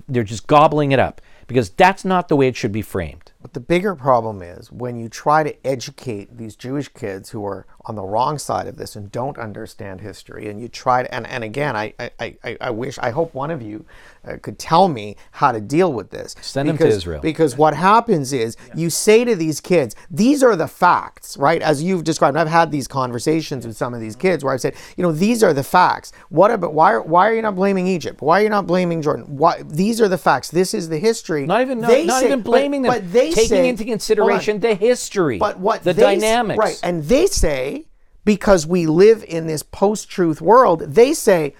they're 0.08 0.24
just 0.24 0.48
gobbling 0.48 0.94
it 0.94 1.00
up 1.00 1.22
because 1.48 1.70
that's 1.72 2.06
not 2.06 2.30
the 2.30 2.36
way 2.36 2.48
it 2.48 2.56
should 2.56 2.72
be 2.72 2.82
framed. 2.82 3.31
But 3.42 3.54
the 3.54 3.60
bigger 3.60 3.96
problem 3.96 4.42
is 4.44 4.72
when 4.72 4.98
you 4.98 5.10
try 5.10 5.42
to 5.44 5.68
educate 5.68 6.38
these 6.38 6.56
Jewish 6.56 6.90
kids 6.90 7.32
who 7.32 7.44
are 7.46 7.66
on 7.86 7.96
the 7.96 8.04
wrong 8.04 8.38
side 8.38 8.68
of 8.68 8.78
this 8.78 8.96
and 8.96 9.12
don't 9.12 9.38
understand 9.40 10.02
history, 10.02 10.48
and 10.48 10.62
you 10.62 10.68
try 10.68 11.02
to, 11.02 11.14
and, 11.14 11.26
and 11.26 11.44
again, 11.44 11.76
I, 11.76 11.94
I, 12.00 12.12
I, 12.44 12.58
I 12.62 12.70
wish, 12.70 13.00
I 13.00 13.10
hope 13.10 13.34
one 13.34 13.50
of 13.50 13.60
you 13.64 13.84
uh, 14.24 14.38
could 14.40 14.60
tell 14.60 14.88
me 14.88 15.16
how 15.32 15.52
to 15.52 15.60
deal 15.60 15.92
with 15.92 16.12
this. 16.12 16.36
Send 16.42 16.70
them 16.70 16.78
to 16.78 16.84
Because- 16.84 16.96
Israel. 16.98 17.22
Because 17.22 17.58
what 17.58 17.74
happens 17.76 18.32
is 18.34 18.56
you 18.76 18.92
say 18.92 19.26
to 19.26 19.36
these 19.36 19.60
kids, 19.60 19.96
these 20.12 20.44
are 20.44 20.56
the 20.56 20.68
facts, 20.68 21.36
right? 21.38 21.60
As 21.64 21.82
you've 21.82 22.04
described, 22.04 22.38
I've 22.38 22.48
had 22.48 22.70
these 22.72 22.88
conversations 22.88 23.66
with 23.66 23.76
some 23.76 23.96
of 23.96 24.00
these 24.00 24.16
kids 24.16 24.44
where 24.44 24.54
I've 24.54 24.62
said, 24.62 24.76
you 24.96 25.02
know, 25.02 25.12
these 25.12 25.42
are 25.42 25.54
the 25.54 25.64
facts. 25.64 26.12
What 26.30 26.52
about, 26.52 26.76
why, 26.76 26.92
are- 26.94 27.02
why 27.02 27.28
are 27.28 27.34
you 27.34 27.42
not 27.42 27.56
blaming 27.56 27.88
Egypt? 27.88 28.22
Why 28.22 28.42
are 28.42 28.44
you 28.44 28.50
not 28.50 28.68
blaming 28.68 29.02
Jordan? 29.02 29.26
Why, 29.38 29.64
these 29.64 30.00
are 30.00 30.08
the 30.08 30.20
facts. 30.20 30.52
This 30.52 30.76
is 30.76 30.90
the 30.90 31.00
history. 31.00 31.48
Not 31.48 31.62
even 31.62 31.82
not, 31.82 31.88
They 31.88 32.06
not 32.06 32.20
say- 32.20 32.28
even 32.28 32.42
but- 32.42 32.52
blaming 32.52 32.84
them, 32.84 32.92
but 32.92 33.12
they 33.12 33.31
taking 33.36 33.48
say- 33.50 33.70
into 33.70 33.84
on. 33.84 33.90
consideration 33.90 34.60
the 34.60 34.76
history, 34.76 35.38
But 35.38 35.60
what 35.60 35.84
the 35.84 35.94
dynamics. 35.94 36.58
right? 36.60 36.80
And 36.84 37.04
they 37.06 37.26
say 37.28 37.86
because 38.26 38.68
we 38.68 38.86
live 38.86 39.24
in 39.28 39.48
this 39.48 39.64
post-truth 39.64 40.42
world, 40.42 40.82
they 40.82 41.14
say, 41.14 41.56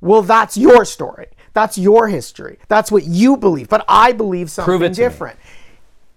"Well, 0.00 0.22
that's 0.22 0.56
your 0.56 0.84
story. 0.84 1.26
That's 1.52 1.76
your 1.76 2.08
history. 2.08 2.58
That's 2.68 2.90
what 2.92 3.04
you 3.04 3.36
believe." 3.36 3.68
But 3.68 3.84
I 3.88 4.12
believe 4.12 4.50
something 4.50 4.78
to 4.80 4.88
me. 4.88 4.94
different. 4.94 5.38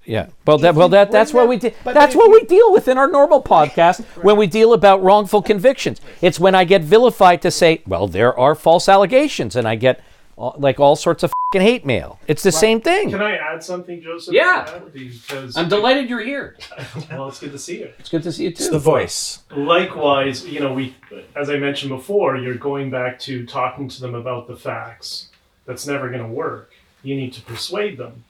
Yeah. 0.05 0.27
Well, 0.47 0.57
that, 0.59 0.73
well, 0.73 0.89
that 0.89 1.11
that's 1.11 1.31
what 1.33 1.47
we 1.47 1.57
but 1.83 1.93
That's 1.93 2.15
what 2.15 2.31
we 2.31 2.43
deal 2.45 2.71
with 2.73 2.87
in 2.87 2.97
our 2.97 3.07
normal 3.07 3.41
podcast 3.41 4.03
when 4.23 4.35
we 4.35 4.47
deal 4.47 4.73
about 4.73 5.03
wrongful 5.03 5.41
convictions. 5.43 6.01
It's 6.21 6.39
when 6.39 6.55
I 6.55 6.63
get 6.63 6.81
vilified 6.81 7.41
to 7.43 7.51
say, 7.51 7.81
"Well, 7.85 8.07
there 8.07 8.37
are 8.37 8.55
false 8.55 8.89
allegations," 8.89 9.55
and 9.55 9.67
I 9.67 9.75
get 9.75 10.01
all, 10.35 10.55
like 10.57 10.79
all 10.79 10.95
sorts 10.95 11.23
of 11.23 11.31
fing 11.51 11.61
hate 11.61 11.85
mail. 11.85 12.19
It's 12.27 12.43
the 12.43 12.51
same 12.51 12.81
thing. 12.81 13.09
Can 13.11 13.21
I 13.21 13.35
add 13.35 13.63
something, 13.63 14.01
Joseph? 14.01 14.33
Yeah. 14.33 14.79
Because 14.93 15.57
I'm 15.57 15.69
delighted 15.69 16.09
you're 16.09 16.23
here. 16.23 16.57
well, 17.11 17.27
it's 17.27 17.39
good 17.39 17.51
to 17.51 17.59
see 17.59 17.79
you. 17.79 17.91
It's 17.99 18.09
good 18.09 18.23
to 18.23 18.31
see 18.31 18.45
you 18.45 18.51
too. 18.51 18.69
The 18.69 18.79
voice. 18.79 19.43
Likewise, 19.55 20.45
you 20.45 20.59
know, 20.59 20.73
we, 20.73 20.95
as 21.35 21.49
I 21.49 21.57
mentioned 21.57 21.89
before, 21.89 22.37
you're 22.37 22.55
going 22.55 22.89
back 22.89 23.19
to 23.21 23.45
talking 23.45 23.87
to 23.89 24.01
them 24.01 24.15
about 24.15 24.47
the 24.47 24.55
facts. 24.55 25.29
That's 25.65 25.85
never 25.85 26.09
going 26.09 26.21
to 26.21 26.27
work. 26.27 26.71
You 27.03 27.15
need 27.15 27.33
to 27.33 27.41
persuade 27.41 27.97
them. 27.97 28.23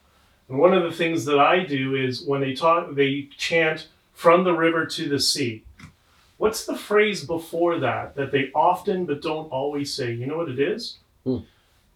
And 0.48 0.58
one 0.58 0.74
of 0.74 0.82
the 0.82 0.92
things 0.92 1.24
that 1.26 1.38
I 1.38 1.64
do 1.64 1.94
is 1.94 2.22
when 2.22 2.40
they 2.40 2.54
talk, 2.54 2.94
they 2.94 3.28
chant 3.36 3.88
from 4.12 4.44
the 4.44 4.52
river 4.52 4.84
to 4.86 5.08
the 5.08 5.18
sea. 5.18 5.62
What's 6.38 6.66
the 6.66 6.76
phrase 6.76 7.24
before 7.24 7.78
that 7.78 8.16
that 8.16 8.32
they 8.32 8.50
often 8.54 9.06
but 9.06 9.22
don't 9.22 9.50
always 9.50 9.94
say? 9.94 10.12
You 10.12 10.26
know 10.26 10.36
what 10.36 10.48
it 10.48 10.58
is? 10.58 10.98
Hmm. 11.24 11.38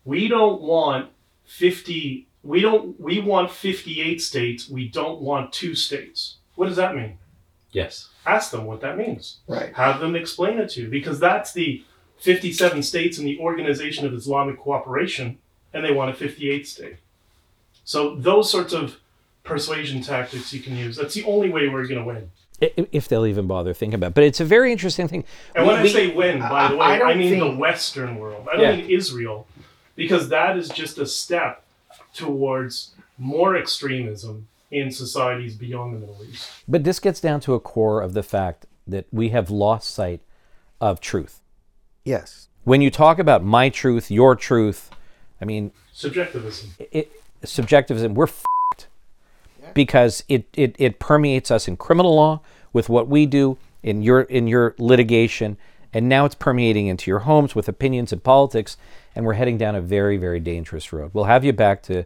We 0.06 0.28
don't 0.28 0.62
want 0.62 1.10
50 1.44 2.26
we 2.42 2.60
don't 2.60 2.98
we 3.00 3.20
want 3.20 3.50
58 3.50 4.22
states, 4.22 4.68
we 4.70 4.88
don't 4.88 5.20
want 5.20 5.52
two 5.52 5.74
states. 5.74 6.36
What 6.54 6.68
does 6.68 6.76
that 6.76 6.94
mean? 6.96 7.18
yes. 7.72 8.08
ask 8.24 8.50
them 8.52 8.64
what 8.64 8.80
that 8.80 8.96
means. 8.96 9.38
Right. 9.46 9.74
Have 9.74 10.00
them 10.00 10.16
explain 10.16 10.58
it 10.58 10.70
to 10.70 10.82
you 10.82 10.88
because 10.88 11.20
that's 11.20 11.52
the 11.52 11.84
57 12.18 12.82
states 12.82 13.18
in 13.18 13.24
the 13.26 13.38
Organization 13.38 14.06
of 14.06 14.14
Islamic 14.14 14.58
Cooperation, 14.58 15.38
and 15.74 15.84
they 15.84 15.92
want 15.92 16.10
a 16.10 16.24
58th 16.24 16.66
state. 16.66 16.96
So 17.84 18.14
those 18.14 18.50
sorts 18.50 18.72
of 18.72 18.96
persuasion 19.44 20.00
tactics 20.02 20.52
you 20.52 20.60
can 20.60 20.76
use. 20.76 20.96
That's 20.96 21.14
the 21.14 21.24
only 21.24 21.50
way 21.50 21.68
we're 21.68 21.86
going 21.86 22.00
to 22.00 22.04
win. 22.06 22.30
If 22.90 23.06
they'll 23.08 23.26
even 23.26 23.46
bother 23.46 23.74
thinking 23.74 23.96
about, 23.96 24.08
it. 24.08 24.14
but 24.14 24.24
it's 24.24 24.40
a 24.40 24.44
very 24.46 24.72
interesting 24.72 25.08
thing. 25.08 25.24
And 25.54 25.66
We- 25.66 25.74
when 25.74 25.82
we- 25.82 25.90
I 25.90 25.92
say 25.92 26.14
win, 26.14 26.38
by 26.40 26.68
the 26.68 26.76
way, 26.76 26.86
I 26.86 26.94
I, 26.94 26.98
don't 27.00 27.18
mean 27.18 27.38
the 27.38 27.50
Western 27.54 28.16
world. 28.16 28.48
I 28.50 28.56
don't 28.56 28.62
Yeah. 28.64 28.76
mean 28.76 28.90
Israel, 28.90 29.46
because 29.96 30.28
that 30.28 30.56
is 30.56 30.68
just 30.68 30.98
a 30.98 31.06
step 31.06 31.64
towards 32.14 32.92
more 33.18 33.56
extremism 33.56 34.46
in 34.70 34.90
societies 34.90 35.54
beyond 35.54 35.94
the 35.94 35.98
Middle 35.98 36.22
East. 36.24 36.50
But 36.68 36.84
this 36.84 37.00
gets 37.00 37.20
down 37.20 37.40
to 37.40 37.54
a 37.54 37.60
core 37.60 38.00
of 38.02 38.12
the 38.12 38.22
fact 38.22 38.66
that 38.86 39.06
we 39.10 39.30
have 39.30 39.50
lost 39.50 39.90
sight 39.90 40.20
of 40.80 41.00
truth. 41.00 41.40
Yes. 42.04 42.48
When 42.64 42.80
you 42.80 42.90
talk 42.90 43.18
about 43.18 43.42
my 43.44 43.68
truth, 43.68 44.10
your 44.10 44.36
truth, 44.36 44.90
I 45.40 45.44
mean, 45.44 45.72
Subjectivism. 45.92 46.70
it, 46.92 47.10
subjectivism, 47.42 48.14
we're 48.14 48.24
f***ed 48.26 48.84
because 49.74 50.24
it, 50.28 50.46
it, 50.52 50.76
it 50.78 50.98
permeates 50.98 51.50
us 51.50 51.68
in 51.68 51.76
criminal 51.76 52.14
law 52.14 52.40
with 52.72 52.88
what 52.88 53.08
we 53.08 53.26
do 53.26 53.56
in 53.82 54.02
your 54.02 54.22
in 54.22 54.48
your 54.48 54.74
litigation, 54.78 55.56
and 55.96 56.10
now 56.10 56.26
it's 56.26 56.34
permeating 56.34 56.88
into 56.88 57.10
your 57.10 57.20
homes 57.20 57.54
with 57.54 57.68
opinions 57.70 58.12
and 58.12 58.22
politics, 58.22 58.76
and 59.14 59.24
we're 59.24 59.32
heading 59.32 59.56
down 59.56 59.74
a 59.74 59.80
very 59.80 60.18
very 60.18 60.40
dangerous 60.40 60.92
road. 60.92 61.10
We'll 61.14 61.24
have 61.24 61.42
you 61.42 61.54
back 61.54 61.82
to 61.84 62.04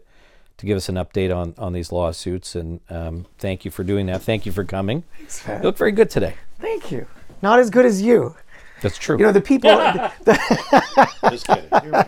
to 0.59 0.66
give 0.66 0.76
us 0.76 0.88
an 0.88 0.95
update 0.95 1.34
on 1.36 1.55
on 1.59 1.72
these 1.72 1.91
lawsuits, 1.91 2.55
and 2.55 2.78
um, 2.88 3.26
thank 3.38 3.64
you 3.64 3.70
for 3.72 3.82
doing 3.82 4.07
that. 4.07 4.22
Thank 4.22 4.47
you 4.47 4.53
for 4.53 4.64
coming. 4.64 5.03
Thanks, 5.18 5.43
Pat. 5.43 5.59
You 5.59 5.64
look 5.64 5.76
very 5.76 5.91
good 5.91 6.09
today. 6.09 6.34
Thank 6.61 6.93
you. 6.93 7.09
Not 7.43 7.59
as 7.59 7.68
good 7.68 7.84
as 7.84 8.01
you. 8.01 8.36
That's 8.80 8.97
true. 8.97 9.18
You 9.18 9.24
know 9.24 9.32
the 9.32 9.41
people. 9.41 9.70
the, 9.70 11.09
Just 11.30 11.47
kidding. 11.49 11.68
Here 11.68 11.80
we 11.82 11.91
go. 11.91 12.05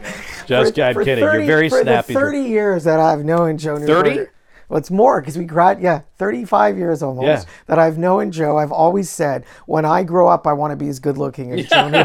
Just 0.47 0.75
for- 0.77 0.83
I'm 0.83 0.95
for 0.95 1.05
kidding. 1.05 1.25
30 1.25 1.39
You're 1.39 1.47
very 1.47 1.69
for 1.69 1.83
snappy. 1.83 2.15
The 2.15 2.21
Thirty 2.21 2.43
years 2.43 2.85
that 2.85 3.01
I've 3.01 3.25
known 3.25 3.59
Joe. 3.59 3.79
30? 3.85 4.27
Neuberger- 4.73 4.73
Well, 4.73 4.79
it's 4.79 4.91
more 4.91 5.21
because 5.21 5.37
we 5.39 5.45
grad. 5.45 5.81
Yeah, 5.81 6.01
thirty-five 6.19 6.77
years 6.79 7.03
almost 7.03 7.27
Yeah. 7.27 7.43
that 7.67 7.79
I've 7.79 7.99
known 7.99 8.31
Joe. 8.33 8.57
I've 8.59 8.73
always 8.73 9.09
said, 9.11 9.45
when 9.67 9.85
I 9.85 10.03
grow 10.03 10.29
up, 10.29 10.47
I 10.47 10.53
want 10.55 10.71
to 10.73 10.77
be 10.77 10.89
as 10.89 10.99
good-looking 10.99 11.53
as 11.53 11.67
Joe. 11.67 11.91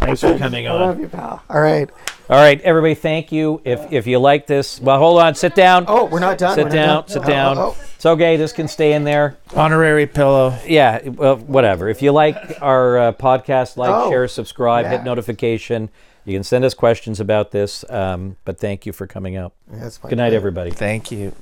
Thanks 0.00 0.20
for 0.22 0.38
coming 0.38 0.66
on. 0.68 0.80
I 0.80 0.86
love 0.86 1.00
you, 1.00 1.08
pal. 1.08 1.42
All 1.50 1.60
right. 1.60 1.88
All 2.30 2.36
right, 2.36 2.60
everybody, 2.60 2.94
thank 2.94 3.32
you. 3.32 3.60
If 3.64 3.90
if 3.90 4.06
you 4.06 4.18
like 4.18 4.46
this, 4.46 4.80
well, 4.82 4.98
hold 4.98 5.18
on, 5.18 5.34
sit 5.34 5.54
down. 5.54 5.86
Oh, 5.88 6.04
we're 6.04 6.18
not 6.20 6.36
done. 6.36 6.54
sit 6.56 6.64
We're 6.64 6.70
down, 6.72 6.96
done. 7.02 7.08
sit 7.08 7.22
Oh, 7.22 7.26
down. 7.26 7.58
oh, 7.58 7.74
oh. 7.78 7.84
It's 7.96 8.04
okay. 8.04 8.36
This 8.36 8.52
can 8.52 8.68
stay 8.68 8.92
in 8.92 9.04
there. 9.04 9.38
Honorary 9.56 10.06
pillow. 10.06 10.54
Yeah, 10.66 11.08
well, 11.08 11.36
whatever. 11.36 11.88
If 11.88 12.02
you 12.02 12.12
like 12.12 12.36
our 12.60 12.98
uh, 12.98 13.12
podcast, 13.12 13.78
like, 13.78 13.90
Oh, 13.90 14.10
share, 14.10 14.28
subscribe, 14.28 14.84
yeah. 14.84 14.90
hit 14.98 15.04
notification. 15.04 15.88
You 16.24 16.34
can 16.34 16.44
send 16.44 16.64
us 16.64 16.74
questions 16.74 17.20
about 17.20 17.50
this. 17.50 17.84
Um, 17.90 18.36
but 18.44 18.58
thank 18.58 18.86
you 18.86 18.92
for 18.92 19.06
coming 19.06 19.36
out. 19.36 19.52
That's 19.68 19.98
fine. 19.98 20.10
Good 20.10 20.16
night, 20.16 20.32
everybody. 20.32 20.70
Thank 20.70 21.10
you. 21.10 21.34